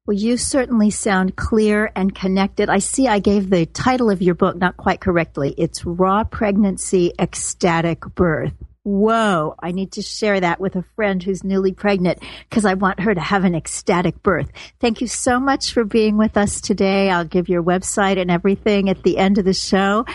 Well, 0.08 0.16
you 0.16 0.38
certainly 0.38 0.92
sound 0.92 1.36
clear 1.36 1.92
and 1.96 2.14
connected. 2.14 2.70
I 2.70 2.78
see 2.78 3.08
I 3.08 3.18
gave 3.18 3.50
the 3.50 3.66
title 3.66 4.12
of 4.12 4.22
your 4.22 4.36
book 4.36 4.56
not 4.56 4.78
quite 4.78 5.02
correctly. 5.02 5.56
It's 5.58 5.84
Raw 5.84 6.24
Pregnancy 6.24 7.12
Ecstatic 7.18 8.02
Birth. 8.14 8.54
Whoa, 8.84 9.56
I 9.58 9.72
need 9.72 9.94
to 9.94 10.04
share 10.04 10.40
that 10.40 10.60
with 10.60 10.76
a 10.76 10.86
friend 10.96 11.24
who's 11.24 11.44
newly 11.44 11.72
pregnant 11.72 12.20
because 12.48 12.66
I 12.66 12.76
want 12.76 13.00
her 13.00 13.16
to 13.16 13.20
have 13.20 13.46
an 13.46 13.56
ecstatic 13.56 14.22
birth. 14.22 14.52
Thank 14.80 15.02
you 15.02 15.08
so 15.08 15.40
much 15.40 15.74
for 15.74 15.84
being 15.84 16.18
with 16.18 16.38
us 16.38 16.62
today. 16.62 17.10
I'll 17.10 17.26
give 17.26 17.50
your 17.50 17.64
website 17.64 18.22
and 18.22 18.30
everything 18.30 18.92
at 18.92 19.02
the 19.02 19.18
end 19.18 19.40
of 19.40 19.46
the 19.46 19.56
show. 19.56 20.06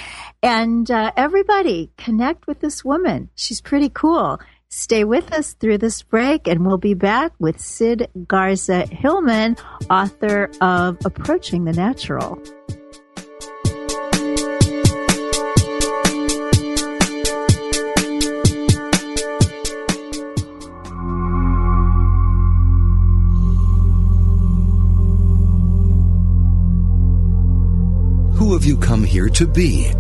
And 0.40 0.88
uh, 0.88 1.10
everybody, 1.16 1.90
connect 1.98 2.46
with 2.46 2.60
this 2.60 2.84
woman. 2.84 3.28
She's 3.34 3.60
pretty 3.60 3.88
cool. 3.88 4.38
Stay 4.72 5.02
with 5.02 5.32
us 5.32 5.54
through 5.54 5.78
this 5.78 6.00
break, 6.02 6.46
and 6.46 6.64
we'll 6.64 6.78
be 6.78 6.94
back 6.94 7.32
with 7.40 7.60
Sid 7.60 8.08
Garza 8.28 8.86
Hillman, 8.86 9.56
author 9.90 10.48
of 10.60 10.96
Approaching 11.04 11.64
the 11.64 11.72
Natural. 11.72 12.36
Who 28.36 28.52
have 28.52 28.64
you 28.64 28.76
come 28.76 29.02
here 29.02 29.28
to 29.30 29.48
be? 29.48 29.90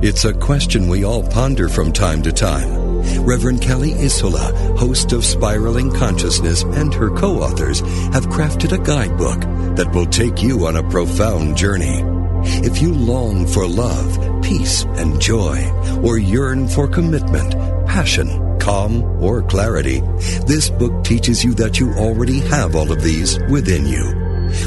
It's 0.00 0.24
a 0.24 0.32
question 0.32 0.86
we 0.86 1.04
all 1.04 1.26
ponder 1.26 1.68
from 1.68 1.92
time 1.92 2.22
to 2.22 2.30
time. 2.30 2.81
Reverend 3.22 3.62
Kelly 3.62 3.94
Isola, 3.94 4.52
host 4.76 5.12
of 5.12 5.24
Spiraling 5.24 5.92
Consciousness, 5.92 6.64
and 6.64 6.92
her 6.92 7.10
co-authors 7.10 7.80
have 8.12 8.26
crafted 8.26 8.72
a 8.72 8.82
guidebook 8.82 9.40
that 9.76 9.92
will 9.94 10.06
take 10.06 10.42
you 10.42 10.66
on 10.66 10.76
a 10.76 10.88
profound 10.90 11.56
journey. 11.56 12.02
If 12.44 12.82
you 12.82 12.92
long 12.92 13.46
for 13.46 13.66
love, 13.66 14.42
peace, 14.42 14.82
and 14.96 15.20
joy, 15.20 15.70
or 16.02 16.18
yearn 16.18 16.66
for 16.66 16.88
commitment, 16.88 17.52
passion, 17.86 18.58
calm, 18.58 19.02
or 19.22 19.42
clarity, 19.42 20.00
this 20.46 20.68
book 20.68 21.04
teaches 21.04 21.44
you 21.44 21.54
that 21.54 21.78
you 21.78 21.92
already 21.92 22.40
have 22.40 22.74
all 22.74 22.90
of 22.90 23.02
these 23.02 23.38
within 23.48 23.86
you. 23.86 24.04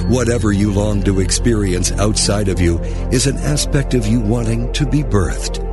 Whatever 0.08 0.54
you 0.54 0.72
long 0.72 1.04
to 1.04 1.20
experience 1.20 1.92
outside 1.92 2.48
of 2.48 2.62
you 2.62 2.80
is 3.12 3.28
an 3.28 3.38
aspect 3.38 3.94
of 3.94 4.08
you 4.08 4.22
wanting 4.22 4.72
to 4.74 4.86
be 4.86 5.04
birthed. 5.04 5.65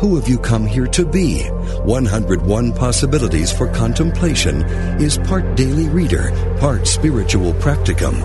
Who 0.00 0.16
have 0.16 0.28
you 0.28 0.38
come 0.38 0.64
here 0.64 0.86
to 0.86 1.04
be? 1.04 1.42
101 1.84 2.72
Possibilities 2.72 3.52
for 3.52 3.68
Contemplation 3.68 4.62
is 4.98 5.18
part 5.18 5.56
daily 5.56 5.90
reader, 5.90 6.30
part 6.58 6.86
spiritual 6.86 7.52
practicum. 7.54 8.16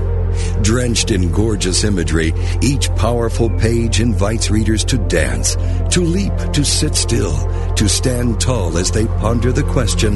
Drenched 0.63 1.11
in 1.11 1.33
gorgeous 1.33 1.83
imagery, 1.83 2.33
each 2.61 2.87
powerful 2.95 3.49
page 3.49 3.99
invites 3.99 4.49
readers 4.49 4.85
to 4.85 4.97
dance, 5.09 5.55
to 5.91 5.99
leap, 5.99 6.33
to 6.53 6.63
sit 6.63 6.95
still, 6.95 7.35
to 7.73 7.89
stand 7.89 8.39
tall 8.39 8.77
as 8.77 8.89
they 8.91 9.05
ponder 9.19 9.51
the 9.51 9.63
question, 9.63 10.13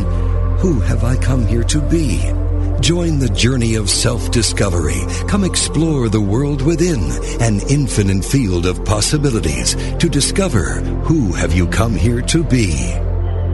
Who 0.59 0.79
have 0.79 1.03
I 1.03 1.17
come 1.17 1.45
here 1.45 1.65
to 1.65 1.81
be? 1.81 2.48
Join 2.81 3.19
the 3.19 3.29
journey 3.29 3.75
of 3.75 3.89
self-discovery. 3.89 5.01
Come 5.27 5.43
explore 5.43 6.07
the 6.09 6.21
world 6.21 6.61
within, 6.61 7.01
an 7.41 7.59
infinite 7.69 8.25
field 8.25 8.65
of 8.65 8.83
possibilities 8.85 9.75
to 9.97 10.09
discover 10.09 10.75
who 11.03 11.33
have 11.33 11.53
you 11.53 11.67
come 11.67 11.95
here 11.95 12.21
to 12.21 12.43
be. 12.43 12.95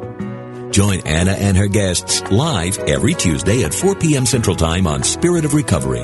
Join 0.71 1.01
Anna 1.01 1.31
and 1.31 1.57
her 1.57 1.67
guests 1.67 2.21
live 2.31 2.79
every 2.79 3.13
Tuesday 3.13 3.63
at 3.63 3.73
4 3.73 3.95
p.m. 3.95 4.25
Central 4.25 4.55
Time 4.55 4.87
on 4.87 5.03
Spirit 5.03 5.43
of 5.43 5.53
Recovery, 5.53 6.03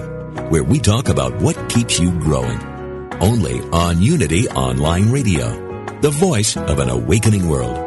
where 0.50 0.64
we 0.64 0.80
talk 0.80 1.08
about 1.08 1.34
what 1.42 1.70
keeps 1.70 2.00
you 2.00 2.12
growing. 2.20 2.60
Only 3.22 3.62
on 3.72 4.02
Unity 4.02 4.50
Online 4.50 5.10
Radio, 5.10 5.86
the 6.02 6.10
voice 6.10 6.58
of 6.58 6.80
an 6.80 6.90
awakening 6.90 7.48
world. 7.48 7.78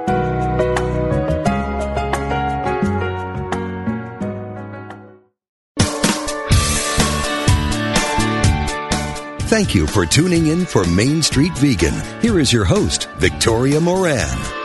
Thank 9.50 9.74
you 9.74 9.86
for 9.86 10.06
tuning 10.06 10.46
in 10.46 10.64
for 10.64 10.84
Main 10.86 11.22
Street 11.22 11.52
Vegan. 11.58 11.94
Here 12.22 12.38
is 12.38 12.52
your 12.52 12.64
host, 12.64 13.08
Victoria 13.18 13.80
Moran. 13.80 14.59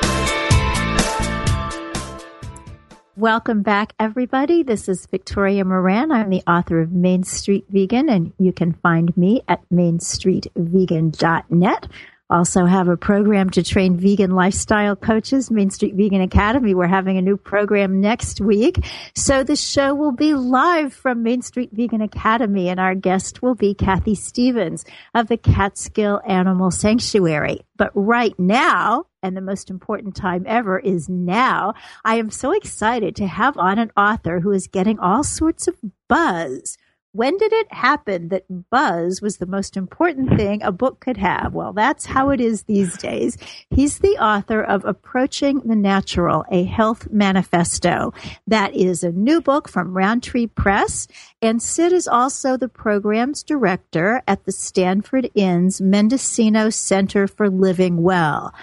Welcome 3.26 3.63
back, 3.63 3.95
everybody. 3.99 4.61
This 4.61 4.88
is 4.88 5.07
Victoria 5.07 5.65
Moran. 5.65 6.11
I'm 6.11 6.30
the 6.30 6.43
author 6.45 6.80
of 6.80 6.91
Main 6.91 7.23
Street 7.23 7.65
Vegan, 7.69 8.07
and 8.07 8.32
you 8.38 8.53
can 8.53 8.73
find 8.73 9.17
me 9.17 9.41
at 9.47 9.67
mainstreetvegan.net. 9.73 11.88
Also 12.28 12.65
have 12.65 12.88
a 12.88 12.97
program 12.97 13.51
to 13.51 13.61
train 13.61 13.97
vegan 13.97 14.32
lifestyle 14.32 14.95
coaches, 14.95 15.51
Main 15.51 15.69
Street 15.69 15.93
Vegan 15.93 16.21
Academy. 16.21 16.73
We're 16.73 16.88
having 16.88 17.19
a 17.19 17.21
new 17.21 17.38
program 17.38 18.01
next 18.01 18.41
week. 18.41 18.84
So 19.13 19.43
the 19.43 19.55
show 19.55 19.93
will 19.93 20.11
be 20.11 20.34
live 20.34 20.91
from 20.91 21.21
Main 21.21 21.43
Street 21.43 21.69
Vegan 21.71 22.01
Academy 22.01 22.67
and 22.67 22.80
our 22.80 22.95
guest 22.95 23.43
will 23.43 23.53
be 23.53 23.76
Kathy 23.76 24.15
Stevens 24.15 24.86
of 25.13 25.28
the 25.28 25.38
Catskill 25.38 26.19
Animal 26.28 26.71
Sanctuary. 26.71 27.59
But 27.78 27.91
right 27.93 28.34
now, 28.39 29.05
and 29.21 29.38
the 29.38 29.41
most 29.41 29.69
important 29.69 30.15
time 30.15 30.45
ever 30.47 30.80
is 30.80 31.07
now, 31.07 31.76
I 32.03 32.15
am 32.15 32.32
so 32.32 32.53
excited 32.53 33.15
to 33.17 33.28
have 33.28 33.55
on 33.55 33.78
an 33.78 33.91
author 33.95 34.39
who 34.39 34.51
is 34.51 34.65
getting 34.65 34.97
all 34.97 35.23
sorts 35.23 35.67
of 35.67 35.76
buzz 36.07 36.76
when 37.16 37.38
did 37.38 37.53
it 37.53 37.72
happen 37.72 38.28
that 38.28 38.43
buzz 38.70 39.22
was 39.22 39.38
the 39.38 39.45
most 39.45 39.78
important 39.78 40.38
thing 40.38 40.61
a 40.61 40.72
book 40.72 40.99
could 40.99 41.16
have? 41.16 41.53
Well, 41.53 41.72
that's 41.72 42.05
how 42.05 42.30
it 42.30 42.41
is 42.41 42.63
these 42.63 42.97
days. 42.97 43.38
He's 43.70 43.99
the 43.99 44.18
author 44.22 44.61
of 44.61 44.84
Approaching 44.84 45.61
the 45.61 45.78
Natural, 45.78 46.43
a 46.51 46.66
health 46.66 47.09
manifesto. 47.09 48.13
That 48.47 48.74
is 48.74 49.01
a 49.01 49.13
new 49.13 49.39
book 49.39 49.70
from 49.70 49.95
Roundtree 49.95 50.47
Press. 50.47 51.07
And 51.41 51.61
Sid 51.61 51.93
is 51.93 52.07
also 52.07 52.57
the 52.57 52.68
program's 52.68 53.43
director 53.43 54.22
at 54.28 54.43
the 54.43 54.51
Stanford 54.51 55.32
Inn's 55.36 55.80
Mendocino 55.80 56.70
Center 56.70 57.28
for 57.28 57.49
Living 57.49 58.03
Well. 58.03 58.53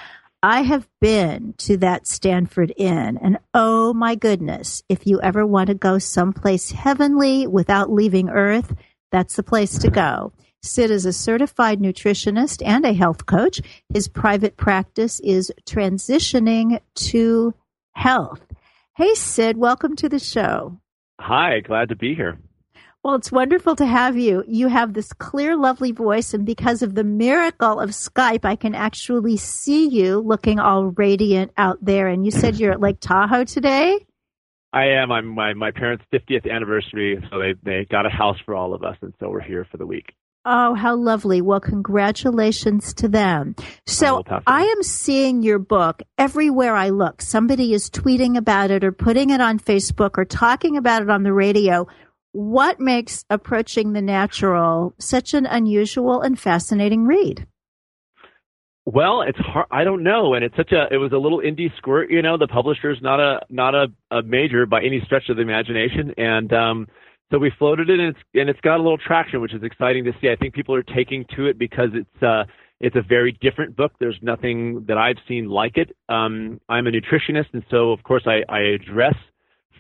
I 0.44 0.62
have 0.62 0.88
been 1.00 1.54
to 1.58 1.76
that 1.76 2.08
Stanford 2.08 2.72
Inn, 2.76 3.16
and 3.22 3.38
oh 3.54 3.94
my 3.94 4.16
goodness, 4.16 4.82
if 4.88 5.06
you 5.06 5.20
ever 5.20 5.46
want 5.46 5.68
to 5.68 5.74
go 5.74 5.98
someplace 5.98 6.72
heavenly 6.72 7.46
without 7.46 7.92
leaving 7.92 8.28
Earth, 8.28 8.74
that's 9.12 9.36
the 9.36 9.44
place 9.44 9.78
to 9.78 9.88
go. 9.88 10.32
Sid 10.64 10.90
is 10.90 11.06
a 11.06 11.12
certified 11.12 11.78
nutritionist 11.78 12.60
and 12.66 12.84
a 12.84 12.92
health 12.92 13.24
coach. 13.24 13.60
His 13.94 14.08
private 14.08 14.56
practice 14.56 15.20
is 15.20 15.52
transitioning 15.64 16.80
to 16.94 17.54
health. 17.92 18.44
Hey, 18.96 19.14
Sid, 19.14 19.56
welcome 19.56 19.94
to 19.94 20.08
the 20.08 20.18
show. 20.18 20.80
Hi, 21.20 21.60
glad 21.60 21.88
to 21.90 21.96
be 21.96 22.16
here. 22.16 22.36
Well, 23.04 23.16
it's 23.16 23.32
wonderful 23.32 23.74
to 23.76 23.86
have 23.86 24.16
you. 24.16 24.44
You 24.46 24.68
have 24.68 24.92
this 24.94 25.12
clear, 25.12 25.56
lovely 25.56 25.90
voice, 25.90 26.34
and 26.34 26.46
because 26.46 26.82
of 26.82 26.94
the 26.94 27.02
miracle 27.02 27.80
of 27.80 27.90
Skype, 27.90 28.44
I 28.44 28.54
can 28.54 28.76
actually 28.76 29.36
see 29.38 29.88
you 29.88 30.20
looking 30.20 30.60
all 30.60 30.84
radiant 30.86 31.50
out 31.56 31.84
there. 31.84 32.06
And 32.06 32.24
you 32.24 32.30
said 32.30 32.56
you're 32.56 32.70
at 32.70 32.80
Lake 32.80 33.00
Tahoe 33.00 33.42
today? 33.42 34.06
I 34.72 34.84
am. 34.86 35.10
I'm 35.10 35.26
my 35.26 35.52
my 35.52 35.72
parents' 35.72 36.04
50th 36.12 36.48
anniversary, 36.48 37.22
so 37.28 37.40
they 37.40 37.54
they 37.62 37.86
got 37.90 38.06
a 38.06 38.08
house 38.08 38.38
for 38.44 38.54
all 38.54 38.72
of 38.72 38.84
us, 38.84 38.96
and 39.02 39.12
so 39.18 39.28
we're 39.28 39.40
here 39.40 39.66
for 39.70 39.78
the 39.78 39.86
week. 39.86 40.14
Oh, 40.44 40.74
how 40.74 40.96
lovely. 40.96 41.40
Well, 41.40 41.60
congratulations 41.60 42.94
to 42.94 43.08
them. 43.08 43.54
So 43.86 44.24
I 44.46 44.64
am 44.64 44.82
seeing 44.82 45.42
your 45.42 45.60
book 45.60 46.02
everywhere 46.18 46.74
I 46.74 46.88
look. 46.88 47.22
Somebody 47.22 47.74
is 47.74 47.90
tweeting 47.90 48.36
about 48.36 48.72
it 48.72 48.82
or 48.82 48.90
putting 48.90 49.30
it 49.30 49.40
on 49.40 49.60
Facebook 49.60 50.18
or 50.18 50.24
talking 50.24 50.76
about 50.76 51.02
it 51.02 51.10
on 51.10 51.22
the 51.22 51.32
radio 51.32 51.86
what 52.32 52.80
makes 52.80 53.24
approaching 53.30 53.92
the 53.92 54.02
natural 54.02 54.94
such 54.98 55.34
an 55.34 55.46
unusual 55.46 56.20
and 56.22 56.38
fascinating 56.38 57.04
read? 57.04 57.46
Well, 58.84 59.22
it's 59.22 59.38
hard. 59.38 59.66
I 59.70 59.84
don't 59.84 60.02
know, 60.02 60.34
and 60.34 60.44
it's 60.44 60.56
such 60.56 60.72
a. 60.72 60.92
It 60.92 60.96
was 60.96 61.12
a 61.12 61.16
little 61.16 61.40
indie 61.40 61.70
squirt, 61.76 62.10
you 62.10 62.20
know. 62.20 62.36
The 62.36 62.48
publisher's 62.48 62.98
not 63.00 63.20
a 63.20 63.40
not 63.48 63.76
a, 63.76 63.86
a 64.10 64.22
major 64.22 64.66
by 64.66 64.80
any 64.80 65.00
stretch 65.06 65.28
of 65.28 65.36
the 65.36 65.42
imagination, 65.42 66.12
and 66.16 66.52
um, 66.52 66.88
so 67.30 67.38
we 67.38 67.52
floated 67.58 67.88
it, 67.90 68.00
and 68.00 68.08
it's 68.08 68.18
and 68.34 68.50
it's 68.50 68.60
got 68.60 68.78
a 68.78 68.82
little 68.82 68.98
traction, 68.98 69.40
which 69.40 69.54
is 69.54 69.62
exciting 69.62 70.04
to 70.04 70.12
see. 70.20 70.28
I 70.30 70.36
think 70.36 70.54
people 70.54 70.74
are 70.74 70.82
taking 70.82 71.24
to 71.36 71.46
it 71.46 71.58
because 71.58 71.90
it's 71.94 72.22
uh, 72.24 72.42
it's 72.80 72.96
a 72.96 73.02
very 73.02 73.38
different 73.40 73.76
book. 73.76 73.92
There's 74.00 74.18
nothing 74.20 74.86
that 74.88 74.98
I've 74.98 75.18
seen 75.28 75.48
like 75.48 75.76
it. 75.76 75.96
Um, 76.08 76.60
I'm 76.68 76.88
a 76.88 76.90
nutritionist, 76.90 77.52
and 77.52 77.62
so 77.70 77.92
of 77.92 78.02
course 78.02 78.24
I, 78.26 78.42
I 78.52 78.62
address 78.74 79.14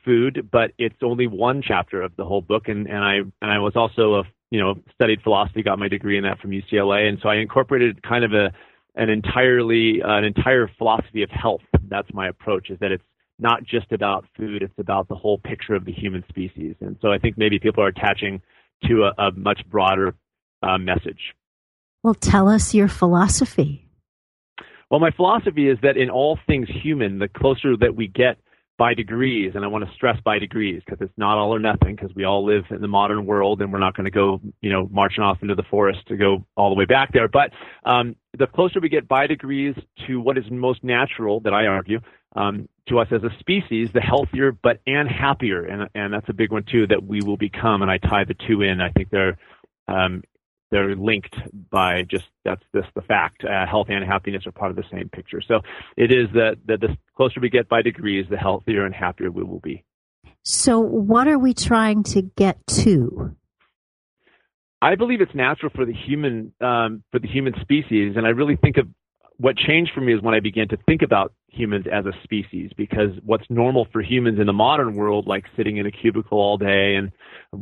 food, 0.04 0.48
but 0.50 0.72
it's 0.78 0.96
only 1.02 1.26
one 1.26 1.62
chapter 1.66 2.02
of 2.02 2.14
the 2.16 2.24
whole 2.24 2.40
book. 2.40 2.68
And, 2.68 2.86
and 2.86 2.98
I 2.98 3.14
and 3.16 3.50
I 3.50 3.58
was 3.58 3.74
also 3.76 4.16
a 4.16 4.22
you 4.50 4.60
know 4.60 4.74
studied 4.94 5.22
philosophy, 5.22 5.62
got 5.62 5.78
my 5.78 5.88
degree 5.88 6.16
in 6.16 6.24
that 6.24 6.40
from 6.40 6.50
UCLA, 6.50 7.08
and 7.08 7.18
so 7.22 7.28
I 7.28 7.36
incorporated 7.36 8.02
kind 8.02 8.24
of 8.24 8.32
a 8.32 8.52
an 8.94 9.08
entirely 9.08 10.02
uh, 10.02 10.16
an 10.16 10.24
entire 10.24 10.70
philosophy 10.78 11.22
of 11.22 11.30
health. 11.30 11.62
That's 11.88 12.12
my 12.12 12.28
approach. 12.28 12.70
Is 12.70 12.78
that 12.80 12.92
it's 12.92 13.04
not 13.38 13.64
just 13.64 13.90
about 13.92 14.26
food; 14.36 14.62
it's 14.62 14.78
about 14.78 15.08
the 15.08 15.14
whole 15.14 15.38
picture 15.38 15.74
of 15.74 15.84
the 15.84 15.92
human 15.92 16.24
species. 16.28 16.76
And 16.80 16.96
so 17.00 17.10
I 17.12 17.18
think 17.18 17.38
maybe 17.38 17.58
people 17.58 17.82
are 17.82 17.88
attaching 17.88 18.42
to 18.84 19.04
a, 19.04 19.28
a 19.28 19.32
much 19.32 19.60
broader 19.70 20.14
uh, 20.62 20.78
message. 20.78 21.34
Well, 22.02 22.14
tell 22.14 22.48
us 22.48 22.74
your 22.74 22.88
philosophy. 22.88 23.88
Well, 24.90 25.00
my 25.00 25.10
philosophy 25.10 25.68
is 25.68 25.78
that 25.82 25.96
in 25.96 26.10
all 26.10 26.38
things 26.46 26.68
human, 26.68 27.18
the 27.18 27.28
closer 27.28 27.76
that 27.78 27.96
we 27.96 28.08
get 28.08 28.36
by 28.82 28.94
degrees, 28.94 29.52
and 29.54 29.64
I 29.64 29.68
want 29.68 29.88
to 29.88 29.94
stress 29.94 30.18
by 30.24 30.40
degrees 30.40 30.82
because 30.84 31.00
it's 31.00 31.16
not 31.16 31.38
all 31.38 31.54
or 31.54 31.60
nothing 31.60 31.94
because 31.94 32.12
we 32.16 32.24
all 32.24 32.44
live 32.44 32.64
in 32.70 32.80
the 32.80 32.88
modern 32.88 33.26
world 33.26 33.62
and 33.62 33.72
we're 33.72 33.78
not 33.78 33.94
going 33.94 34.06
to 34.06 34.10
go, 34.10 34.40
you 34.60 34.72
know, 34.72 34.88
marching 34.90 35.22
off 35.22 35.38
into 35.40 35.54
the 35.54 35.62
forest 35.62 36.00
to 36.08 36.16
go 36.16 36.44
all 36.56 36.68
the 36.68 36.74
way 36.74 36.84
back 36.84 37.12
there. 37.12 37.28
But 37.28 37.52
um, 37.84 38.16
the 38.36 38.48
closer 38.48 38.80
we 38.80 38.88
get 38.88 39.06
by 39.06 39.28
degrees 39.28 39.76
to 40.08 40.20
what 40.20 40.36
is 40.36 40.50
most 40.50 40.82
natural, 40.82 41.38
that 41.42 41.54
I 41.54 41.66
argue, 41.66 42.00
um, 42.34 42.68
to 42.88 42.98
us 42.98 43.06
as 43.12 43.22
a 43.22 43.30
species, 43.38 43.90
the 43.92 44.00
healthier 44.00 44.50
but 44.50 44.80
and 44.84 45.08
happier, 45.08 45.64
and 45.64 45.88
and 45.94 46.12
that's 46.12 46.28
a 46.28 46.32
big 46.32 46.50
one 46.50 46.64
too 46.64 46.88
that 46.88 47.04
we 47.04 47.20
will 47.20 47.36
become. 47.36 47.82
And 47.82 47.90
I 47.90 47.98
tie 47.98 48.24
the 48.24 48.34
two 48.34 48.62
in. 48.62 48.80
I 48.80 48.90
think 48.90 49.10
they're 49.10 49.38
um, 49.86 50.24
they're 50.72 50.96
linked 50.96 51.36
by 51.70 52.02
just 52.02 52.24
that's 52.44 52.64
just 52.74 52.88
the 52.94 53.02
fact. 53.02 53.44
Uh, 53.44 53.66
health 53.66 53.88
and 53.90 54.04
happiness 54.04 54.46
are 54.46 54.52
part 54.52 54.70
of 54.70 54.76
the 54.76 54.84
same 54.90 55.08
picture. 55.10 55.42
So 55.46 55.60
it 55.96 56.10
is 56.10 56.28
that 56.32 56.56
that 56.66 56.80
the 56.80 56.96
closer 57.14 57.38
we 57.40 57.50
get 57.50 57.68
by 57.68 57.82
degrees, 57.82 58.26
the 58.28 58.38
healthier 58.38 58.84
and 58.84 58.94
happier 58.94 59.30
we 59.30 59.44
will 59.44 59.60
be. 59.60 59.84
So 60.42 60.80
what 60.80 61.28
are 61.28 61.38
we 61.38 61.54
trying 61.54 62.02
to 62.04 62.22
get 62.22 62.66
to? 62.68 63.36
I 64.80 64.96
believe 64.96 65.20
it's 65.20 65.34
natural 65.34 65.70
for 65.72 65.84
the 65.84 65.92
human 65.92 66.52
um, 66.60 67.04
for 67.12 67.20
the 67.20 67.28
human 67.28 67.54
species, 67.60 68.14
and 68.16 68.26
I 68.26 68.30
really 68.30 68.56
think 68.56 68.78
of 68.78 68.88
what 69.36 69.56
changed 69.56 69.92
for 69.94 70.00
me 70.00 70.14
is 70.14 70.22
when 70.22 70.34
I 70.34 70.40
began 70.40 70.68
to 70.68 70.78
think 70.86 71.02
about 71.02 71.34
humans 71.48 71.86
as 71.92 72.06
a 72.06 72.12
species, 72.22 72.70
because 72.76 73.10
what's 73.24 73.44
normal 73.50 73.86
for 73.92 74.00
humans 74.00 74.38
in 74.40 74.46
the 74.46 74.52
modern 74.52 74.94
world, 74.94 75.26
like 75.26 75.44
sitting 75.56 75.76
in 75.76 75.86
a 75.86 75.90
cubicle 75.90 76.38
all 76.38 76.56
day 76.56 76.94
and 76.94 77.12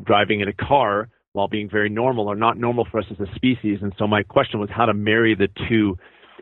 driving 0.04 0.40
in 0.40 0.48
a 0.48 0.52
car, 0.52 1.08
while 1.33 1.49
being 1.49 1.68
very 1.68 1.89
normal, 1.89 2.31
are 2.31 2.37
not 2.37 2.59
normal 2.59 2.87
for 2.91 2.99
us 2.99 3.07
as 3.11 3.20
a 3.20 3.35
species. 3.35 3.78
And 3.83 3.93
so 3.99 4.07
my 4.07 4.22
question 4.22 4.61
was 4.61 4.68
how 4.70 4.87
to 4.87 4.95
marry 4.95 5.35
the 5.35 5.49
two, 5.68 5.97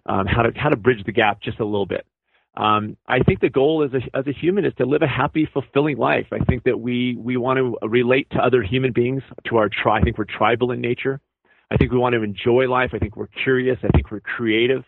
um, 0.06 0.26
how 0.26 0.42
to 0.42 0.58
how 0.58 0.68
to 0.68 0.76
bridge 0.76 1.04
the 1.04 1.12
gap 1.12 1.40
just 1.42 1.60
a 1.60 1.64
little 1.64 1.86
bit. 1.86 2.06
Um, 2.56 2.96
I 3.06 3.20
think 3.20 3.40
the 3.40 3.50
goal 3.50 3.84
as 3.84 3.92
a, 3.94 4.16
as 4.18 4.26
a 4.26 4.32
human 4.32 4.64
is 4.64 4.72
to 4.78 4.84
live 4.84 5.02
a 5.02 5.06
happy, 5.06 5.48
fulfilling 5.52 5.96
life. 5.96 6.26
I 6.32 6.44
think 6.44 6.64
that 6.64 6.80
we, 6.80 7.16
we 7.16 7.36
want 7.36 7.58
to 7.58 7.78
relate 7.86 8.28
to 8.30 8.38
other 8.38 8.62
human 8.64 8.92
beings, 8.92 9.22
to 9.48 9.58
our 9.58 9.68
tribe. 9.68 10.00
I 10.00 10.04
think 10.04 10.18
we're 10.18 10.24
tribal 10.24 10.72
in 10.72 10.80
nature. 10.80 11.20
I 11.70 11.76
think 11.76 11.92
we 11.92 11.98
want 11.98 12.14
to 12.14 12.22
enjoy 12.22 12.68
life. 12.68 12.90
I 12.94 12.98
think 12.98 13.16
we're 13.16 13.28
curious. 13.44 13.78
I 13.84 13.88
think 13.88 14.10
we're 14.10 14.20
creative. 14.20 14.82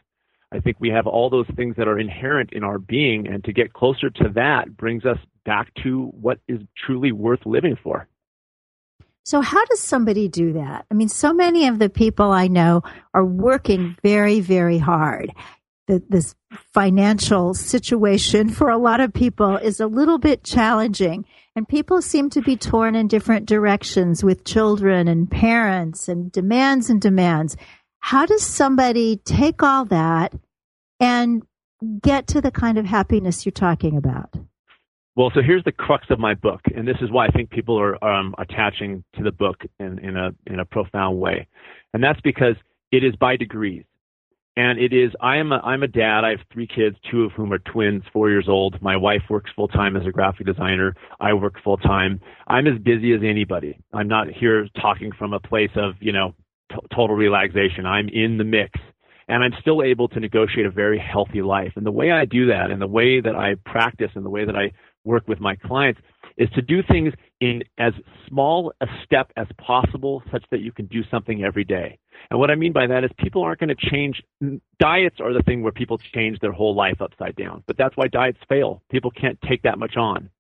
I 0.51 0.59
think 0.59 0.79
we 0.81 0.89
have 0.89 1.07
all 1.07 1.31
those 1.31 1.47
things 1.55 1.77
that 1.77 1.87
are 1.87 1.99
inherent 1.99 2.53
in 2.53 2.65
our 2.65 2.81
being, 2.81 3.29
and 3.29 3.45
to 3.45 3.53
get 3.53 3.73
closer 3.73 4.11
to 4.11 4.31
that 4.35 4.77
brings 4.77 5.05
us 5.05 5.19
back 5.45 5.73
to 5.85 6.07
what 6.07 6.41
is 6.49 6.59
truly 6.85 7.13
worth 7.13 7.47
living 7.47 7.77
for. 7.81 8.09
So, 9.31 9.41
how 9.41 9.65
does 9.67 9.79
somebody 9.79 10.27
do 10.27 10.55
that? 10.55 10.87
I 10.91 10.95
mean, 10.95 11.09
so 11.09 11.33
many 11.33 11.69
of 11.69 11.79
the 11.79 11.89
people 11.89 12.33
I 12.33 12.49
know 12.49 12.83
are 13.15 13.25
working 13.25 13.97
very, 14.03 14.41
very 14.41 14.79
hard 14.79 15.33
the, 15.87 16.03
this 16.09 16.35
financial 16.75 17.55
situation 17.55 18.49
for 18.49 18.71
a 18.71 18.77
lot 18.77 18.99
of 18.99 19.13
people 19.13 19.57
is 19.57 19.79
a 19.79 19.87
little 19.87 20.19
bit 20.19 20.43
challenging. 20.43 21.25
And 21.55 21.69
people 21.69 22.03
seem 22.03 22.29
to 22.31 22.43
be 22.43 22.57
torn 22.57 22.97
in 22.97 23.07
different 23.07 23.47
directions 23.47 24.25
with 24.25 24.45
children 24.45 25.07
and 25.07 25.31
parents 25.31 26.09
and 26.09 26.33
demands 26.33 26.91
and 26.91 27.01
demands. 27.01 27.57
How 28.01 28.27
does 28.27 28.43
somebody 28.43 29.19
take 29.25 29.63
all 29.63 29.85
that 29.85 30.33
and 30.99 31.45
get 32.03 32.27
to 32.29 32.41
the 32.41 32.51
kind 32.51 32.79
of 32.79 32.85
happiness 32.85 33.47
you're 33.47 33.53
talking 33.53 33.97
about? 33.97 34.35
Well, 35.17 35.31
so 35.35 35.43
here's 35.43 35.65
the 35.65 35.73
crux 35.73 36.07
of 36.11 36.19
my 36.19 36.35
book, 36.35 36.61
and 36.75 36.87
this 36.87 36.97
is 37.03 37.11
why 37.11 37.27
I 37.27 37.31
think 37.31 37.51
people 37.51 37.79
are 37.79 38.03
um, 38.05 38.35
attaching 38.39 39.05
to 39.17 39.23
the 39.23 39.33
book 39.33 39.63
in, 39.79 39.99
in 39.99 40.17
a 40.17 40.31
in 40.47 40.61
a 40.61 40.65
profound 40.65 41.19
way, 41.19 41.47
and 41.93 42.03
that's 42.03 42.21
because 42.21 42.55
it 42.93 43.05
is 43.05 43.15
by 43.17 43.37
degrees 43.37 43.85
and 44.57 44.79
it 44.79 44.93
is 44.93 45.11
I 45.21 45.37
am 45.37 45.53
a 45.53 45.57
I'm 45.59 45.83
a 45.83 45.89
dad. 45.89 46.25
I 46.25 46.31
have 46.31 46.41
three 46.53 46.67
kids, 46.67 46.97
two 47.11 47.23
of 47.25 47.33
whom 47.33 47.53
are 47.53 47.59
twins, 47.59 48.03
four 48.13 48.31
years 48.31 48.47
old. 48.49 48.81
My 48.83 48.97
wife 48.97 49.23
works 49.31 49.51
full 49.55 49.69
time 49.69 49.97
as 49.97 50.07
a 50.07 50.11
graphic 50.11 50.47
designer. 50.47 50.95
I 51.21 51.33
work 51.33 51.55
full 51.63 51.77
time. 51.77 52.21
I'm 52.47 52.67
as 52.67 52.79
busy 52.79 53.13
as 53.13 53.21
anybody. 53.25 53.79
I'm 53.93 54.09
not 54.09 54.29
here 54.29 54.67
talking 54.81 55.13
from 55.19 55.33
a 55.33 55.41
place 55.41 55.71
of 55.77 55.95
you 56.01 56.13
know 56.13 56.35
t- 56.71 56.79
total 56.95 57.17
relaxation. 57.17 57.87
I'm 57.87 58.09
in 58.09 58.39
the 58.39 58.45
mix, 58.45 58.79
and 59.29 59.45
I'm 59.45 59.55
still 59.61 59.83
able 59.83 60.09
to 60.09 60.21
negotiate 60.21 60.67
a 60.67 60.71
very 60.71 60.99
healthy 60.99 61.43
life. 61.43 61.73
And 61.77 61.87
the 61.87 61.93
way 61.93 62.11
I 62.11 62.25
do 62.25 62.47
that, 62.47 62.71
and 62.71 62.83
the 62.83 62.89
way 62.89 63.21
that 63.21 63.37
I 63.37 63.55
practice, 63.65 64.11
and 64.15 64.25
the 64.27 64.31
way 64.31 64.45
that 64.45 64.57
I 64.57 64.73
work 65.05 65.27
with 65.29 65.41
my 65.41 65.57
clients 65.57 66.01
is 66.37 66.49
to 66.55 66.63
do 66.63 66.83
things 66.83 67.13
in 67.41 67.63
as 67.79 67.93
small 68.29 68.73
a 68.81 68.87
step 69.05 69.31
as 69.37 69.47
possible 69.59 70.23
such 70.31 70.45
that 70.51 70.61
you 70.61 70.73
can 70.73 70.87
do 70.87 71.03
something 71.11 71.45
every 71.45 71.65
day. 71.65 71.99
And 72.31 72.39
what 72.39 72.51
I 72.51 72.55
mean 72.55 72.73
by 72.73 72.87
that 72.87 73.05
is 73.05 73.11
people 73.19 73.43
aren't 73.43 73.61
going 73.61 73.75
to 73.75 73.91
change. 73.91 74.23
Diets 74.79 75.17
are 75.21 75.33
the 75.33 75.43
thing 75.43 75.63
where 75.63 75.73
people 75.73 75.99
change 76.15 76.39
their 76.41 76.53
whole 76.53 76.75
life 76.75 77.01
upside 77.01 77.37
down. 77.37 77.63
But 77.67 77.77
that's 77.77 77.97
why 77.97 78.09
diets 78.09 78.39
fail. 78.49 78.83
People 78.91 79.11
can't 79.11 79.39
take 79.49 79.63
that 79.63 79.79
much 79.79 79.97
on. 79.97 80.31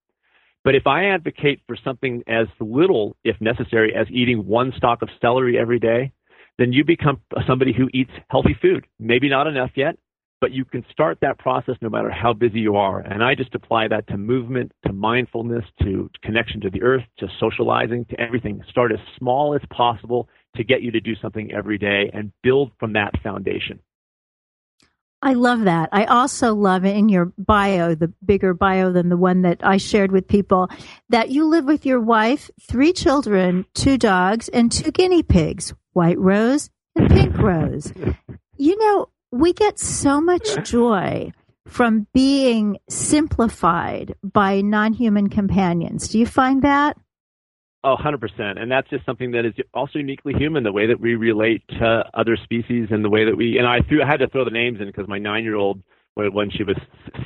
But 0.62 0.74
if 0.74 0.86
I 0.86 1.06
advocate 1.06 1.62
for 1.66 1.76
something 1.82 2.22
as 2.26 2.46
little, 2.60 3.16
if 3.24 3.40
necessary, 3.40 3.94
as 3.94 4.06
eating 4.10 4.46
one 4.46 4.72
stalk 4.76 5.00
of 5.00 5.08
celery 5.20 5.58
every 5.58 5.78
day, 5.78 6.12
then 6.58 6.72
you 6.72 6.84
become 6.84 7.20
somebody 7.46 7.72
who 7.72 7.88
eats 7.94 8.10
healthy 8.28 8.54
food. 8.60 8.86
Maybe 8.98 9.30
not 9.30 9.46
enough 9.46 9.70
yet, 9.74 9.96
but 10.40 10.52
you 10.52 10.64
can 10.64 10.84
start 10.90 11.18
that 11.20 11.38
process 11.38 11.76
no 11.80 11.88
matter 11.88 12.10
how 12.10 12.32
busy 12.32 12.60
you 12.60 12.76
are. 12.76 13.00
And 13.00 13.22
I 13.22 13.34
just 13.34 13.54
apply 13.54 13.88
that 13.88 14.06
to 14.08 14.16
movement, 14.16 14.72
to 14.86 14.92
mindfulness, 14.92 15.64
to 15.82 16.10
connection 16.22 16.60
to 16.62 16.70
the 16.70 16.82
earth, 16.82 17.04
to 17.18 17.28
socializing, 17.38 18.06
to 18.06 18.20
everything. 18.20 18.62
Start 18.70 18.92
as 18.92 18.98
small 19.18 19.54
as 19.54 19.60
possible 19.70 20.28
to 20.56 20.64
get 20.64 20.82
you 20.82 20.90
to 20.92 21.00
do 21.00 21.14
something 21.16 21.52
every 21.52 21.78
day 21.78 22.10
and 22.12 22.32
build 22.42 22.72
from 22.78 22.94
that 22.94 23.12
foundation. 23.22 23.80
I 25.22 25.34
love 25.34 25.62
that. 25.62 25.90
I 25.92 26.04
also 26.06 26.54
love 26.54 26.86
in 26.86 27.10
your 27.10 27.26
bio, 27.36 27.94
the 27.94 28.10
bigger 28.24 28.54
bio 28.54 28.90
than 28.90 29.10
the 29.10 29.18
one 29.18 29.42
that 29.42 29.58
I 29.62 29.76
shared 29.76 30.12
with 30.12 30.26
people, 30.26 30.70
that 31.10 31.30
you 31.30 31.44
live 31.44 31.66
with 31.66 31.84
your 31.84 32.00
wife, 32.00 32.50
three 32.58 32.94
children, 32.94 33.66
two 33.74 33.98
dogs, 33.98 34.48
and 34.48 34.72
two 34.72 34.90
guinea 34.90 35.22
pigs, 35.22 35.74
White 35.92 36.18
Rose 36.18 36.70
and 36.96 37.10
Pink 37.10 37.36
Rose. 37.38 37.92
You 38.62 38.76
know, 38.76 39.08
we 39.32 39.52
get 39.52 39.78
so 39.78 40.20
much 40.20 40.62
joy 40.64 41.32
from 41.66 42.06
being 42.12 42.78
simplified 42.88 44.14
by 44.22 44.60
non 44.60 44.92
human 44.92 45.28
companions. 45.28 46.08
Do 46.08 46.18
you 46.18 46.26
find 46.26 46.62
that? 46.62 46.96
Oh, 47.82 47.96
100%. 47.96 48.60
And 48.60 48.70
that's 48.70 48.90
just 48.90 49.06
something 49.06 49.30
that 49.30 49.46
is 49.46 49.54
also 49.72 50.00
uniquely 50.00 50.34
human, 50.34 50.64
the 50.64 50.72
way 50.72 50.86
that 50.86 51.00
we 51.00 51.14
relate 51.14 51.62
to 51.68 52.04
other 52.12 52.36
species 52.36 52.88
and 52.90 53.02
the 53.02 53.08
way 53.08 53.24
that 53.24 53.36
we, 53.36 53.56
and 53.56 53.66
I 53.66 53.80
threw, 53.88 54.02
I 54.02 54.06
had 54.06 54.18
to 54.18 54.28
throw 54.28 54.44
the 54.44 54.50
names 54.50 54.80
in 54.80 54.86
because 54.86 55.08
my 55.08 55.18
nine 55.18 55.44
year 55.44 55.56
old, 55.56 55.82
when 56.14 56.50
she 56.50 56.62
was 56.62 56.76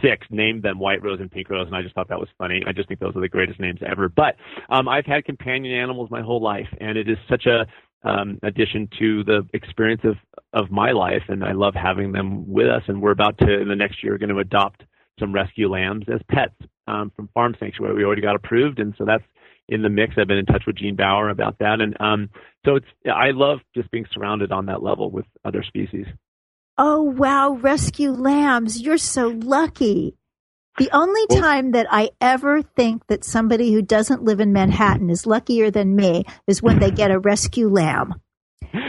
six, 0.01 0.25
named 0.31 0.63
them 0.63 0.79
White 0.79 1.03
Rose 1.03 1.19
and 1.19 1.29
Pink 1.29 1.51
Rose, 1.51 1.67
and 1.67 1.75
I 1.75 1.83
just 1.83 1.97
thought 1.97 2.09
that 2.11 2.21
was 2.21 2.29
funny. 2.39 2.63
I 2.65 2.71
just 2.71 2.87
think 2.87 3.01
those 3.01 3.17
are 3.17 3.21
the 3.21 3.29
greatest 3.29 3.59
names 3.59 3.81
ever. 3.85 4.09
But 4.09 4.37
um, 4.69 4.87
I've 4.87 5.07
had 5.07 5.25
companion 5.25 5.75
animals 5.75 6.11
my 6.13 6.23
whole 6.23 6.41
life, 6.41 6.69
and 6.81 6.97
it 6.97 7.09
is 7.09 7.17
such 7.29 7.47
a 7.47 7.67
um, 8.05 8.39
addition 8.43 8.89
to 8.99 9.25
the 9.25 9.49
experience 9.53 10.03
of, 10.05 10.17
of 10.53 10.71
my 10.71 10.93
life, 10.93 11.23
and 11.29 11.43
I 11.43 11.53
love 11.53 11.75
having 11.75 12.13
them 12.13 12.53
with 12.53 12.69
us. 12.69 12.83
And 12.87 13.01
we're 13.01 13.11
about 13.11 13.39
to, 13.39 13.61
in 13.61 13.69
the 13.69 13.77
next 13.77 14.03
year, 14.05 14.19
going 14.19 14.31
to 14.31 14.39
adopt 14.39 14.83
some 15.19 15.33
rescue 15.33 15.69
lambs 15.71 16.05
as 16.13 16.21
pets 16.29 16.55
um, 16.87 17.13
from 17.17 17.29
Farm 17.35 17.55
Sanctuary. 17.59 17.95
We 17.95 18.05
already 18.05 18.23
got 18.23 18.37
approved, 18.37 18.79
and 18.79 18.95
so 18.99 19.05
that's 19.05 19.25
in 19.69 19.83
the 19.83 19.89
mix. 19.89 20.15
I've 20.19 20.29
been 20.29 20.39
in 20.39 20.47
touch 20.47 20.65
with 20.67 20.77
Gene 20.77 20.97
Baur 20.97 21.31
about 21.31 21.59
that, 21.61 21.81
and 21.81 21.97
um, 22.01 22.31
so 22.65 22.77
it's 22.77 22.87
I 23.07 23.31
love 23.31 23.61
just 23.75 23.91
being 23.91 24.07
surrounded 24.13 24.53
on 24.53 24.67
that 24.67 24.83
level 24.83 25.11
with 25.11 25.27
other 25.45 25.63
species. 25.63 26.07
Oh 26.77 27.03
wow, 27.03 27.53
rescue 27.53 28.11
lambs! 28.11 28.81
You're 28.81 28.99
so 28.99 29.29
lucky. 29.29 30.17
The 30.79 30.91
only 30.93 31.27
time 31.29 31.71
that 31.73 31.87
I 31.91 32.11
ever 32.21 32.63
think 32.63 33.07
that 33.07 33.25
somebody 33.25 33.73
who 33.73 33.81
doesn't 33.81 34.25
live 34.25 34.41
in 34.41 34.53
Manhattan 34.53 35.09
is 35.09 35.27
luckier 35.27 35.71
than 35.71 35.95
me 35.95 36.25
is 36.47 36.63
when 36.63 36.81
they 36.81 36.91
get 36.91 37.13
a 37.13 37.19
rescue 37.19 37.69
lamb. 37.69 38.15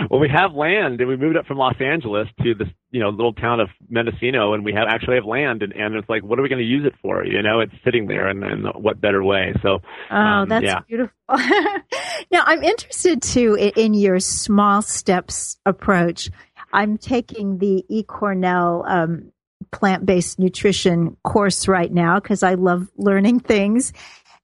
Well, 0.10 0.20
we 0.20 0.30
have 0.30 0.54
land, 0.54 1.00
and 1.00 1.08
we 1.08 1.16
moved 1.16 1.38
up 1.38 1.46
from 1.46 1.58
Los 1.58 1.76
Angeles 1.80 2.28
to 2.42 2.56
this, 2.56 2.68
you 2.90 3.00
know, 3.00 3.10
little 3.10 3.34
town 3.34 3.60
of 3.60 3.70
Mendocino, 3.88 4.54
and 4.54 4.66
we 4.66 4.74
have 4.74 4.88
actually 4.90 5.16
have 5.16 5.26
land, 5.26 5.62
and, 5.62 5.74
and 5.74 5.96
it's 5.96 6.10
like, 6.10 6.24
what 6.24 6.40
are 6.40 6.42
we 6.42 6.50
going 6.50 6.60
to 6.62 6.66
use 6.66 6.86
it 6.86 6.94
for? 7.02 7.24
You 7.24 7.44
know, 7.44 7.60
it's 7.60 7.74
sitting 7.84 8.08
there, 8.08 8.28
and, 8.28 8.44
and 8.44 8.66
what 8.76 9.00
better 9.00 9.24
way? 9.24 9.54
So, 9.62 9.80
oh, 10.10 10.16
um, 10.16 10.50
that's 10.50 10.66
yeah. 10.66 10.80
beautiful. 10.88 11.16
now, 11.30 12.44
I'm 12.46 12.64
interested 12.64 13.22
too 13.22 13.56
in, 13.56 13.72
in 13.76 13.94
your 13.94 14.20
small 14.20 14.82
steps 14.82 15.58
approach. 15.66 16.30
I'm 16.74 16.98
taking 16.98 17.60
the 17.60 17.86
eCornell 17.92 18.90
um, 18.90 19.32
plant 19.76 20.06
based 20.06 20.40
nutrition 20.40 21.18
course 21.22 21.68
right 21.68 21.92
now 21.92 22.18
because 22.18 22.44
I 22.44 22.54
love 22.54 22.88
learning 22.96 23.42
things. 23.42 23.92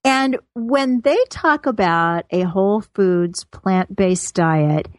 And 0.04 0.38
when 0.54 1.00
they 1.02 1.18
talk 1.30 1.68
about 1.68 2.26
a 2.32 2.42
whole 2.42 2.82
foods 2.82 3.46
plant 3.46 3.96
based 3.96 4.36
diet, 4.36 4.90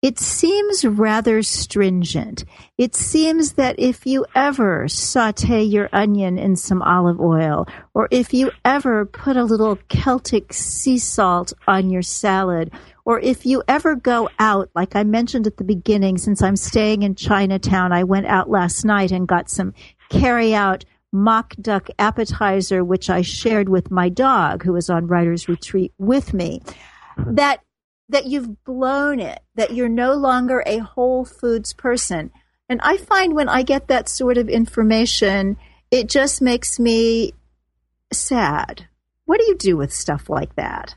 it 0.00 0.18
seems 0.18 0.86
rather 0.86 1.42
stringent. 1.42 2.44
It 2.78 2.94
seems 2.94 3.54
that 3.54 3.78
if 3.78 4.06
you 4.06 4.24
ever 4.34 4.88
saute 4.88 5.62
your 5.62 5.90
onion 5.92 6.38
in 6.38 6.56
some 6.56 6.80
olive 6.80 7.20
oil, 7.20 7.66
or 7.92 8.08
if 8.10 8.32
you 8.32 8.52
ever 8.64 9.04
put 9.04 9.36
a 9.36 9.44
little 9.44 9.76
Celtic 9.88 10.54
sea 10.54 10.98
salt 10.98 11.52
on 11.66 11.90
your 11.90 12.02
salad, 12.02 12.70
or 13.04 13.20
if 13.20 13.44
you 13.44 13.62
ever 13.68 13.94
go 13.94 14.30
out, 14.38 14.70
like 14.74 14.96
I 14.96 15.04
mentioned 15.04 15.46
at 15.46 15.58
the 15.58 15.64
beginning, 15.64 16.16
since 16.16 16.42
I'm 16.42 16.56
staying 16.56 17.02
in 17.02 17.14
Chinatown, 17.14 17.92
I 17.92 18.04
went 18.04 18.26
out 18.26 18.48
last 18.48 18.84
night 18.84 19.12
and 19.12 19.28
got 19.28 19.50
some 19.50 19.74
carry 20.08 20.54
out 20.54 20.84
mock 21.12 21.54
duck 21.60 21.88
appetizer, 21.98 22.82
which 22.82 23.10
I 23.10 23.22
shared 23.22 23.68
with 23.68 23.90
my 23.90 24.08
dog 24.08 24.64
who 24.64 24.72
was 24.72 24.88
on 24.88 25.06
writer's 25.06 25.48
retreat 25.48 25.92
with 25.98 26.32
me. 26.32 26.62
That 27.16 27.60
that 28.08 28.26
you've 28.26 28.64
blown 28.64 29.20
it, 29.20 29.40
that 29.54 29.74
you're 29.74 29.88
no 29.88 30.14
longer 30.14 30.62
a 30.66 30.78
whole 30.78 31.24
foods 31.24 31.72
person. 31.72 32.30
And 32.68 32.80
I 32.82 32.96
find 32.96 33.34
when 33.34 33.48
I 33.48 33.62
get 33.62 33.88
that 33.88 34.08
sort 34.08 34.36
of 34.36 34.48
information, 34.48 35.56
it 35.90 36.08
just 36.08 36.42
makes 36.42 36.78
me 36.78 37.32
sad. 38.12 38.88
What 39.24 39.40
do 39.40 39.46
you 39.46 39.56
do 39.56 39.76
with 39.76 39.92
stuff 39.92 40.28
like 40.28 40.54
that? 40.56 40.96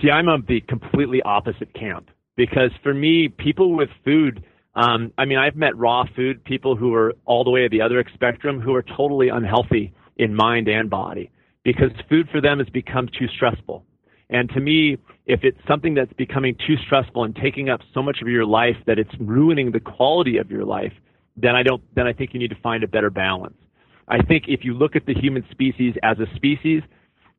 See, 0.00 0.10
I'm 0.10 0.28
of 0.28 0.46
the 0.46 0.60
completely 0.62 1.22
opposite 1.22 1.72
camp 1.74 2.10
because 2.36 2.70
for 2.82 2.92
me, 2.94 3.28
people 3.28 3.76
with 3.76 3.90
food, 4.04 4.44
um, 4.74 5.12
I 5.18 5.24
mean, 5.24 5.38
I've 5.38 5.56
met 5.56 5.76
raw 5.76 6.04
food 6.16 6.44
people 6.44 6.76
who 6.76 6.94
are 6.94 7.14
all 7.24 7.44
the 7.44 7.50
way 7.50 7.64
at 7.64 7.70
the 7.70 7.80
other 7.80 8.02
spectrum 8.14 8.60
who 8.60 8.74
are 8.74 8.82
totally 8.82 9.28
unhealthy 9.28 9.92
in 10.16 10.34
mind 10.34 10.68
and 10.68 10.90
body 10.90 11.30
because 11.64 11.90
food 12.08 12.28
for 12.30 12.40
them 12.40 12.58
has 12.58 12.68
become 12.68 13.08
too 13.18 13.26
stressful 13.34 13.84
And 14.30 14.48
to 14.50 14.60
me, 14.60 14.98
if 15.26 15.40
it's 15.42 15.58
something 15.68 15.94
that's 15.94 16.12
becoming 16.14 16.56
too 16.66 16.76
stressful 16.86 17.24
and 17.24 17.36
taking 17.36 17.68
up 17.68 17.80
so 17.92 18.02
much 18.02 18.18
of 18.20 18.28
your 18.28 18.44
life 18.44 18.76
that 18.86 18.98
it's 18.98 19.14
ruining 19.20 19.72
the 19.72 19.80
quality 19.80 20.38
of 20.38 20.50
your 20.50 20.64
life, 20.64 20.92
then 21.36 21.54
I 21.54 21.62
don't 21.62 21.82
then 21.94 22.06
I 22.06 22.12
think 22.12 22.32
you 22.32 22.40
need 22.40 22.50
to 22.50 22.60
find 22.62 22.84
a 22.84 22.88
better 22.88 23.10
balance. 23.10 23.56
I 24.08 24.22
think 24.22 24.44
if 24.48 24.64
you 24.64 24.74
look 24.74 24.96
at 24.96 25.06
the 25.06 25.14
human 25.14 25.44
species 25.50 25.94
as 26.02 26.18
a 26.18 26.26
species, 26.36 26.82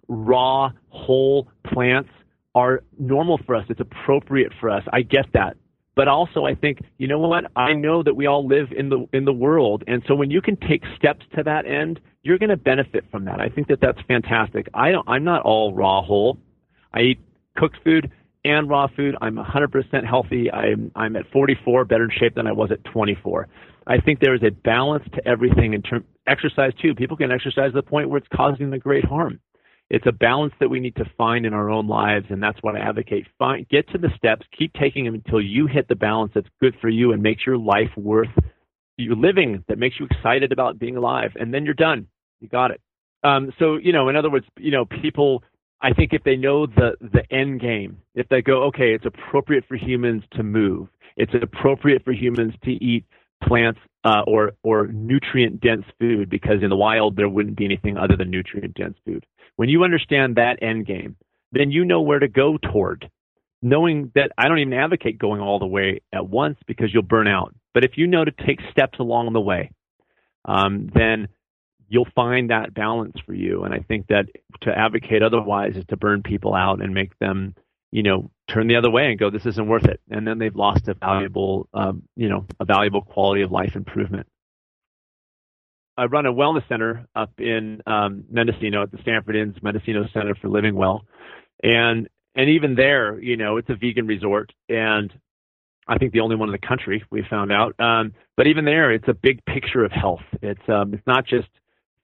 raw, 0.07 0.71
whole 0.89 1.47
plants 1.73 2.09
are 2.55 2.81
normal 2.97 3.37
for 3.45 3.55
us. 3.55 3.65
It's 3.69 3.81
appropriate 3.81 4.53
for 4.59 4.69
us. 4.69 4.83
I 4.91 5.01
get 5.01 5.25
that. 5.33 5.57
But 5.95 6.07
also 6.07 6.45
I 6.45 6.55
think, 6.55 6.79
you 6.97 7.07
know 7.07 7.19
what? 7.19 7.45
I 7.55 7.73
know 7.73 8.01
that 8.03 8.15
we 8.15 8.25
all 8.25 8.47
live 8.47 8.71
in 8.75 8.89
the 8.89 9.07
in 9.13 9.25
the 9.25 9.33
world. 9.33 9.83
And 9.87 10.03
so 10.07 10.15
when 10.15 10.31
you 10.31 10.41
can 10.41 10.57
take 10.57 10.83
steps 10.97 11.25
to 11.35 11.43
that 11.43 11.65
end, 11.65 11.99
you're 12.23 12.37
going 12.37 12.49
to 12.49 12.57
benefit 12.57 13.05
from 13.11 13.25
that. 13.25 13.39
I 13.39 13.49
think 13.49 13.67
that 13.67 13.79
that's 13.81 13.99
fantastic. 14.07 14.67
I 14.73 14.91
don't 14.91 15.07
I'm 15.07 15.23
not 15.23 15.43
all 15.43 15.73
raw 15.73 16.01
whole. 16.01 16.37
I 16.93 17.01
eat 17.01 17.19
cooked 17.55 17.77
food 17.83 18.11
and 18.43 18.69
raw 18.69 18.87
food. 18.95 19.15
I'm 19.21 19.35
100% 19.35 20.05
healthy. 20.05 20.51
I'm 20.51 20.91
I'm 20.95 21.15
at 21.15 21.29
44 21.31 21.85
better 21.85 22.05
in 22.05 22.11
shape 22.17 22.35
than 22.35 22.47
I 22.47 22.51
was 22.51 22.71
at 22.71 22.83
24. 22.91 23.47
I 23.87 23.99
think 24.01 24.19
there 24.19 24.35
is 24.35 24.41
a 24.43 24.51
balance 24.51 25.05
to 25.13 25.27
everything 25.27 25.73
in 25.73 25.81
terms 25.81 26.05
exercise 26.27 26.71
too. 26.81 26.95
People 26.95 27.17
can 27.17 27.31
exercise 27.31 27.71
to 27.71 27.75
the 27.75 27.83
point 27.83 28.09
where 28.09 28.17
it's 28.17 28.27
causing 28.33 28.69
them 28.69 28.79
great 28.79 29.05
harm. 29.05 29.39
It's 29.89 30.05
a 30.07 30.11
balance 30.11 30.53
that 30.59 30.69
we 30.69 30.79
need 30.79 30.95
to 30.95 31.05
find 31.17 31.45
in 31.45 31.53
our 31.53 31.69
own 31.69 31.87
lives, 31.87 32.25
and 32.29 32.41
that's 32.41 32.57
what 32.61 32.75
I 32.75 32.79
advocate. 32.79 33.27
Find, 33.37 33.67
get 33.69 33.87
to 33.89 33.97
the 33.97 34.09
steps, 34.17 34.45
keep 34.57 34.73
taking 34.73 35.05
them 35.05 35.13
until 35.13 35.39
you 35.39 35.67
hit 35.67 35.87
the 35.87 35.95
balance 35.95 36.31
that's 36.33 36.47
good 36.59 36.75
for 36.81 36.89
you 36.89 37.11
and 37.11 37.21
makes 37.21 37.45
your 37.45 37.57
life 37.57 37.91
worth 37.95 38.29
you 38.97 39.13
living, 39.15 39.63
that 39.67 39.77
makes 39.77 39.99
you 39.99 40.07
excited 40.09 40.51
about 40.51 40.79
being 40.79 40.97
alive, 40.97 41.31
and 41.35 41.53
then 41.53 41.65
you're 41.65 41.73
done. 41.73 42.07
You 42.39 42.47
got 42.47 42.71
it. 42.71 42.81
Um, 43.23 43.53
so, 43.59 43.77
you 43.77 43.91
know, 43.91 44.09
in 44.09 44.15
other 44.15 44.29
words, 44.29 44.45
you 44.57 44.71
know, 44.71 44.85
people 44.85 45.43
I 45.81 45.93
think 45.93 46.13
if 46.13 46.23
they 46.23 46.35
know 46.35 46.65
the 46.65 46.95
the 46.99 47.23
end 47.31 47.61
game, 47.61 47.97
if 48.15 48.27
they 48.29 48.41
go, 48.41 48.63
okay, 48.63 48.93
it's 48.93 49.05
appropriate 49.05 49.65
for 49.67 49.75
humans 49.75 50.23
to 50.31 50.43
move, 50.43 50.87
it's 51.17 51.33
appropriate 51.39 52.03
for 52.03 52.11
humans 52.11 52.53
to 52.63 52.71
eat 52.71 53.05
plants 53.47 53.79
uh, 54.03 54.21
or 54.27 54.53
or 54.63 54.87
nutrient 54.87 55.61
dense 55.61 55.85
food 55.99 56.29
because 56.29 56.61
in 56.61 56.69
the 56.69 56.75
wild 56.75 57.15
there 57.15 57.29
wouldn't 57.29 57.57
be 57.57 57.65
anything 57.65 57.97
other 57.97 58.15
than 58.15 58.29
nutrient 58.29 58.75
dense 58.75 58.97
food. 59.05 59.25
When 59.55 59.69
you 59.69 59.83
understand 59.83 60.35
that 60.35 60.61
end 60.61 60.85
game, 60.85 61.15
then 61.51 61.71
you 61.71 61.85
know 61.85 62.01
where 62.01 62.19
to 62.19 62.27
go 62.27 62.57
toward. 62.57 63.09
Knowing 63.61 64.11
that 64.13 64.31
I 64.37 64.47
don't 64.47 64.59
even 64.59 64.73
advocate 64.73 65.17
going 65.17 65.41
all 65.41 65.57
the 65.57 65.65
way 65.65 66.01
at 66.13 66.27
once 66.27 66.57
because 66.67 66.93
you'll 66.93 67.03
burn 67.03 67.27
out. 67.27 67.55
But 67.73 67.83
if 67.83 67.97
you 67.97 68.05
know 68.05 68.23
to 68.23 68.31
take 68.31 68.59
steps 68.69 68.99
along 68.99 69.33
the 69.33 69.41
way, 69.41 69.71
um, 70.43 70.89
then 70.93 71.29
you'll 71.87 72.07
find 72.15 72.49
that 72.49 72.73
balance 72.73 73.15
for 73.25 73.33
you. 73.33 73.63
And 73.63 73.73
I 73.73 73.79
think 73.79 74.07
that 74.07 74.25
to 74.61 74.77
advocate 74.77 75.23
otherwise 75.23 75.75
is 75.75 75.85
to 75.89 75.97
burn 75.97 76.23
people 76.23 76.53
out 76.53 76.81
and 76.81 76.93
make 76.93 77.17
them, 77.19 77.55
you 77.95 78.03
know, 78.03 78.29
turn 78.49 78.67
the 78.67 78.75
other 78.75 78.91
way 78.91 79.05
and 79.05 79.17
go, 79.17 79.29
this 79.29 79.45
isn't 79.45 79.69
worth 79.69 79.85
it. 79.85 80.01
And 80.09 80.27
then 80.27 80.37
they've 80.37 80.53
lost 80.53 80.89
a 80.89 80.95
valuable, 80.95 81.69
um, 81.73 82.03
you 82.17 82.27
know, 82.27 82.45
a 82.59 82.65
valuable 82.65 83.01
quality 83.01 83.41
of 83.41 83.53
life 83.53 83.73
improvement. 83.73 84.27
I 85.95 86.03
run 86.03 86.25
a 86.25 86.33
wellness 86.33 86.67
center 86.67 87.07
up 87.15 87.31
in 87.39 87.81
um, 87.87 88.25
Mendocino 88.29 88.83
at 88.83 88.91
the 88.91 88.97
Stanford 89.01 89.37
Inns 89.37 89.55
Mendocino 89.63 90.09
Center 90.13 90.35
for 90.35 90.49
Living 90.49 90.75
Well, 90.75 91.05
and 91.63 92.09
and 92.35 92.49
even 92.49 92.75
there, 92.75 93.17
you 93.17 93.37
know, 93.37 93.55
it's 93.55 93.69
a 93.69 93.75
vegan 93.75 94.07
resort, 94.07 94.51
and 94.67 95.13
I 95.87 95.97
think 95.97 96.11
the 96.11 96.19
only 96.19 96.35
one 96.35 96.49
in 96.49 96.51
the 96.51 96.67
country 96.67 97.01
we 97.11 97.23
found 97.29 97.53
out. 97.53 97.79
Um, 97.79 98.11
but 98.35 98.47
even 98.47 98.65
there, 98.65 98.91
it's 98.91 99.07
a 99.07 99.13
big 99.13 99.45
picture 99.45 99.85
of 99.85 99.93
health. 99.93 100.25
It's 100.41 100.67
um, 100.67 100.93
it's 100.93 101.07
not 101.07 101.25
just 101.25 101.47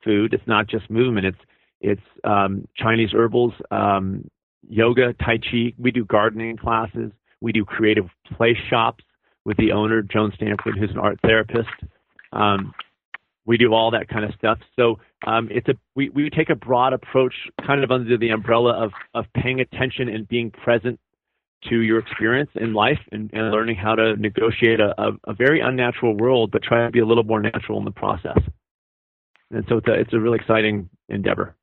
food. 0.06 0.34
It's 0.34 0.48
not 0.48 0.68
just 0.68 0.90
movement. 0.90 1.26
It's 1.26 1.40
it's 1.82 2.08
um, 2.24 2.66
Chinese 2.78 3.12
herbals, 3.12 3.52
um, 3.72 4.30
yoga, 4.68 5.14
tai 5.14 5.38
chi. 5.38 5.74
We 5.78 5.92
do 5.92 6.06
gardening 6.06 6.58
classes. 6.58 7.12
We 7.42 7.52
do 7.52 7.66
creative 7.66 8.06
play 8.36 8.58
shops 8.70 9.04
with 9.46 9.58
the 9.58 9.72
owner, 9.72 10.02
Joan 10.02 10.32
Stanford, 10.36 10.78
who's 10.78 10.92
an 10.92 11.00
art 11.00 11.20
therapist. 11.24 11.70
Um, 12.32 12.74
we 13.46 13.58
do 13.58 13.74
all 13.74 13.92
that 13.92 14.08
kind 14.08 14.24
of 14.24 14.34
stuff. 14.36 14.60
So 14.76 15.00
um, 15.26 15.50
it's 15.52 15.68
a 15.68 15.74
we, 15.96 16.10
we 16.10 16.30
take 16.30 16.50
a 16.50 16.56
broad 16.56 16.94
approach, 16.94 17.34
kind 17.66 17.84
of 17.84 17.92
under 17.92 18.18
the 18.18 18.30
umbrella 18.30 18.74
of 18.84 18.92
of 19.14 19.26
paying 19.36 19.60
attention 19.60 20.10
and 20.10 20.28
being 20.28 20.52
present 20.52 21.00
to 21.70 21.82
your 21.82 22.00
experience 22.00 22.50
in 22.56 22.74
life 22.74 23.00
and, 23.12 23.30
and 23.34 23.52
learning 23.52 23.76
how 23.76 23.96
to 23.96 24.16
negotiate 24.16 24.80
a, 24.80 25.00
a, 25.00 25.12
a 25.28 25.34
very 25.34 25.60
unnatural 25.60 26.18
world, 26.18 26.50
but 26.52 26.64
try 26.64 26.86
to 26.86 26.92
be 26.92 27.00
a 27.00 27.06
little 27.06 27.24
more 27.24 27.40
natural 27.40 27.78
in 27.78 27.86
the 27.86 27.92
process. 27.92 28.40
And 29.52 29.64
so 29.70 29.78
it's 29.78 29.88
a, 29.88 29.94
it's 29.94 30.14
a 30.14 30.20
really 30.20 30.38
exciting 30.40 30.90
endeavor. 31.10 31.56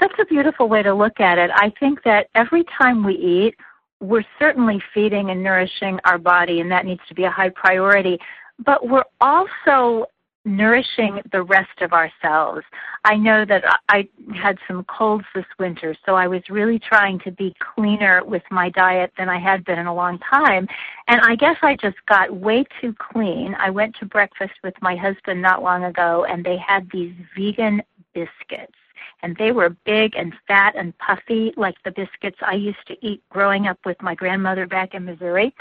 That's 0.00 0.14
a 0.20 0.24
beautiful 0.24 0.68
way 0.68 0.82
to 0.82 0.94
look 0.94 1.20
at 1.20 1.38
it. 1.38 1.50
I 1.54 1.72
think 1.78 2.02
that 2.04 2.28
every 2.34 2.64
time 2.78 3.04
we 3.04 3.14
eat, 3.14 3.54
we're 4.00 4.24
certainly 4.38 4.82
feeding 4.92 5.30
and 5.30 5.42
nourishing 5.42 5.98
our 6.04 6.18
body, 6.18 6.60
and 6.60 6.70
that 6.70 6.84
needs 6.84 7.00
to 7.08 7.14
be 7.14 7.24
a 7.24 7.30
high 7.30 7.50
priority. 7.50 8.18
But 8.64 8.88
we're 8.88 9.04
also 9.20 10.06
nourishing 10.44 11.20
the 11.32 11.42
rest 11.42 11.80
of 11.80 11.92
ourselves. 11.92 12.62
I 13.04 13.16
know 13.16 13.44
that 13.46 13.64
I 13.88 14.08
had 14.34 14.58
some 14.68 14.84
colds 14.84 15.24
this 15.34 15.46
winter, 15.58 15.96
so 16.04 16.14
I 16.14 16.26
was 16.26 16.42
really 16.50 16.78
trying 16.78 17.18
to 17.20 17.30
be 17.30 17.54
cleaner 17.74 18.22
with 18.24 18.42
my 18.50 18.68
diet 18.70 19.12
than 19.16 19.28
I 19.28 19.38
had 19.38 19.64
been 19.64 19.78
in 19.78 19.86
a 19.86 19.94
long 19.94 20.18
time. 20.18 20.68
And 21.08 21.20
I 21.22 21.34
guess 21.36 21.56
I 21.62 21.76
just 21.76 21.96
got 22.06 22.34
way 22.34 22.64
too 22.80 22.94
clean. 22.98 23.54
I 23.58 23.70
went 23.70 23.96
to 24.00 24.06
breakfast 24.06 24.54
with 24.62 24.74
my 24.82 24.96
husband 24.96 25.40
not 25.40 25.62
long 25.62 25.84
ago, 25.84 26.26
and 26.28 26.44
they 26.44 26.58
had 26.58 26.90
these 26.92 27.14
vegan 27.36 27.82
biscuits. 28.12 28.74
And 29.22 29.36
they 29.36 29.52
were 29.52 29.76
big 29.84 30.14
and 30.16 30.34
fat 30.46 30.74
and 30.76 30.96
puffy, 30.98 31.52
like 31.56 31.76
the 31.84 31.90
biscuits 31.90 32.38
I 32.42 32.54
used 32.54 32.86
to 32.88 33.06
eat 33.06 33.22
growing 33.30 33.66
up 33.66 33.78
with 33.84 34.00
my 34.02 34.14
grandmother 34.14 34.66
back 34.66 34.94
in 34.94 35.04
Missouri. 35.04 35.54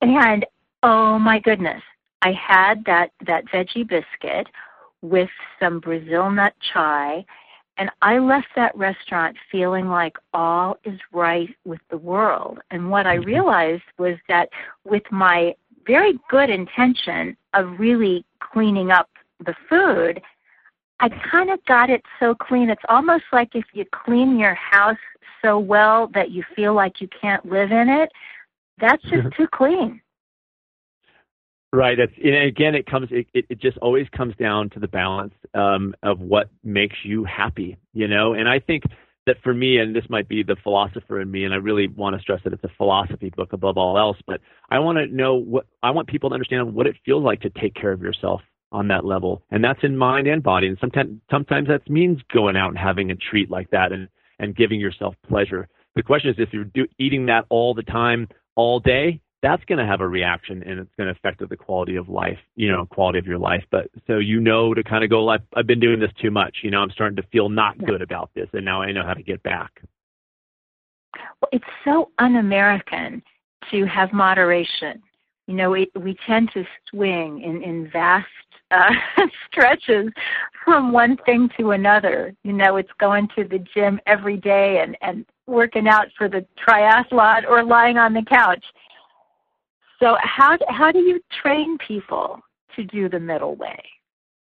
And 0.00 0.44
oh 0.82 1.18
my 1.18 1.38
goodness, 1.38 1.82
I 2.22 2.32
had 2.32 2.84
that 2.86 3.12
that 3.26 3.46
veggie 3.46 3.88
biscuit 3.88 4.48
with 5.00 5.30
some 5.60 5.80
Brazil 5.80 6.30
nut 6.30 6.54
chai 6.72 7.24
and 7.78 7.90
I 8.02 8.18
left 8.18 8.48
that 8.54 8.76
restaurant 8.76 9.36
feeling 9.50 9.88
like 9.88 10.16
all 10.34 10.76
is 10.84 10.98
right 11.10 11.48
with 11.64 11.80
the 11.90 11.96
world. 11.96 12.58
And 12.70 12.90
what 12.90 13.06
I 13.06 13.16
mm-hmm. 13.16 13.26
realized 13.26 13.82
was 13.98 14.16
that 14.28 14.50
with 14.84 15.02
my 15.10 15.54
very 15.86 16.18
good 16.28 16.50
intention 16.50 17.36
of 17.54 17.78
really 17.78 18.24
cleaning 18.40 18.90
up 18.90 19.08
the 19.44 19.54
food, 19.68 20.20
I 21.02 21.08
kind 21.08 21.50
of 21.50 21.62
got 21.64 21.90
it 21.90 22.02
so 22.20 22.32
clean. 22.32 22.70
It's 22.70 22.82
almost 22.88 23.24
like 23.32 23.56
if 23.56 23.64
you 23.74 23.84
clean 23.92 24.38
your 24.38 24.54
house 24.54 24.96
so 25.44 25.58
well 25.58 26.06
that 26.14 26.30
you 26.30 26.44
feel 26.54 26.74
like 26.74 27.00
you 27.00 27.08
can't 27.20 27.44
live 27.44 27.72
in 27.72 27.88
it, 27.88 28.08
that's 28.78 29.02
just 29.02 29.26
too 29.36 29.48
clean. 29.52 30.00
Right. 31.72 31.98
That's, 31.98 32.12
and 32.22 32.36
again, 32.36 32.76
it 32.76 32.86
comes. 32.86 33.08
It, 33.10 33.26
it 33.34 33.60
just 33.60 33.78
always 33.78 34.06
comes 34.16 34.36
down 34.36 34.70
to 34.70 34.78
the 34.78 34.86
balance 34.86 35.34
um, 35.54 35.92
of 36.04 36.20
what 36.20 36.50
makes 36.62 36.96
you 37.02 37.24
happy. 37.24 37.78
You 37.94 38.06
know, 38.06 38.34
and 38.34 38.48
I 38.48 38.60
think 38.60 38.84
that 39.26 39.38
for 39.42 39.52
me, 39.54 39.78
and 39.78 39.96
this 39.96 40.04
might 40.08 40.28
be 40.28 40.44
the 40.44 40.56
philosopher 40.62 41.20
in 41.20 41.30
me, 41.30 41.44
and 41.44 41.52
I 41.52 41.56
really 41.56 41.88
want 41.88 42.14
to 42.14 42.22
stress 42.22 42.40
that 42.44 42.52
it's 42.52 42.62
a 42.62 42.70
philosophy 42.76 43.32
book 43.34 43.52
above 43.52 43.76
all 43.76 43.98
else. 43.98 44.18
But 44.24 44.40
I 44.70 44.78
want 44.78 44.98
to 44.98 45.06
know 45.06 45.34
what 45.34 45.66
I 45.82 45.90
want 45.90 46.06
people 46.06 46.28
to 46.30 46.34
understand 46.34 46.74
what 46.74 46.86
it 46.86 46.94
feels 47.04 47.24
like 47.24 47.40
to 47.40 47.50
take 47.50 47.74
care 47.74 47.90
of 47.90 48.02
yourself 48.02 48.42
on 48.72 48.88
that 48.88 49.04
level, 49.04 49.42
and 49.50 49.62
that's 49.62 49.84
in 49.84 49.96
mind 49.96 50.26
and 50.26 50.42
body. 50.42 50.66
And 50.66 50.78
sometimes, 50.80 51.20
sometimes 51.30 51.68
that 51.68 51.88
means 51.88 52.20
going 52.32 52.56
out 52.56 52.70
and 52.70 52.78
having 52.78 53.10
a 53.10 53.16
treat 53.16 53.50
like 53.50 53.70
that, 53.70 53.92
and 53.92 54.08
and 54.38 54.56
giving 54.56 54.80
yourself 54.80 55.14
pleasure. 55.28 55.68
The 55.94 56.02
question 56.02 56.30
is, 56.30 56.36
if 56.38 56.52
you're 56.52 56.64
do, 56.64 56.86
eating 56.98 57.26
that 57.26 57.44
all 57.48 57.74
the 57.74 57.82
time, 57.82 58.28
all 58.56 58.80
day, 58.80 59.20
that's 59.42 59.64
going 59.64 59.78
to 59.78 59.84
have 59.84 60.00
a 60.00 60.08
reaction 60.08 60.62
and 60.62 60.78
it's 60.78 60.94
going 60.96 61.08
to 61.08 61.12
affect 61.12 61.46
the 61.46 61.56
quality 61.56 61.96
of 61.96 62.08
life, 62.08 62.38
you 62.54 62.70
know, 62.70 62.86
quality 62.86 63.18
of 63.18 63.26
your 63.26 63.38
life. 63.38 63.64
But 63.70 63.88
so 64.06 64.18
you 64.18 64.40
know 64.40 64.72
to 64.72 64.84
kind 64.84 65.02
of 65.02 65.10
go, 65.10 65.24
like, 65.24 65.42
I've 65.54 65.66
been 65.66 65.80
doing 65.80 65.98
this 65.98 66.12
too 66.20 66.30
much. 66.30 66.58
You 66.62 66.70
know, 66.70 66.80
I'm 66.80 66.90
starting 66.90 67.16
to 67.16 67.24
feel 67.24 67.48
not 67.48 67.76
good 67.84 68.02
about 68.02 68.30
this, 68.34 68.48
and 68.52 68.64
now 68.64 68.82
I 68.82 68.92
know 68.92 69.04
how 69.04 69.14
to 69.14 69.22
get 69.22 69.42
back. 69.42 69.82
Well, 71.14 71.48
it's 71.50 71.64
so 71.84 72.10
un-American 72.18 73.22
to 73.70 73.84
have 73.86 74.12
moderation. 74.12 75.02
You 75.46 75.54
know, 75.54 75.70
we 75.70 75.90
we 75.98 76.16
tend 76.26 76.50
to 76.54 76.64
swing 76.90 77.42
in 77.42 77.62
in 77.62 77.90
vast 77.90 78.26
uh, 78.70 78.90
stretches 79.46 80.10
from 80.64 80.92
one 80.92 81.16
thing 81.26 81.50
to 81.58 81.72
another. 81.72 82.34
You 82.44 82.52
know, 82.52 82.76
it's 82.76 82.92
going 82.98 83.28
to 83.36 83.44
the 83.44 83.64
gym 83.74 84.00
every 84.06 84.36
day 84.36 84.82
and 84.82 84.96
and 85.02 85.26
working 85.46 85.88
out 85.88 86.06
for 86.16 86.28
the 86.28 86.46
triathlon 86.66 87.48
or 87.48 87.64
lying 87.64 87.98
on 87.98 88.14
the 88.14 88.22
couch 88.22 88.64
so 90.02 90.16
how 90.20 90.58
how 90.68 90.90
do 90.90 90.98
you 90.98 91.20
train 91.42 91.78
people 91.86 92.40
to 92.74 92.82
do 92.82 93.08
the 93.08 93.20
middle 93.20 93.54
way? 93.54 93.78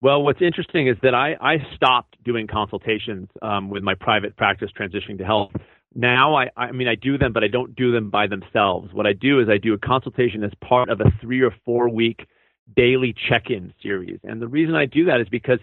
Well, 0.01 0.23
what's 0.23 0.41
interesting 0.41 0.87
is 0.87 0.97
that 1.03 1.15
I, 1.15 1.35
I 1.41 1.57
stopped 1.75 2.17
doing 2.25 2.47
consultations 2.47 3.29
um, 3.43 3.69
with 3.69 3.83
my 3.83 3.95
private 3.95 4.37
practice 4.37 4.71
transitioning 4.79 5.19
to 5.19 5.25
health. 5.25 5.51
Now, 5.95 6.37
I, 6.37 6.51
I 6.57 6.73
mean, 6.73 6.89
I 6.89 6.95
do 6.95 7.19
them, 7.19 7.33
but 7.33 7.43
I 7.43 7.49
don't 7.49 7.75
do 7.75 7.93
them 7.93 8.11
by 8.11 8.27
themselves. 8.27 8.93
What 8.93 9.07
I 9.07 9.13
do 9.13 9.41
is 9.41 9.49
I 9.49 9.59
do 9.59 9.75
a 9.75 9.79
consultation 9.79 10.45
as 10.45 10.53
part 10.61 10.89
of 10.89 11.01
a 11.01 11.13
three 11.21 11.41
or 11.41 11.53
four 11.65 11.89
week 11.89 12.27
daily 12.77 13.15
check 13.29 13.51
in 13.51 13.75
series. 13.83 14.21
And 14.23 14.41
the 14.41 14.47
reason 14.47 14.77
I 14.77 14.87
do 14.87 15.07
that 15.07 15.21
is 15.21 15.29
because 15.29 15.59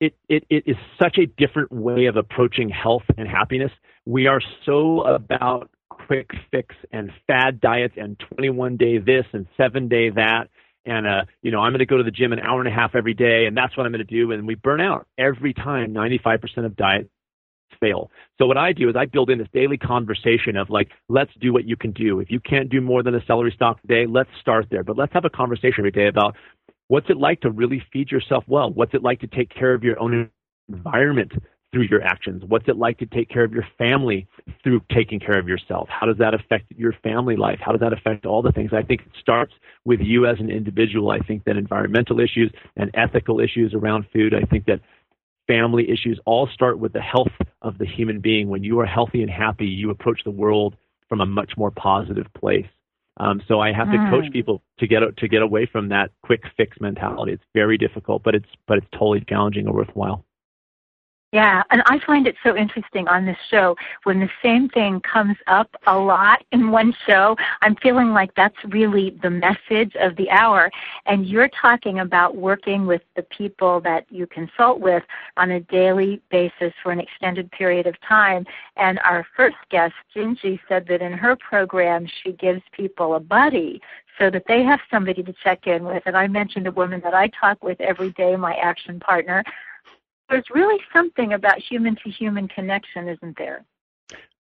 it, 0.00 0.14
it, 0.28 0.44
it 0.48 0.64
is 0.66 0.76
such 1.02 1.18
a 1.18 1.26
different 1.26 1.72
way 1.72 2.06
of 2.06 2.16
approaching 2.16 2.68
health 2.68 3.04
and 3.18 3.26
happiness 3.28 3.72
we 4.06 4.26
are 4.26 4.40
so 4.64 5.02
about 5.02 5.70
quick 5.88 6.30
fix 6.50 6.74
and 6.92 7.10
fad 7.26 7.60
diets 7.60 7.94
and 7.96 8.18
21 8.36 8.76
day 8.76 8.98
this 8.98 9.24
and 9.32 9.46
seven 9.56 9.88
day 9.88 10.10
that 10.10 10.48
and 10.86 11.06
uh, 11.06 11.24
you 11.40 11.50
know, 11.50 11.60
I'm 11.60 11.72
going 11.72 11.78
to 11.78 11.86
go 11.86 11.96
to 11.96 12.02
the 12.02 12.10
gym 12.10 12.34
an 12.34 12.40
hour 12.40 12.60
and 12.60 12.68
a 12.68 12.70
half 12.70 12.94
every 12.94 13.14
day, 13.14 13.46
and 13.46 13.56
that's 13.56 13.74
what 13.74 13.86
I'm 13.86 13.92
going 13.92 14.04
to 14.06 14.14
do. 14.14 14.32
And 14.32 14.46
we 14.46 14.54
burn 14.54 14.82
out 14.82 15.06
every 15.16 15.54
time. 15.54 15.94
95% 15.94 16.66
of 16.66 16.76
diet 16.76 17.08
fail. 17.80 18.10
So 18.38 18.46
what 18.46 18.56
I 18.56 18.72
do 18.72 18.88
is 18.88 18.96
I 18.96 19.06
build 19.06 19.30
in 19.30 19.38
this 19.38 19.48
daily 19.52 19.76
conversation 19.76 20.56
of 20.56 20.70
like, 20.70 20.90
let's 21.08 21.30
do 21.40 21.52
what 21.52 21.64
you 21.64 21.76
can 21.76 21.92
do. 21.92 22.20
If 22.20 22.30
you 22.30 22.40
can't 22.40 22.68
do 22.68 22.80
more 22.80 23.02
than 23.02 23.14
a 23.14 23.24
celery 23.26 23.52
stalk 23.54 23.78
a 23.84 23.86
day, 23.86 24.06
let's 24.06 24.30
start 24.40 24.66
there. 24.70 24.82
But 24.82 24.96
let's 24.96 25.12
have 25.12 25.24
a 25.24 25.30
conversation 25.30 25.76
every 25.78 25.90
day 25.90 26.06
about 26.06 26.36
what's 26.88 27.10
it 27.10 27.16
like 27.16 27.40
to 27.42 27.50
really 27.50 27.82
feed 27.92 28.10
yourself 28.10 28.44
well. 28.46 28.70
What's 28.70 28.94
it 28.94 29.02
like 29.02 29.20
to 29.20 29.26
take 29.26 29.50
care 29.54 29.74
of 29.74 29.82
your 29.82 30.00
own 30.00 30.30
environment 30.68 31.32
through 31.72 31.86
your 31.90 32.02
actions? 32.02 32.44
What's 32.46 32.68
it 32.68 32.76
like 32.76 32.98
to 32.98 33.06
take 33.06 33.28
care 33.28 33.44
of 33.44 33.52
your 33.52 33.66
family 33.76 34.28
through 34.62 34.80
taking 34.94 35.18
care 35.18 35.38
of 35.38 35.48
yourself? 35.48 35.88
How 35.90 36.06
does 36.06 36.18
that 36.18 36.32
affect 36.32 36.72
your 36.76 36.92
family 37.02 37.36
life? 37.36 37.58
How 37.60 37.72
does 37.72 37.80
that 37.80 37.92
affect 37.92 38.26
all 38.26 38.42
the 38.42 38.52
things? 38.52 38.70
I 38.72 38.82
think 38.82 39.00
it 39.02 39.12
starts 39.20 39.52
with 39.84 40.00
you 40.00 40.24
as 40.24 40.38
an 40.38 40.50
individual. 40.50 41.10
I 41.10 41.18
think 41.18 41.44
that 41.44 41.56
environmental 41.56 42.20
issues 42.20 42.52
and 42.76 42.90
ethical 42.94 43.40
issues 43.40 43.74
around 43.74 44.06
food, 44.12 44.34
I 44.34 44.42
think 44.46 44.66
that 44.66 44.80
family 45.46 45.90
issues 45.90 46.18
all 46.26 46.48
start 46.52 46.78
with 46.78 46.92
the 46.92 47.00
health 47.00 47.32
of 47.62 47.78
the 47.78 47.86
human 47.86 48.20
being. 48.20 48.48
When 48.48 48.64
you 48.64 48.80
are 48.80 48.86
healthy 48.86 49.22
and 49.22 49.30
happy, 49.30 49.66
you 49.66 49.90
approach 49.90 50.20
the 50.24 50.30
world 50.30 50.76
from 51.08 51.20
a 51.20 51.26
much 51.26 51.52
more 51.56 51.70
positive 51.70 52.26
place. 52.34 52.66
Um, 53.18 53.40
so 53.46 53.60
I 53.60 53.72
have 53.72 53.90
to 53.92 53.96
mm. 53.96 54.10
coach 54.10 54.32
people 54.32 54.62
to 54.78 54.86
get 54.86 55.00
to 55.18 55.28
get 55.28 55.42
away 55.42 55.66
from 55.70 55.88
that 55.90 56.10
quick 56.22 56.42
fix 56.56 56.76
mentality. 56.80 57.32
It's 57.32 57.44
very 57.54 57.78
difficult, 57.78 58.22
but 58.24 58.34
it's 58.34 58.48
but 58.66 58.78
it's 58.78 58.86
totally 58.92 59.24
challenging 59.28 59.66
and 59.66 59.74
worthwhile. 59.74 60.24
Yeah, 61.34 61.64
and 61.70 61.82
I 61.86 61.98
find 62.06 62.28
it 62.28 62.36
so 62.44 62.56
interesting 62.56 63.08
on 63.08 63.26
this 63.26 63.36
show 63.50 63.74
when 64.04 64.20
the 64.20 64.28
same 64.40 64.68
thing 64.68 65.00
comes 65.00 65.36
up 65.48 65.68
a 65.88 65.98
lot 65.98 66.44
in 66.52 66.70
one 66.70 66.94
show. 67.08 67.34
I'm 67.60 67.74
feeling 67.82 68.12
like 68.12 68.32
that's 68.36 68.54
really 68.68 69.18
the 69.20 69.30
message 69.30 69.96
of 69.96 70.14
the 70.14 70.30
hour. 70.30 70.70
And 71.06 71.26
you're 71.26 71.50
talking 71.60 71.98
about 71.98 72.36
working 72.36 72.86
with 72.86 73.02
the 73.16 73.24
people 73.24 73.80
that 73.80 74.06
you 74.10 74.28
consult 74.28 74.78
with 74.78 75.02
on 75.36 75.50
a 75.50 75.60
daily 75.62 76.22
basis 76.30 76.72
for 76.84 76.92
an 76.92 77.00
extended 77.00 77.50
period 77.50 77.88
of 77.88 78.00
time. 78.02 78.46
And 78.76 79.00
our 79.00 79.26
first 79.36 79.56
guest, 79.72 79.94
Gingi, 80.14 80.60
said 80.68 80.86
that 80.86 81.02
in 81.02 81.14
her 81.14 81.34
program, 81.34 82.06
she 82.22 82.30
gives 82.30 82.62
people 82.70 83.16
a 83.16 83.20
buddy 83.20 83.82
so 84.20 84.30
that 84.30 84.44
they 84.46 84.62
have 84.62 84.78
somebody 84.88 85.24
to 85.24 85.34
check 85.42 85.66
in 85.66 85.82
with. 85.82 86.04
And 86.06 86.16
I 86.16 86.28
mentioned 86.28 86.68
a 86.68 86.70
woman 86.70 87.00
that 87.02 87.12
I 87.12 87.26
talk 87.40 87.64
with 87.64 87.80
every 87.80 88.12
day, 88.12 88.36
my 88.36 88.54
action 88.54 89.00
partner, 89.00 89.42
there's 90.34 90.50
really 90.52 90.82
something 90.92 91.32
about 91.32 91.58
human 91.58 91.94
to 91.94 92.10
human 92.10 92.48
connection, 92.48 93.08
isn't 93.08 93.38
there? 93.38 93.64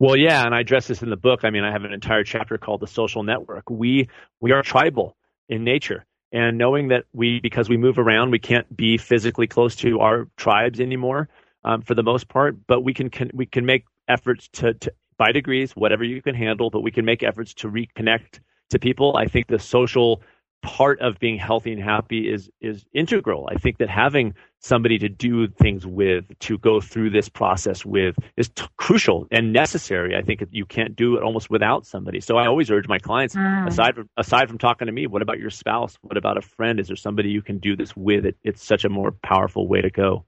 Well, 0.00 0.16
yeah, 0.16 0.44
and 0.44 0.52
I 0.52 0.60
address 0.60 0.88
this 0.88 1.00
in 1.00 1.10
the 1.10 1.16
book. 1.16 1.44
I 1.44 1.50
mean, 1.50 1.62
I 1.62 1.70
have 1.70 1.84
an 1.84 1.92
entire 1.92 2.24
chapter 2.24 2.58
called 2.58 2.80
the 2.80 2.88
social 2.88 3.22
network. 3.22 3.70
We 3.70 4.08
we 4.40 4.50
are 4.50 4.62
tribal 4.62 5.16
in 5.48 5.62
nature, 5.62 6.04
and 6.32 6.58
knowing 6.58 6.88
that 6.88 7.04
we 7.12 7.38
because 7.40 7.68
we 7.68 7.76
move 7.76 8.00
around, 8.00 8.32
we 8.32 8.40
can't 8.40 8.76
be 8.76 8.98
physically 8.98 9.46
close 9.46 9.76
to 9.76 10.00
our 10.00 10.26
tribes 10.36 10.80
anymore 10.80 11.28
um, 11.64 11.82
for 11.82 11.94
the 11.94 12.02
most 12.02 12.28
part. 12.28 12.56
But 12.66 12.82
we 12.82 12.92
can, 12.92 13.08
can 13.08 13.30
we 13.32 13.46
can 13.46 13.64
make 13.64 13.84
efforts 14.08 14.48
to, 14.54 14.74
to 14.74 14.92
by 15.18 15.30
degrees, 15.30 15.72
whatever 15.76 16.02
you 16.02 16.20
can 16.20 16.34
handle. 16.34 16.68
But 16.68 16.80
we 16.80 16.90
can 16.90 17.04
make 17.04 17.22
efforts 17.22 17.54
to 17.54 17.68
reconnect 17.68 18.40
to 18.70 18.80
people. 18.80 19.16
I 19.16 19.26
think 19.26 19.46
the 19.46 19.60
social 19.60 20.20
part 20.62 20.98
of 21.00 21.20
being 21.20 21.38
healthy 21.38 21.72
and 21.72 21.82
happy 21.82 22.28
is 22.28 22.50
is 22.60 22.84
integral. 22.92 23.48
I 23.50 23.54
think 23.54 23.78
that 23.78 23.88
having 23.88 24.34
somebody 24.60 24.98
to 24.98 25.08
do 25.08 25.48
things 25.48 25.86
with, 25.86 26.24
to 26.40 26.58
go 26.58 26.80
through 26.80 27.10
this 27.10 27.28
process 27.28 27.84
with, 27.84 28.16
is 28.36 28.48
t- 28.48 28.66
crucial 28.76 29.26
and 29.30 29.52
necessary. 29.52 30.16
I 30.16 30.22
think 30.22 30.42
you 30.50 30.66
can't 30.66 30.96
do 30.96 31.16
it 31.16 31.22
almost 31.22 31.50
without 31.50 31.86
somebody. 31.86 32.20
So 32.20 32.36
I 32.36 32.46
always 32.46 32.70
urge 32.70 32.88
my 32.88 32.98
clients, 32.98 33.34
mm. 33.34 33.66
aside 33.66 33.94
from 33.94 34.08
aside 34.16 34.48
from 34.48 34.58
talking 34.58 34.86
to 34.86 34.92
me, 34.92 35.06
what 35.06 35.22
about 35.22 35.38
your 35.38 35.50
spouse? 35.50 35.96
What 36.02 36.16
about 36.16 36.38
a 36.38 36.42
friend? 36.42 36.80
Is 36.80 36.88
there 36.88 36.96
somebody 36.96 37.30
you 37.30 37.42
can 37.42 37.58
do 37.58 37.76
this 37.76 37.96
with? 37.96 38.26
It, 38.26 38.36
it's 38.42 38.64
such 38.64 38.84
a 38.84 38.88
more 38.88 39.12
powerful 39.12 39.68
way 39.68 39.80
to 39.80 39.90
go. 39.90 40.24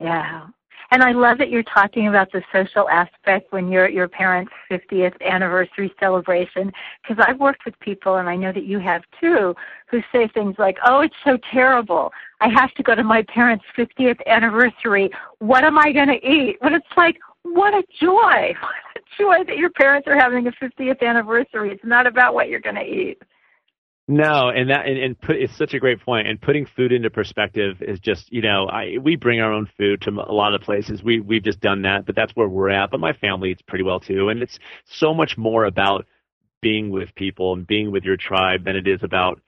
Yeah, 0.00 0.48
and 0.90 1.02
I 1.02 1.12
love 1.12 1.38
that 1.38 1.50
you're 1.50 1.62
talking 1.62 2.08
about 2.08 2.30
the 2.32 2.42
social 2.52 2.88
aspect 2.88 3.52
when 3.52 3.70
you're 3.70 3.84
at 3.84 3.92
your 3.92 4.08
parents' 4.08 4.52
50th 4.70 5.20
anniversary 5.22 5.92
celebration, 5.98 6.72
because 7.02 7.24
I've 7.26 7.40
worked 7.40 7.64
with 7.64 7.78
people, 7.80 8.16
and 8.16 8.28
I 8.28 8.36
know 8.36 8.52
that 8.52 8.64
you 8.64 8.78
have 8.78 9.02
too, 9.20 9.54
who 9.88 10.02
say 10.12 10.28
things 10.28 10.56
like, 10.58 10.76
oh, 10.84 11.00
it's 11.00 11.14
so 11.24 11.38
terrible. 11.52 12.12
I 12.40 12.48
have 12.48 12.72
to 12.74 12.82
go 12.82 12.94
to 12.94 13.04
my 13.04 13.22
parents' 13.22 13.64
50th 13.76 14.24
anniversary. 14.26 15.10
What 15.38 15.64
am 15.64 15.78
I 15.78 15.92
going 15.92 16.08
to 16.08 16.26
eat? 16.26 16.58
But 16.60 16.72
it's 16.72 16.86
like, 16.96 17.16
what 17.42 17.74
a 17.74 17.82
joy. 18.00 18.54
What 18.94 18.96
a 18.96 19.22
joy 19.22 19.44
that 19.48 19.58
your 19.58 19.70
parents 19.70 20.08
are 20.08 20.16
having 20.16 20.46
a 20.46 20.52
50th 20.52 21.02
anniversary. 21.02 21.70
It's 21.70 21.84
not 21.84 22.06
about 22.06 22.34
what 22.34 22.48
you're 22.48 22.60
going 22.60 22.76
to 22.76 22.82
eat. 22.82 23.20
No, 24.06 24.50
and 24.50 24.68
that 24.68 24.86
and, 24.86 24.98
and 24.98 25.20
put 25.20 25.36
it's 25.36 25.56
such 25.56 25.72
a 25.72 25.78
great 25.78 26.00
point. 26.02 26.28
And 26.28 26.40
putting 26.40 26.66
food 26.66 26.92
into 26.92 27.08
perspective 27.08 27.80
is 27.80 27.98
just 28.00 28.30
you 28.30 28.42
know 28.42 28.66
I 28.66 28.98
we 29.02 29.16
bring 29.16 29.40
our 29.40 29.52
own 29.52 29.68
food 29.78 30.02
to 30.02 30.10
a 30.10 30.32
lot 30.32 30.54
of 30.54 30.60
places. 30.60 31.02
We 31.02 31.20
we've 31.20 31.42
just 31.42 31.60
done 31.60 31.82
that, 31.82 32.04
but 32.04 32.14
that's 32.14 32.32
where 32.32 32.48
we're 32.48 32.68
at. 32.68 32.90
But 32.90 33.00
my 33.00 33.14
family 33.14 33.50
eats 33.50 33.62
pretty 33.62 33.84
well 33.84 34.00
too, 34.00 34.28
and 34.28 34.42
it's 34.42 34.58
so 34.84 35.14
much 35.14 35.38
more 35.38 35.64
about 35.64 36.06
being 36.60 36.90
with 36.90 37.14
people 37.14 37.54
and 37.54 37.66
being 37.66 37.90
with 37.92 38.04
your 38.04 38.18
tribe 38.18 38.64
than 38.64 38.76
it 38.76 38.86
is 38.86 39.00
about 39.02 39.40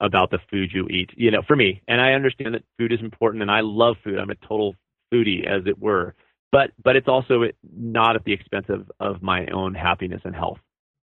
about 0.00 0.30
the 0.30 0.40
food 0.50 0.70
you 0.74 0.88
eat. 0.88 1.10
You 1.16 1.30
know, 1.30 1.42
for 1.46 1.56
me, 1.56 1.80
and 1.88 1.98
I 1.98 2.12
understand 2.12 2.54
that 2.54 2.64
food 2.78 2.92
is 2.92 3.00
important, 3.00 3.40
and 3.40 3.50
I 3.50 3.60
love 3.62 3.96
food. 4.04 4.18
I'm 4.18 4.30
a 4.30 4.34
total 4.34 4.74
foodie, 5.12 5.46
as 5.46 5.66
it 5.66 5.78
were. 5.78 6.14
But 6.50 6.72
but 6.84 6.96
it's 6.96 7.08
also 7.08 7.44
not 7.74 8.16
at 8.16 8.24
the 8.24 8.34
expense 8.34 8.66
of 8.68 8.90
of 9.00 9.22
my 9.22 9.46
own 9.46 9.72
happiness 9.74 10.20
and 10.26 10.34
health. 10.34 10.58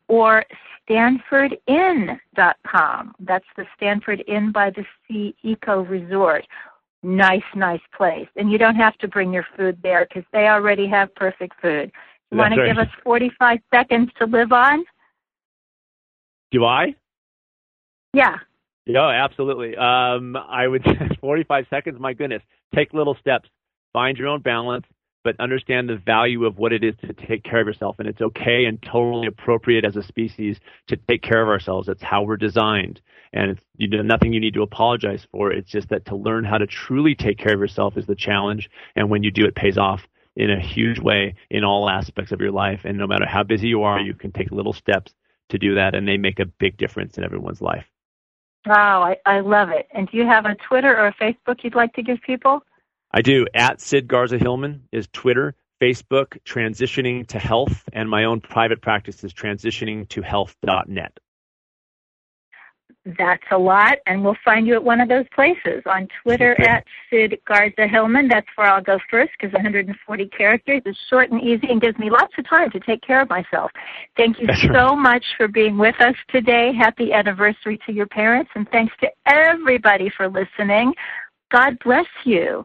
or 0.09 0.45
StanfordInn.com. 0.89 3.15
That's 3.21 3.45
the 3.57 3.67
Stanford 3.77 4.25
Inn 4.27 4.51
by 4.53 4.71
the 4.71 4.85
Sea 5.07 5.35
Eco 5.43 5.85
Resort. 5.85 6.47
Nice, 7.03 7.43
nice 7.55 7.83
place. 7.97 8.29
And 8.37 8.51
you 8.51 8.59
don't 8.59 8.77
have 8.77 8.97
to 8.99 9.09
bring 9.09 9.33
your 9.33 9.47
food 9.57 9.79
there 9.83 10.07
because 10.09 10.25
they 10.33 10.49
already 10.49 10.89
have 10.89 11.15
perfect 11.15 11.61
food. 11.61 11.93
You 12.31 12.39
want 12.39 12.55
to 12.55 12.67
give 12.67 12.79
us 12.79 12.89
45 13.05 13.59
seconds 13.73 14.11
to 14.19 14.27
live 14.27 14.53
on? 14.53 14.85
Do 16.51 16.65
I? 16.65 16.95
Yeah. 18.13 18.39
Yeah, 18.87 19.09
absolutely. 19.09 19.77
Um, 19.77 20.37
I 20.37 20.67
would 20.67 20.85
45 21.21 21.67
seconds. 21.71 21.99
My 22.01 22.13
goodness, 22.13 22.43
take 22.75 22.93
little 22.93 23.17
steps, 23.21 23.49
find 23.93 24.17
your 24.17 24.29
own 24.29 24.41
balance, 24.41 24.87
but 25.25 25.41
understand 25.41 25.89
the 25.89 25.97
value 25.97 26.45
of 26.45 26.59
what 26.59 26.73
it 26.73 26.85
is 26.85 26.95
to 26.99 27.13
take 27.15 27.43
care 27.43 27.61
of 27.61 27.67
yourself. 27.67 27.97
And 27.99 28.07
it's 28.07 28.21
okay 28.21 28.67
and 28.67 28.81
totally 28.83 29.27
appropriate 29.27 29.85
as 29.85 29.97
a 29.97 30.03
species 30.03 30.61
to 30.87 30.97
take 30.97 31.23
care 31.23 31.43
of 31.43 31.49
ourselves. 31.49 31.89
It's 31.89 32.03
how 32.03 32.23
we're 32.23 32.37
designed. 32.37 33.01
And 33.33 33.53
it's 33.53 33.63
you 33.79 33.89
know, 33.89 34.03
nothing 34.03 34.33
you 34.33 34.39
need 34.39 34.55
to 34.55 34.63
apologize 34.63 35.27
for. 35.33 35.51
It's 35.51 35.71
just 35.71 35.89
that 35.89 36.05
to 36.07 36.15
learn 36.15 36.45
how 36.45 36.59
to 36.59 36.67
truly 36.67 37.15
take 37.15 37.39
care 37.39 37.55
of 37.55 37.61
yourself 37.61 37.97
is 37.97 38.07
the 38.07 38.15
challenge. 38.15 38.71
And 38.95 39.11
when 39.11 39.23
you 39.23 39.31
do, 39.31 39.47
it 39.47 39.57
pays 39.57 39.79
off 39.79 40.07
in 40.37 40.51
a 40.51 40.61
huge 40.61 41.01
way 41.01 41.35
in 41.51 41.65
all 41.65 41.89
aspects 41.89 42.31
of 42.31 42.41
your 42.41 42.53
life. 42.53 42.83
And 42.85 42.99
no 42.99 43.07
matter 43.07 43.27
how 43.27 43.43
busy 43.43 43.69
you 43.69 43.83
are, 43.83 44.01
you 44.01 44.15
can 44.15 44.31
take 44.31 44.51
little 44.51 44.73
steps 44.73 45.15
to 45.49 45.59
do 45.59 45.75
that, 45.75 45.95
and 45.95 46.09
they 46.09 46.17
make 46.17 46.39
a 46.39 46.47
big 46.47 46.77
difference 46.77 47.19
in 47.19 47.25
everyone's 47.25 47.61
life. 47.61 47.85
Wow, 48.67 49.03
I, 49.03 49.17
I 49.27 49.41
love 49.41 49.69
it. 49.69 49.87
And 49.93 50.09
do 50.11 50.17
you 50.17 50.27
have 50.27 50.47
a 50.47 50.55
Twitter 50.55 50.97
or 50.97 51.09
a 51.09 51.15
Facebook 51.15 51.63
you'd 51.63 51.75
like 51.75 51.93
to 51.95 52.03
give 52.03 52.21
people? 52.23 52.65
I 53.15 53.23
do. 53.23 53.47
At 53.55 53.81
Sid 53.81 54.09
Garza 54.09 54.39
Hillman 54.39 54.89
is 54.91 55.07
Twitter, 55.13 55.55
Facebook, 55.81 56.37
Transitioning 56.45 57.25
to 57.29 57.39
Health, 57.39 57.89
and 57.93 58.11
my 58.11 58.25
own 58.25 58.41
private 58.41 58.83
practice 58.83 59.23
is 59.23 59.33
transitioning 59.33 60.09
to 60.09 60.21
health.net. 60.21 61.17
That's 63.17 63.45
a 63.53 63.59
lot, 63.59 63.99
and 64.07 64.25
we'll 64.25 64.37
find 64.45 64.67
you 64.67 64.75
at 64.75 64.83
one 64.83 65.01
of 65.01 65.09
those 65.09 65.27
places 65.33 65.85
on 65.87 66.09
Twitter 66.25 66.61
at 66.61 66.85
Sid 67.09 67.39
Garza 67.47 67.87
Hillman. 67.87 68.27
That's 68.27 68.49
where 68.57 68.67
I'll 68.67 68.83
go 68.83 68.99
first 69.09 69.31
because 69.39 69.53
140 69.53 70.27
characters 70.31 70.83
is 70.85 70.97
short 71.09 71.31
and 71.31 71.41
easy 71.41 71.69
and 71.71 71.81
gives 71.81 71.97
me 71.99 72.11
lots 72.11 72.33
of 72.37 72.49
time 72.49 72.73
to 72.73 72.81
take 72.81 73.03
care 73.03 73.21
of 73.21 73.29
myself. 73.29 73.71
Thank 74.17 74.41
you 74.41 74.49
That's 74.49 74.63
so 74.63 74.89
right. 74.89 74.99
much 74.99 75.25
for 75.37 75.47
being 75.47 75.79
with 75.79 76.01
us 76.01 76.17
today. 76.31 76.73
Happy 76.77 77.13
anniversary 77.13 77.79
to 77.87 77.93
your 77.93 78.07
parents, 78.07 78.51
and 78.57 78.69
thanks 78.71 78.93
to 79.03 79.09
everybody 79.27 80.11
for 80.17 80.29
listening. 80.29 80.95
God 81.53 81.79
bless 81.85 82.07
you 82.25 82.65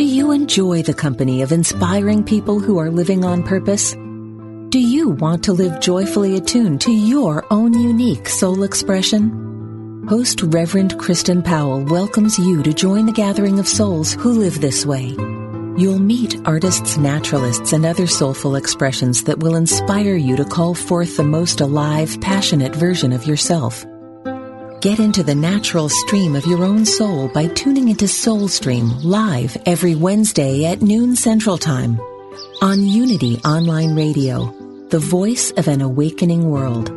Do 0.00 0.06
you 0.06 0.30
enjoy 0.30 0.82
the 0.82 0.94
company 0.94 1.42
of 1.42 1.52
inspiring 1.52 2.24
people 2.24 2.58
who 2.58 2.78
are 2.78 2.90
living 2.90 3.22
on 3.22 3.42
purpose? 3.42 3.92
Do 4.70 4.78
you 4.78 5.10
want 5.10 5.44
to 5.44 5.52
live 5.52 5.78
joyfully 5.78 6.38
attuned 6.38 6.80
to 6.80 6.90
your 6.90 7.44
own 7.50 7.74
unique 7.74 8.26
soul 8.26 8.62
expression? 8.62 10.06
Host 10.08 10.40
Reverend 10.42 10.98
Kristen 10.98 11.42
Powell 11.42 11.84
welcomes 11.84 12.38
you 12.38 12.62
to 12.62 12.72
join 12.72 13.04
the 13.04 13.12
gathering 13.12 13.58
of 13.58 13.68
souls 13.68 14.14
who 14.14 14.32
live 14.32 14.62
this 14.62 14.86
way. 14.86 15.14
You'll 15.76 15.98
meet 15.98 16.40
artists, 16.46 16.96
naturalists, 16.96 17.74
and 17.74 17.84
other 17.84 18.06
soulful 18.06 18.56
expressions 18.56 19.24
that 19.24 19.40
will 19.40 19.54
inspire 19.54 20.16
you 20.16 20.34
to 20.36 20.46
call 20.46 20.74
forth 20.74 21.18
the 21.18 21.24
most 21.24 21.60
alive, 21.60 22.18
passionate 22.22 22.74
version 22.74 23.12
of 23.12 23.26
yourself. 23.26 23.84
Get 24.80 24.98
into 24.98 25.22
the 25.22 25.34
natural 25.34 25.90
stream 25.90 26.34
of 26.34 26.46
your 26.46 26.64
own 26.64 26.86
soul 26.86 27.28
by 27.28 27.48
tuning 27.48 27.90
into 27.90 28.06
Soulstream 28.06 29.04
live 29.04 29.54
every 29.66 29.94
Wednesday 29.94 30.64
at 30.64 30.80
noon 30.80 31.16
Central 31.16 31.58
Time 31.58 32.00
on 32.62 32.86
Unity 32.86 33.36
Online 33.44 33.94
Radio, 33.94 34.46
the 34.88 34.98
voice 34.98 35.50
of 35.58 35.68
an 35.68 35.82
awakening 35.82 36.48
world. 36.48 36.88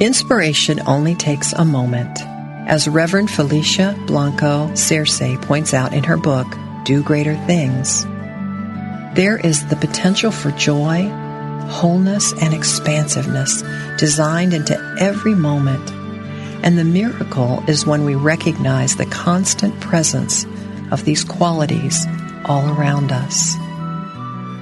Inspiration 0.00 0.80
only 0.86 1.14
takes 1.14 1.52
a 1.52 1.66
moment. 1.66 2.18
As 2.68 2.86
Reverend 2.86 3.30
Felicia 3.30 3.98
Blanco 4.06 4.68
Searcy 4.72 5.40
points 5.40 5.72
out 5.72 5.94
in 5.94 6.04
her 6.04 6.18
book, 6.18 6.46
Do 6.84 7.02
Greater 7.02 7.34
Things, 7.46 8.04
there 9.14 9.38
is 9.38 9.66
the 9.68 9.76
potential 9.76 10.30
for 10.30 10.50
joy, 10.50 11.08
wholeness, 11.70 12.34
and 12.42 12.52
expansiveness 12.52 13.62
designed 13.96 14.52
into 14.52 14.78
every 15.00 15.34
moment. 15.34 15.90
And 16.62 16.76
the 16.76 16.84
miracle 16.84 17.64
is 17.66 17.86
when 17.86 18.04
we 18.04 18.14
recognize 18.16 18.96
the 18.96 19.06
constant 19.06 19.80
presence 19.80 20.44
of 20.90 21.06
these 21.06 21.24
qualities 21.24 22.06
all 22.44 22.68
around 22.68 23.12
us. 23.12 23.56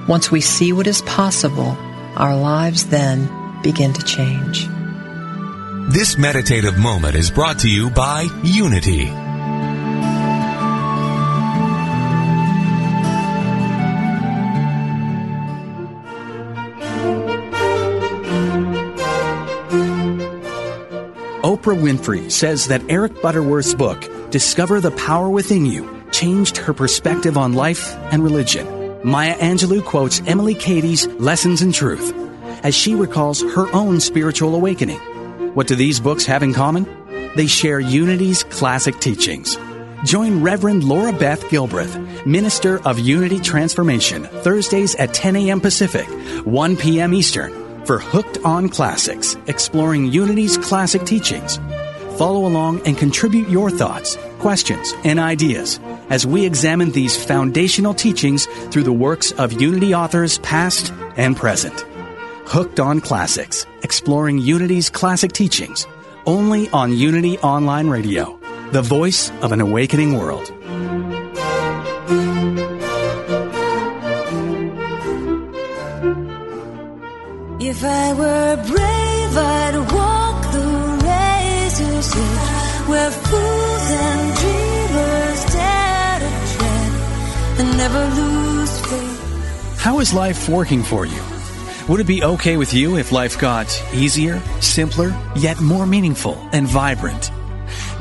Once 0.07 0.31
we 0.31 0.39
see 0.39 0.71
what 0.71 0.87
is 0.87 1.01
possible, 1.01 1.75
our 2.15 2.37
lives 2.37 2.85
then 2.85 3.29
begin 3.61 3.91
to 3.91 4.03
change. 4.03 4.65
This 5.89 6.17
meditative 6.17 6.77
moment 6.77 7.15
is 7.15 7.31
brought 7.31 7.59
to 7.59 7.69
you 7.69 7.89
by 7.89 8.27
Unity. 8.43 9.05
Oprah 21.41 21.79
Winfrey 21.79 22.29
says 22.29 22.67
that 22.67 22.81
Eric 22.89 23.21
Butterworth's 23.21 23.73
book, 23.73 24.29
Discover 24.29 24.81
the 24.81 24.91
Power 24.91 25.29
Within 25.29 25.65
You, 25.65 26.03
changed 26.11 26.57
her 26.57 26.73
perspective 26.73 27.37
on 27.37 27.53
life 27.53 27.95
and 28.11 28.21
religion. 28.21 28.99
Maya 29.05 29.37
Angelou 29.37 29.85
quotes 29.85 30.21
Emilie 30.27 30.53
Cady's 30.53 31.07
Lessons 31.07 31.61
in 31.61 31.71
Truth 31.71 32.13
as 32.61 32.75
she 32.75 32.93
recalls 32.93 33.41
her 33.41 33.73
own 33.73 34.01
spiritual 34.01 34.53
awakening. 34.53 34.99
What 35.57 35.65
do 35.65 35.73
these 35.73 35.99
books 35.99 36.23
have 36.27 36.43
in 36.43 36.53
common? 36.53 36.85
They 37.35 37.47
share 37.47 37.79
Unity's 37.79 38.43
classic 38.43 38.99
teachings. 38.99 39.57
Join 40.03 40.43
Reverend 40.43 40.83
Laura 40.83 41.11
Beth 41.11 41.41
Gilbreth, 41.45 42.27
Minister 42.27 42.79
of 42.87 42.99
Unity 42.99 43.39
Transformation, 43.39 44.25
Thursdays 44.25 44.93
at 44.97 45.15
10 45.15 45.35
a.m. 45.35 45.59
Pacific, 45.59 46.07
1 46.45 46.77
p.m. 46.77 47.11
Eastern, 47.11 47.51
for 47.87 47.97
Hooked 47.97 48.37
on 48.45 48.69
Classics, 48.69 49.35
exploring 49.47 50.11
Unity's 50.11 50.59
classic 50.59 51.05
teachings. 51.05 51.57
Follow 52.19 52.45
along 52.45 52.85
and 52.85 52.95
contribute 52.95 53.49
your 53.49 53.71
thoughts, 53.71 54.15
questions, 54.37 54.93
and 55.03 55.19
ideas 55.19 55.79
as 56.11 56.23
we 56.23 56.45
examine 56.45 56.91
these 56.91 57.17
foundational 57.17 57.95
teachings 57.95 58.45
through 58.69 58.83
the 58.83 58.93
works 58.93 59.31
of 59.31 59.59
Unity 59.59 59.95
authors 59.95 60.37
past 60.37 60.93
and 61.15 61.35
present. 61.35 61.83
Hooked 62.45 62.79
on 62.79 63.01
Classics, 63.01 63.65
exploring 63.87 64.37
Unity's 64.37 64.89
classic 64.89 65.31
teachings, 65.31 65.87
only 66.25 66.69
on 66.71 66.91
Unity 66.91 67.39
Online 67.39 67.87
Radio, 67.87 68.37
the 68.73 68.81
voice 68.81 69.31
of 69.41 69.53
an 69.53 69.61
awakening 69.61 70.11
world. 70.19 70.51
If 77.69 77.79
I 77.81 78.07
were 78.21 78.55
brave, 78.71 79.33
I'd 79.55 79.77
walk 79.97 80.39
the 80.57 80.67
razor's 81.07 82.11
edge 82.25 82.87
where 82.91 83.11
fools 83.29 83.87
and 84.05 84.21
dreamers 84.41 85.39
dare 85.55 86.19
to 86.25 86.31
tread 86.53 86.91
and 87.59 87.67
never 87.83 88.03
lose 88.19 88.73
faith. 88.89 89.79
How 89.79 89.99
is 90.01 90.13
life 90.13 90.49
working 90.49 90.83
for 90.83 91.05
you? 91.05 91.26
Would 91.87 92.01
it 92.01 92.07
be 92.07 92.21
okay 92.21 92.57
with 92.57 92.73
you 92.73 92.97
if 92.97 93.13
life 93.13 93.39
got 93.39 93.65
easier, 93.93 94.41
simpler, 94.59 95.17
yet 95.37 95.61
more 95.61 95.85
meaningful 95.85 96.37
and 96.51 96.67
vibrant? 96.67 97.31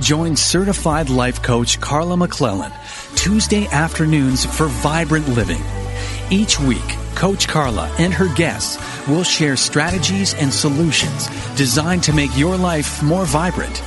Join 0.01 0.35
certified 0.35 1.09
life 1.09 1.41
coach 1.41 1.81
Carla 1.81 2.17
McClellan 2.17 2.73
Tuesday 3.15 3.69
afternoons 3.69 4.45
for 4.45 4.67
Vibrant 4.67 5.29
Living. 5.29 5.63
Each 6.31 6.59
week, 6.59 6.97
Coach 7.15 7.47
Carla 7.47 7.89
and 8.01 8.13
her 8.13 8.27
guests 8.35 8.77
will 9.07 9.23
share 9.23 9.57
strategies 9.57 10.35
and 10.35 10.53
solutions 10.53 11.29
designed 11.55 12.03
to 12.03 12.13
make 12.13 12.37
your 12.37 12.57
life 12.57 13.01
more 13.05 13.25
vibrant. 13.25 13.85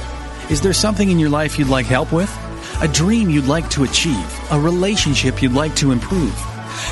Is 0.49 0.61
there 0.61 0.71
something 0.71 1.11
in 1.11 1.19
your 1.19 1.29
life 1.29 1.59
you'd 1.59 1.67
like 1.67 1.87
help 1.87 2.13
with? 2.13 2.33
A 2.81 2.87
dream 2.87 3.29
you'd 3.29 3.47
like 3.47 3.69
to 3.71 3.83
achieve? 3.83 4.39
A 4.51 4.59
relationship 4.61 5.41
you'd 5.41 5.51
like 5.51 5.75
to 5.75 5.91
improve? 5.91 6.35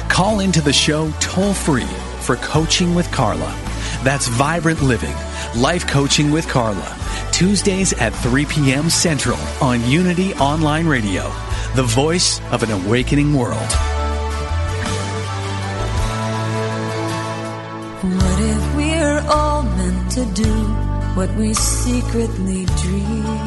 Call 0.10 0.42
into 0.42 0.60
the 0.60 0.74
show 0.74 1.10
toll 1.22 1.54
free 1.54 1.88
for 2.28 2.36
Coaching 2.36 2.94
with 2.94 3.10
Carla. 3.10 3.56
That's 4.04 4.28
Vibrant 4.28 4.82
Living, 4.82 5.16
Life 5.56 5.88
Coaching 5.88 6.30
with 6.30 6.46
Carla. 6.50 6.94
Tuesdays 7.32 7.94
at 7.94 8.14
3 8.14 8.44
p.m. 8.48 8.90
Central 8.90 9.38
on 9.62 9.82
Unity 9.90 10.34
Online 10.34 10.88
Radio, 10.88 11.24
the 11.76 11.84
voice 11.84 12.42
of 12.52 12.64
an 12.64 12.72
awakening 12.72 13.34
world. 13.34 13.72
What 18.04 18.40
if 18.42 18.76
we're 18.76 19.24
all 19.30 19.64
meant 19.64 20.12
to 20.12 20.26
do 20.34 20.54
what 21.16 21.34
we 21.36 21.54
secretly 21.54 22.66
dream? 22.66 23.47